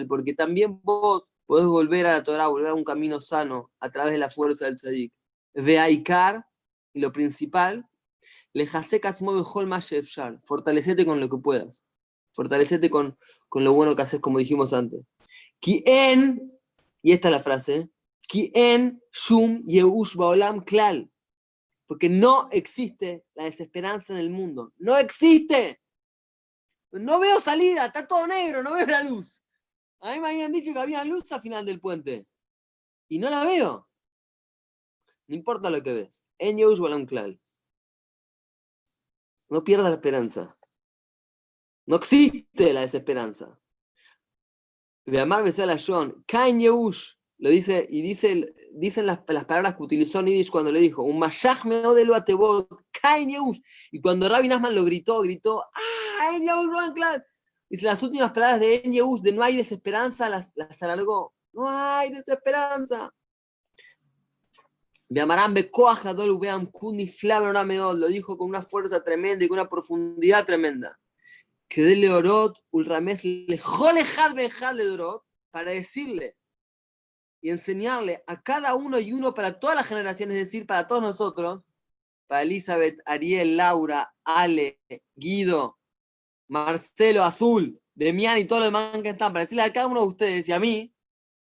porque 0.07 0.33
también 0.33 0.79
vos 0.83 1.31
podés 1.45 1.65
volver 1.65 2.05
a 2.05 2.13
la 2.13 2.23
Torah, 2.23 2.47
volver 2.47 2.69
a 2.69 2.73
un 2.73 2.83
camino 2.83 3.21
sano 3.21 3.71
a 3.79 3.91
través 3.91 4.13
de 4.13 4.19
la 4.19 4.29
fuerza 4.29 4.65
del 4.65 4.75
tzadik. 4.75 5.13
Ve 5.53 5.79
Aikar, 5.79 6.45
y 6.93 7.01
lo 7.01 7.11
principal, 7.11 7.85
le 8.53 8.67
fortalecete 8.67 11.05
con 11.05 11.19
lo 11.19 11.29
que 11.29 11.37
puedas, 11.37 11.85
fortalecete 12.33 12.89
con, 12.89 13.15
con 13.47 13.63
lo 13.63 13.73
bueno 13.73 13.95
que 13.95 14.01
haces, 14.01 14.19
como 14.19 14.39
dijimos 14.39 14.73
antes. 14.73 15.05
Kien, 15.59 16.59
y 17.01 17.13
esta 17.13 17.29
es 17.29 17.31
la 17.31 17.39
frase, 17.39 17.89
Kien 18.27 19.01
Shum 19.11 19.63
Yeush 19.65 20.15
Baolam 20.15 20.63
Klal, 20.63 21.09
porque 21.87 22.09
no 22.09 22.49
existe 22.51 23.23
la 23.35 23.45
desesperanza 23.45 24.13
en 24.13 24.19
el 24.19 24.29
mundo, 24.29 24.73
no 24.77 24.97
existe. 24.97 25.80
No 26.91 27.19
veo 27.19 27.39
salida, 27.39 27.85
está 27.85 28.07
todo 28.07 28.27
negro, 28.27 28.63
no 28.63 28.73
veo 28.73 28.85
la 28.85 29.03
luz. 29.03 29.41
A 30.01 30.13
mí 30.13 30.19
me 30.19 30.29
habían 30.29 30.51
dicho 30.51 30.73
que 30.73 30.79
había 30.79 31.05
luz 31.05 31.31
al 31.31 31.41
final 31.41 31.65
del 31.65 31.79
puente. 31.79 32.27
Y 33.07 33.19
no 33.19 33.29
la 33.29 33.45
veo. 33.45 33.87
No 35.27 35.35
importa 35.35 35.69
lo 35.69 35.81
que 35.81 35.93
ves. 35.93 36.25
En 36.37 37.05
Klal. 37.05 37.39
No 39.49 39.63
pierdas 39.63 39.89
la 39.89 39.95
esperanza. 39.95 40.57
No 41.85 41.97
existe 41.97 42.73
la 42.73 42.81
desesperanza. 42.81 43.59
De 45.05 45.19
amar 45.19 45.43
a 45.45 45.65
la 45.65 45.77
John. 45.77 46.23
Kain 46.27 46.59
Yehush. 46.59 47.15
Lo 47.37 47.49
dice, 47.49 47.87
y 47.89 48.01
dice, 48.01 48.53
dicen 48.71 49.05
las, 49.07 49.19
palabras 49.19 49.75
que 49.75 49.83
utilizó 49.83 50.21
Nidish 50.21 50.51
cuando 50.51 50.71
le 50.71 50.79
dijo, 50.79 51.03
un 51.03 51.17
Mashach 51.17 51.65
me 51.65 51.81
lo 51.81 52.15
atebot, 52.15 52.69
Kain 52.91 53.29
Yehush. 53.29 53.59
Y 53.91 53.99
cuando 53.99 54.29
Rabbi 54.29 54.47
Nasman 54.47 54.75
lo 54.75 54.85
gritó, 54.85 55.21
gritó, 55.21 55.63
¡ah! 55.63 56.10
Y 57.69 57.81
las 57.81 58.03
últimas 58.03 58.31
palabras 58.31 58.59
de 58.59 58.81
En 58.83 58.91
de 58.91 59.31
no 59.31 59.43
hay 59.43 59.57
desesperanza, 59.57 60.29
las, 60.29 60.51
las 60.55 60.81
alargó. 60.83 61.33
No 61.53 61.69
hay 61.69 62.11
desesperanza. 62.11 63.13
Lo 65.09 65.27
dijo 68.07 68.37
con 68.37 68.47
una 68.49 68.61
fuerza 68.61 69.03
tremenda 69.03 69.43
y 69.43 69.47
con 69.49 69.59
una 69.59 69.69
profundidad 69.69 70.45
tremenda. 70.45 70.99
Que 71.67 71.81
dele 71.83 72.09
orot, 72.09 72.57
ulrames 72.71 73.25
le 73.25 73.45
le 73.47 74.85
dorot, 74.85 75.25
para 75.51 75.71
decirle 75.71 76.37
y 77.41 77.49
enseñarle 77.49 78.23
a 78.27 78.41
cada 78.41 78.75
uno 78.75 78.99
y 78.99 79.11
uno 79.13 79.33
para 79.33 79.59
todas 79.59 79.75
las 79.75 79.87
generaciones, 79.87 80.37
es 80.37 80.45
decir, 80.45 80.65
para 80.65 80.87
todos 80.87 81.01
nosotros, 81.01 81.61
para 82.27 82.43
Elizabeth, 82.43 83.01
Ariel, 83.05 83.57
Laura, 83.57 84.13
Ale, 84.23 84.79
Guido, 85.15 85.80
Marcelo, 86.51 87.23
Azul, 87.23 87.81
Demian 87.95 88.37
y 88.37 88.43
todos 88.43 88.59
los 88.59 88.67
demás 88.67 89.01
que 89.01 89.07
están, 89.07 89.31
para 89.31 89.45
decirle 89.45 89.63
a 89.63 89.71
cada 89.71 89.87
uno 89.87 90.01
de 90.01 90.07
ustedes 90.07 90.49
y 90.49 90.51
a 90.51 90.59
mí, 90.59 90.93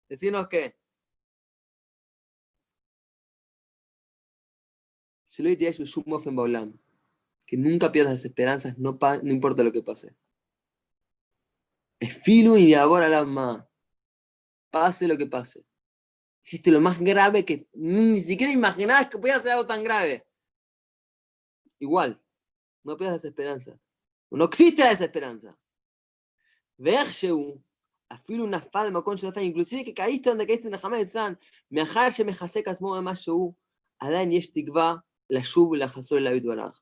decirnos 0.07 0.47
que 0.47 0.77
que 7.47 7.57
nunca 7.57 7.91
pierdas 7.91 8.13
las 8.13 8.25
esperanzas, 8.25 8.77
no, 8.77 8.99
no 9.23 9.31
importa 9.31 9.63
lo 9.63 9.71
que 9.71 9.81
pase. 9.81 10.15
Es 11.99 12.21
filo 12.21 12.55
y 12.57 12.75
ahora 12.75 13.09
la 13.09 13.25
más. 13.25 13.65
Pase 14.69 15.07
lo 15.07 15.17
que 15.17 15.25
pase. 15.25 15.65
Hiciste 16.43 16.69
lo 16.69 16.79
más 16.79 16.99
grave 17.01 17.43
que 17.43 17.67
ni 17.73 18.21
siquiera 18.21 18.53
imaginabas 18.53 19.09
que 19.09 19.17
podía 19.17 19.39
ser 19.39 19.53
algo 19.53 19.65
tan 19.65 19.83
grave. 19.83 20.27
Igual, 21.79 22.21
no 22.83 22.95
pierdas 22.97 23.25
esperanza. 23.25 23.79
No 24.31 24.45
existe 24.45 24.83
la 24.83 24.89
desesperanza. 24.89 25.57
Versheu, 26.77 27.61
afilo 28.09 28.43
una 28.43 28.61
falma 28.61 29.03
con 29.03 29.17
inclusive 29.41 29.83
que 29.83 29.93
caíste 29.93 30.29
donde 30.29 30.47
caíste 30.47 30.67
en 30.67 30.75
Hamad 30.81 30.99
Isran, 30.99 31.39
me 31.69 31.81
ajarse 31.81 32.23
me 32.23 32.33
jasekas 32.33 32.81
mo 32.81 32.99
más 33.01 33.25
Adán 33.99 34.31
yesh 34.31 34.51
tikva, 34.51 35.05
la 35.27 35.41
shub 35.41 35.75
la 35.75 35.87
jasor 35.87 36.21
la 36.21 36.31
baraj. 36.31 36.73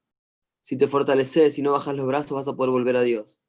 Si 0.62 0.78
te 0.78 0.88
fortaleces 0.88 1.58
y 1.58 1.62
no 1.62 1.74
bajas 1.74 1.96
los 1.96 2.08
brazos, 2.08 2.32
vas 2.32 2.48
a 2.48 2.56
poder 2.56 2.72
volver 2.72 2.96
a 2.96 3.02
Dios. 3.02 3.40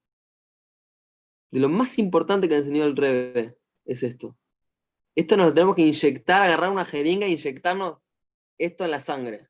De 1.50 1.60
lo 1.60 1.68
más 1.68 1.98
importante 1.98 2.48
que 2.48 2.54
ha 2.54 2.58
enseñado 2.58 2.88
el 2.88 2.96
Rebe 2.96 3.58
es 3.84 4.02
esto. 4.02 4.36
Esto 5.14 5.36
nos 5.36 5.48
lo 5.48 5.54
tenemos 5.54 5.76
que 5.76 5.82
inyectar, 5.82 6.42
agarrar 6.42 6.70
una 6.70 6.84
jeringa 6.84 7.26
e 7.26 7.30
inyectarnos 7.30 7.98
esto 8.58 8.84
en 8.84 8.90
la 8.90 9.00
sangre. 9.00 9.48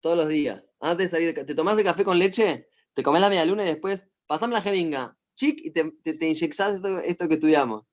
Todos 0.00 0.16
los 0.16 0.28
días. 0.28 0.62
Antes 0.80 1.10
de 1.10 1.16
salir, 1.16 1.34
¿te 1.34 1.54
tomás 1.54 1.78
el 1.78 1.84
café 1.84 2.04
con 2.04 2.18
leche? 2.18 2.68
Te 2.96 3.02
comes 3.02 3.20
la 3.20 3.28
media 3.28 3.44
luna 3.44 3.62
y 3.62 3.66
después 3.66 4.08
pasame 4.26 4.54
la 4.54 4.62
jeringa. 4.62 5.18
Chic, 5.34 5.60
y 5.62 5.70
te, 5.70 5.90
te, 6.02 6.28
inyectás 6.28 6.80
esto, 7.04 7.28
que 7.28 7.34
estudiamos. 7.34 7.92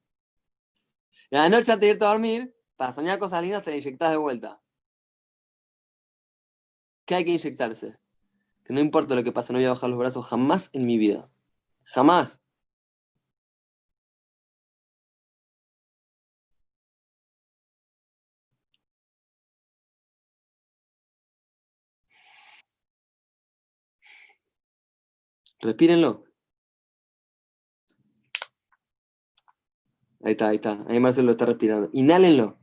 Y 1.29 1.35
a 1.35 1.39
la 1.39 1.49
noche 1.49 1.73
antes 1.73 1.87
de 1.89 1.93
irte 1.93 2.05
a 2.05 2.07
dormir, 2.07 2.55
para 2.77 2.93
soñar 2.93 3.19
cosas 3.19 3.41
lindas, 3.41 3.63
te 3.63 3.75
inyectás 3.75 4.11
de 4.11 4.17
vuelta. 4.17 4.61
¿Qué 7.03 7.15
hay 7.15 7.25
que 7.25 7.31
inyectarse? 7.31 7.97
Que 8.63 8.71
no 8.71 8.79
importa 8.79 9.13
lo 9.13 9.25
que 9.25 9.33
pase, 9.33 9.51
no 9.51 9.59
voy 9.59 9.65
a 9.65 9.71
bajar 9.71 9.89
los 9.89 9.99
brazos 9.99 10.25
jamás 10.25 10.69
en 10.71 10.85
mi 10.85 10.97
vida. 10.97 11.29
Jamás. 11.83 12.41
Respírenlo. 25.63 26.25
Ahí 30.21 30.33
está, 30.33 30.49
ahí 30.49 30.55
está. 30.57 30.83
Ahí 30.89 30.99
Marcelo 30.99 31.31
está 31.31 31.45
respirando. 31.45 31.89
Inhálenlo. 31.93 32.59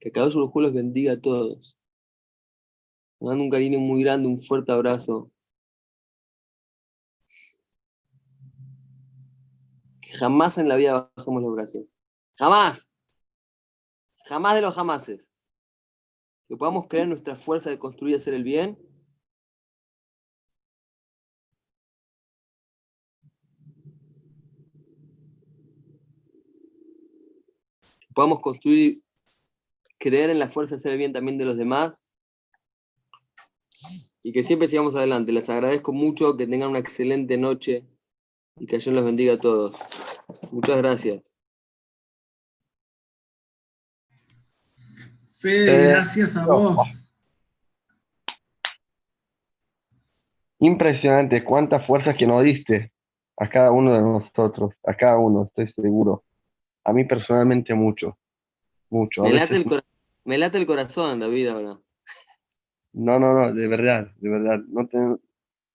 Que 0.00 0.12
cada 0.12 0.28
uno 0.28 0.52
los 0.54 0.72
bendiga 0.74 1.14
a 1.14 1.20
todos. 1.20 1.78
Me 3.20 3.32
un 3.32 3.50
cariño 3.50 3.78
muy 3.80 4.02
grande, 4.02 4.28
un 4.28 4.38
fuerte 4.38 4.72
abrazo. 4.72 5.30
Jamás 10.16 10.58
en 10.58 10.68
la 10.68 10.76
vida 10.76 11.10
bajamos 11.16 11.42
los 11.42 11.54
brazos. 11.54 11.84
Jamás. 12.38 12.90
Jamás 14.24 14.54
de 14.54 14.62
los 14.62 14.74
jamases. 14.74 15.30
Que 16.48 16.56
podamos 16.56 16.86
creer 16.88 17.08
nuestra 17.08 17.36
fuerza 17.36 17.70
de 17.70 17.78
construir 17.78 18.14
y 18.14 18.16
hacer 18.16 18.34
el 18.34 18.44
bien. 18.44 18.76
Que 28.00 28.14
podamos 28.14 28.40
construir, 28.40 29.02
creer 29.98 30.30
en 30.30 30.38
la 30.38 30.48
fuerza 30.48 30.74
de 30.74 30.80
hacer 30.80 30.92
el 30.92 30.98
bien 30.98 31.12
también 31.12 31.38
de 31.38 31.44
los 31.44 31.56
demás. 31.56 32.04
Y 34.22 34.32
que 34.32 34.42
siempre 34.42 34.68
sigamos 34.68 34.96
adelante. 34.96 35.32
Les 35.32 35.48
agradezco 35.48 35.92
mucho, 35.92 36.36
que 36.36 36.46
tengan 36.46 36.70
una 36.70 36.80
excelente 36.80 37.36
noche 37.36 37.86
y 38.58 38.66
que 38.66 38.78
Dios 38.78 38.94
los 38.94 39.04
bendiga 39.04 39.34
a 39.34 39.38
todos. 39.38 39.76
Muchas 40.50 40.78
gracias. 40.78 41.34
Fede, 45.38 45.84
eh, 45.84 45.88
gracias 45.88 46.36
a 46.36 46.46
vos. 46.46 47.12
Impresionante, 50.58 51.44
cuántas 51.44 51.86
fuerzas 51.86 52.16
que 52.18 52.26
nos 52.26 52.42
diste 52.42 52.92
a 53.36 53.48
cada 53.48 53.70
uno 53.70 53.92
de 53.92 54.00
nosotros, 54.00 54.72
a 54.84 54.94
cada 54.94 55.18
uno, 55.18 55.44
estoy 55.44 55.70
seguro. 55.72 56.24
A 56.84 56.92
mí 56.92 57.04
personalmente 57.04 57.74
mucho, 57.74 58.18
mucho. 58.88 59.22
Me, 59.22 59.32
late, 60.38 60.58
el 60.58 60.66
corazón, 60.66 61.20
David, 61.20 61.48
ahora. 61.48 61.78
No, 62.94 63.18
no, 63.18 63.34
no, 63.34 63.52
de 63.52 63.68
verdad, 63.68 64.10
de 64.16 64.28
verdad. 64.30 64.58
No 64.68 64.88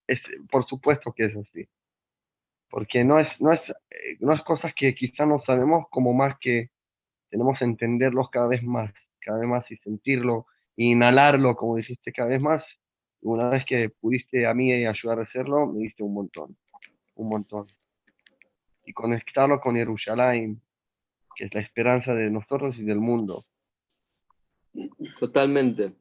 es, 0.08 0.20
por 0.50 0.66
supuesto 0.66 1.12
que 1.12 1.26
es 1.26 1.36
así 1.36 1.68
porque 2.72 3.04
no 3.04 3.20
es, 3.20 3.28
no 3.38 3.52
es, 3.52 3.60
eh, 3.90 4.16
no 4.20 4.32
es 4.32 4.40
cosas 4.44 4.72
que 4.74 4.94
quizá 4.94 5.26
no 5.26 5.42
sabemos, 5.44 5.88
como 5.90 6.14
más 6.14 6.38
que 6.40 6.70
tenemos 7.28 7.58
que 7.58 7.66
entenderlos 7.66 8.30
cada 8.30 8.46
vez 8.46 8.62
más, 8.62 8.90
cada 9.20 9.40
vez 9.40 9.46
más 9.46 9.70
y 9.70 9.76
sentirlo, 9.76 10.46
inhalarlo, 10.76 11.54
como 11.54 11.76
dijiste, 11.76 12.12
cada 12.12 12.30
vez 12.30 12.40
más. 12.40 12.64
Una 13.20 13.50
vez 13.50 13.66
que 13.66 13.90
pudiste 14.00 14.46
a 14.46 14.54
mí 14.54 14.72
ayudar 14.72 15.18
a 15.18 15.24
hacerlo, 15.24 15.66
me 15.66 15.80
diste 15.80 16.02
un 16.02 16.14
montón, 16.14 16.56
un 17.16 17.28
montón. 17.28 17.66
Y 18.86 18.94
conectarlo 18.94 19.60
con 19.60 19.76
Jerusalén, 19.76 20.62
que 21.36 21.44
es 21.44 21.54
la 21.54 21.60
esperanza 21.60 22.14
de 22.14 22.30
nosotros 22.30 22.74
y 22.78 22.84
del 22.84 23.00
mundo. 23.00 23.44
Totalmente, 25.20 25.92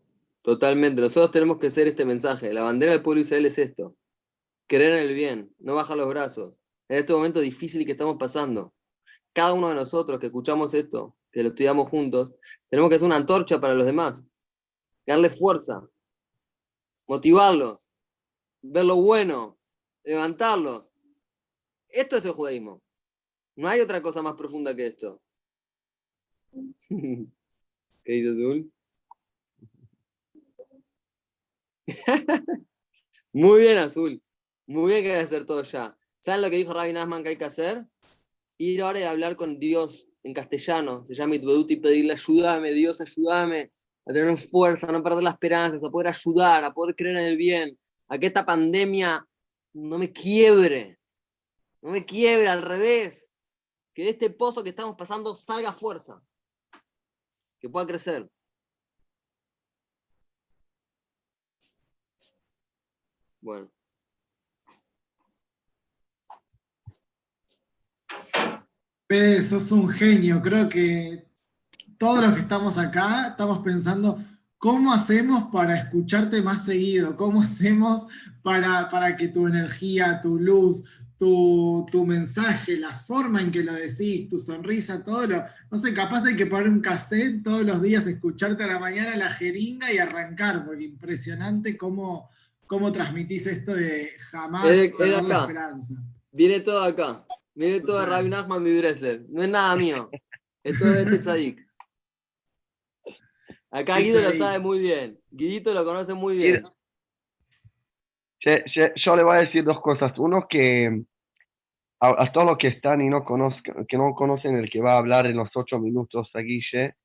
totalmente. 0.41 1.01
Nosotros 1.01 1.31
tenemos 1.31 1.57
que 1.57 1.67
hacer 1.67 1.87
este 1.87 2.05
mensaje. 2.05 2.53
La 2.53 2.63
bandera 2.63 2.93
del 2.93 3.01
pueblo 3.01 3.19
Israel 3.19 3.45
es 3.45 3.57
esto. 3.57 3.93
Creer 4.67 4.99
en 4.99 5.09
el 5.09 5.13
bien, 5.13 5.53
no 5.59 5.75
bajar 5.75 5.97
los 5.97 6.07
brazos 6.07 6.60
en 6.91 6.97
este 6.97 7.13
momento 7.13 7.39
difícil 7.39 7.85
que 7.85 7.93
estamos 7.93 8.17
pasando. 8.17 8.73
Cada 9.31 9.53
uno 9.53 9.69
de 9.69 9.75
nosotros 9.75 10.19
que 10.19 10.25
escuchamos 10.25 10.73
esto, 10.73 11.15
que 11.31 11.41
lo 11.41 11.47
estudiamos 11.49 11.87
juntos, 11.87 12.33
tenemos 12.69 12.89
que 12.89 12.95
hacer 12.95 13.05
una 13.05 13.15
antorcha 13.15 13.61
para 13.61 13.73
los 13.73 13.85
demás, 13.85 14.21
darle 15.07 15.29
fuerza, 15.29 15.87
motivarlos, 17.07 17.89
ver 18.61 18.83
lo 18.83 18.97
bueno, 18.97 19.57
levantarlos. 20.03 20.91
Esto 21.87 22.17
es 22.17 22.25
el 22.25 22.31
judaísmo. 22.31 22.81
No 23.55 23.69
hay 23.69 23.79
otra 23.79 24.01
cosa 24.01 24.21
más 24.21 24.33
profunda 24.33 24.75
que 24.75 24.87
esto. 24.87 25.21
¿Qué 26.89 27.31
dice 28.03 28.31
Azul? 28.31 28.69
Muy 33.31 33.61
bien, 33.61 33.77
Azul. 33.77 34.21
Muy 34.65 34.91
bien 34.91 35.03
que 35.05 35.15
hacer 35.15 35.45
todo 35.45 35.63
ya. 35.63 35.97
¿Saben 36.21 36.41
lo 36.41 36.49
que 36.49 36.57
dijo 36.57 36.73
Rabbi 36.73 36.93
Nasman 36.93 37.23
que 37.23 37.29
hay 37.29 37.35
que 37.35 37.45
hacer? 37.45 37.83
Ir 38.59 38.83
ahora 38.83 38.99
y 38.99 39.03
hablar 39.03 39.35
con 39.35 39.59
Dios 39.59 40.07
en 40.23 40.33
castellano. 40.33 41.03
Se 41.05 41.15
llama 41.15 41.35
Itbedut 41.35 41.71
y 41.71 41.77
pedirle, 41.77 42.13
ayúdame, 42.13 42.71
Dios, 42.73 43.01
ayúdame 43.01 43.71
a 44.05 44.13
tener 44.13 44.37
fuerza, 44.37 44.87
a 44.87 44.91
no 44.91 45.03
perder 45.03 45.23
las 45.23 45.33
esperanzas, 45.33 45.83
a 45.83 45.89
poder 45.89 46.09
ayudar, 46.09 46.63
a 46.63 46.73
poder 46.73 46.95
creer 46.95 47.17
en 47.17 47.25
el 47.25 47.37
bien, 47.37 47.77
a 48.07 48.19
que 48.19 48.27
esta 48.27 48.45
pandemia 48.45 49.25
no 49.73 49.97
me 49.97 50.11
quiebre, 50.11 50.99
no 51.81 51.91
me 51.91 52.05
quiebre, 52.05 52.47
al 52.47 52.61
revés, 52.61 53.31
que 53.93 54.03
de 54.03 54.09
este 54.11 54.29
pozo 54.29 54.63
que 54.63 54.69
estamos 54.69 54.95
pasando 54.95 55.33
salga 55.33 55.71
fuerza, 55.71 56.21
que 57.59 57.69
pueda 57.69 57.87
crecer. 57.87 58.29
Bueno. 63.41 63.71
Pede, 69.11 69.43
sos 69.43 69.69
un 69.73 69.89
genio. 69.89 70.41
Creo 70.41 70.69
que 70.69 71.25
todos 71.97 72.21
los 72.23 72.33
que 72.33 72.39
estamos 72.39 72.77
acá 72.77 73.27
estamos 73.31 73.59
pensando 73.59 74.17
¿cómo 74.57 74.93
hacemos 74.93 75.51
para 75.51 75.77
escucharte 75.77 76.41
más 76.41 76.63
seguido? 76.63 77.17
¿Cómo 77.17 77.41
hacemos 77.41 78.05
para, 78.41 78.89
para 78.89 79.17
que 79.17 79.27
tu 79.27 79.47
energía, 79.47 80.21
tu 80.21 80.39
luz, 80.39 80.85
tu, 81.17 81.85
tu, 81.91 82.05
mensaje, 82.05 82.77
la 82.77 82.91
forma 82.95 83.41
en 83.41 83.51
que 83.51 83.63
lo 83.63 83.73
decís, 83.73 84.29
tu 84.29 84.39
sonrisa, 84.39 85.03
todo 85.03 85.27
lo. 85.27 85.43
No 85.69 85.77
sé, 85.77 85.93
capaz 85.93 86.23
hay 86.23 86.37
que 86.37 86.45
poner 86.45 86.69
un 86.69 86.79
cassette 86.79 87.43
todos 87.43 87.65
los 87.65 87.81
días, 87.81 88.07
escucharte 88.07 88.63
a 88.63 88.67
la 88.67 88.79
mañana 88.79 89.17
la 89.17 89.29
jeringa 89.29 89.91
y 89.91 89.97
arrancar, 89.97 90.63
porque 90.65 90.85
impresionante 90.85 91.75
cómo, 91.77 92.29
cómo 92.65 92.93
transmitís 92.93 93.45
esto 93.45 93.73
de 93.73 94.11
jamás 94.29 94.67
Es 94.67 94.71
de- 94.71 94.85
es 94.85 94.91
de 94.93 94.97
perder 94.97 95.23
la 95.23 95.35
acá. 95.35 95.41
esperanza. 95.41 95.95
Viene 96.31 96.61
todo 96.61 96.81
acá. 96.81 97.25
Viene 97.53 97.81
todo 97.81 97.99
de 97.99 98.05
Rabbi 98.05 98.29
Nachman 98.29 98.63
Breslev. 98.63 99.25
No 99.29 99.43
es 99.43 99.49
nada 99.49 99.75
mío. 99.75 100.09
Es 100.63 100.79
todo 100.79 100.93
de 100.93 101.19
tzadik. 101.19 101.67
Acá 103.71 103.99
Guido 103.99 104.21
lo 104.21 104.33
sabe 104.33 104.59
muy 104.59 104.79
bien. 104.79 105.19
Guidito 105.29 105.73
lo 105.73 105.85
conoce 105.85 106.13
muy 106.13 106.37
bien. 106.37 106.61
Che- 108.39 108.63
che, 108.73 108.93
yo 108.95 109.15
le 109.15 109.23
voy 109.23 109.37
a 109.37 109.41
decir 109.41 109.63
dos 109.63 109.79
cosas. 109.81 110.17
Uno 110.17 110.47
que 110.47 111.03
a, 111.99 112.23
a 112.23 112.31
todos 112.31 112.47
los 112.47 112.57
que 112.57 112.67
están 112.67 113.01
y 113.01 113.07
no 113.07 113.23
conozcan, 113.23 113.85
que 113.85 113.97
no 113.97 114.13
conocen 114.13 114.57
el 114.57 114.69
que 114.69 114.81
va 114.81 114.93
a 114.93 114.97
hablar 114.97 115.27
en 115.27 115.37
los 115.37 115.49
ocho 115.55 115.79
minutos 115.79 116.29
a 116.33 116.39
Guille, 116.39 116.95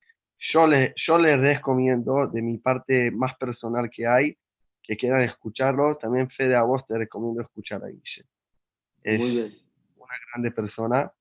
yo 0.53 0.67
le, 0.67 0.93
yo 1.07 1.17
les 1.17 1.37
recomiendo 1.37 2.27
de 2.27 2.41
mi 2.41 2.57
parte 2.57 3.11
más 3.11 3.35
personal 3.37 3.89
que 3.89 4.07
hay, 4.07 4.37
que 4.83 4.97
quieran 4.97 5.21
escucharlo. 5.21 5.97
También 5.97 6.29
Fede 6.29 6.55
a 6.55 6.63
vos 6.63 6.85
te 6.87 6.97
recomiendo 6.97 7.41
escuchar 7.41 7.83
a 7.83 7.87
Guille. 7.87 8.25
Es 9.03 9.19
Muy 9.19 9.31
bien. 9.31 9.66
Una 10.07 10.17
grande 10.31 10.51
persona 10.51 11.11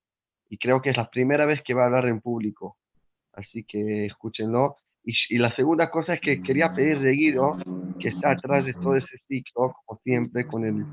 y 0.48 0.58
creo 0.58 0.80
que 0.80 0.90
es 0.90 0.96
la 0.96 1.10
primera 1.10 1.46
vez 1.46 1.62
que 1.62 1.74
va 1.74 1.82
a 1.82 1.86
hablar 1.86 2.06
en 2.06 2.20
público. 2.20 2.76
Así 3.32 3.64
que 3.64 4.06
escúchenlo. 4.06 4.76
Y, 5.04 5.38
la 5.38 5.54
segunda 5.54 5.90
cosa 5.90 6.14
es 6.14 6.20
que 6.20 6.38
quería 6.38 6.72
pedir 6.72 6.98
de 6.98 7.12
Guido, 7.12 7.58
que 8.00 8.08
está 8.08 8.32
atrás 8.32 8.64
de 8.64 8.72
todo 8.74 8.96
ese 8.96 9.18
ciclo, 9.28 9.74
como 9.84 10.00
siempre, 10.00 10.46
con 10.46 10.64
el, 10.64 10.84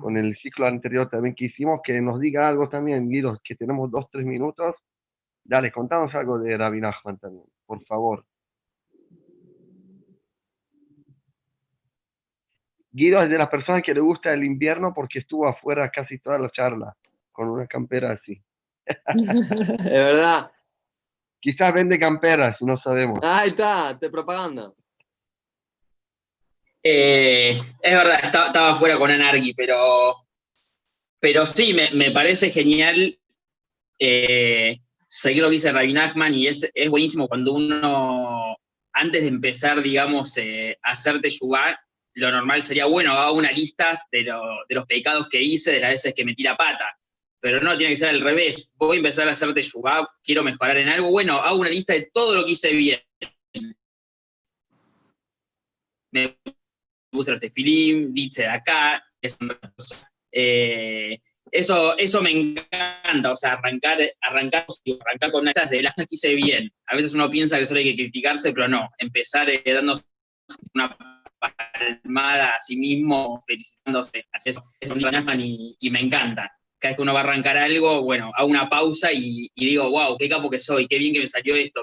con 0.00 0.16
el 0.16 0.36
ciclo 0.38 0.66
anterior 0.66 1.08
también 1.08 1.36
que 1.36 1.44
hicimos, 1.44 1.80
que 1.84 2.00
nos 2.00 2.18
diga 2.18 2.48
algo 2.48 2.68
también, 2.68 3.08
Guido, 3.08 3.38
que 3.44 3.54
tenemos 3.54 3.90
dos, 3.90 4.08
tres 4.10 4.26
minutos. 4.26 4.74
Dale, 5.44 5.70
contanos 5.70 6.12
algo 6.14 6.38
de 6.38 6.56
Rabbi 6.56 6.80
Nachman 6.80 7.18
también, 7.18 7.44
por 7.64 7.84
favor. 7.84 8.24
Guido 12.92 13.22
es 13.22 13.30
de 13.30 13.38
las 13.38 13.48
personas 13.48 13.82
que 13.84 13.94
le 13.94 14.00
gusta 14.00 14.32
el 14.32 14.42
invierno 14.42 14.92
porque 14.92 15.20
estuvo 15.20 15.46
afuera 15.46 15.90
casi 15.90 16.18
toda 16.18 16.38
la 16.38 16.50
charla, 16.50 16.96
con 17.40 17.48
una 17.48 17.66
campera 17.66 18.12
así. 18.12 18.38
Es 18.86 19.84
verdad. 19.84 20.52
Quizás 21.40 21.72
vende 21.72 21.98
camperas, 21.98 22.56
no 22.60 22.76
sabemos. 22.76 23.18
Ahí 23.22 23.48
está, 23.48 23.94
de 23.94 24.10
propaganda. 24.10 24.70
Eh, 26.82 27.58
es 27.82 27.94
verdad, 27.94 28.20
estaba, 28.22 28.46
estaba 28.48 28.76
fuera 28.76 28.98
con 28.98 29.10
Anarchy, 29.10 29.54
pero, 29.54 30.26
pero 31.18 31.46
sí, 31.46 31.72
me, 31.72 31.90
me 31.92 32.10
parece 32.10 32.50
genial 32.50 33.18
eh, 33.98 34.78
seguir 35.08 35.42
lo 35.42 35.48
que 35.48 35.54
dice 35.54 35.72
Rabin 35.72 35.94
Nachman 35.94 36.34
y 36.34 36.46
es, 36.46 36.70
es 36.74 36.90
buenísimo 36.90 37.26
cuando 37.26 37.54
uno, 37.54 38.54
antes 38.92 39.22
de 39.22 39.28
empezar, 39.28 39.80
digamos, 39.80 40.36
eh, 40.36 40.76
a 40.82 40.90
hacer 40.90 41.22
teshuvá, 41.22 41.78
lo 42.14 42.30
normal 42.30 42.60
sería, 42.62 42.84
bueno, 42.84 43.12
hago 43.12 43.36
una 43.38 43.50
lista 43.52 43.92
de, 44.12 44.24
lo- 44.24 44.58
de 44.68 44.74
los 44.74 44.84
pecados 44.84 45.26
que 45.30 45.40
hice, 45.40 45.72
de 45.72 45.80
las 45.80 45.90
veces 45.92 46.12
que 46.14 46.24
metí 46.26 46.42
la 46.42 46.56
pata. 46.56 46.98
Pero 47.40 47.60
no, 47.60 47.76
tiene 47.76 47.92
que 47.92 47.96
ser 47.96 48.10
al 48.10 48.20
revés. 48.20 48.72
Voy 48.76 48.96
a 48.96 48.98
empezar 48.98 49.26
a 49.28 49.32
hacer 49.32 49.52
teshuvá, 49.54 50.08
quiero 50.22 50.44
mejorar 50.44 50.76
en 50.76 50.88
algo, 50.88 51.10
bueno, 51.10 51.38
hago 51.38 51.60
una 51.60 51.70
lista 51.70 51.94
de 51.94 52.10
todo 52.12 52.34
lo 52.34 52.44
que 52.44 52.52
hice 52.52 52.72
bien. 52.72 53.00
Me 56.12 56.38
puse 57.10 57.30
los 57.30 57.40
tefilim, 57.40 58.12
dice 58.12 58.42
de 58.42 58.48
acá, 58.48 59.02
es. 59.20 59.36
Eh, 60.32 61.18
eso, 61.50 61.96
eso 61.98 62.22
me 62.22 62.30
encanta, 62.30 63.32
o 63.32 63.36
sea, 63.36 63.54
arrancar, 63.54 63.98
arrancar, 64.20 64.66
arrancar 65.00 65.32
con 65.32 65.42
una 65.42 65.52
de 65.52 65.82
las 65.82 65.94
que 65.94 66.06
hice 66.08 66.34
bien. 66.34 66.72
A 66.86 66.94
veces 66.94 67.14
uno 67.14 67.30
piensa 67.30 67.58
que 67.58 67.66
solo 67.66 67.80
hay 67.80 67.86
que 67.86 68.02
criticarse, 68.02 68.52
pero 68.52 68.68
no, 68.68 68.88
empezar 68.98 69.50
eh, 69.50 69.62
dándose 69.66 70.04
una 70.74 70.96
palmada 71.40 72.54
a 72.54 72.58
sí 72.58 72.76
mismo, 72.76 73.40
felicitándose. 73.46 74.26
Así 74.32 74.50
y, 75.38 75.76
y 75.80 75.90
me 75.90 76.00
encanta. 76.00 76.59
Cada 76.80 76.92
vez 76.92 76.96
que 76.96 77.02
uno 77.02 77.12
va 77.12 77.20
a 77.20 77.24
arrancar 77.24 77.58
algo, 77.58 78.02
bueno, 78.02 78.32
hago 78.34 78.48
una 78.48 78.68
pausa 78.68 79.12
y, 79.12 79.50
digo, 79.54 79.90
wow, 79.90 80.16
qué 80.18 80.30
capo 80.30 80.48
que 80.48 80.58
soy, 80.58 80.88
qué 80.88 80.96
bien 80.96 81.12
que 81.12 81.20
me 81.20 81.26
salió 81.26 81.54
esto, 81.54 81.78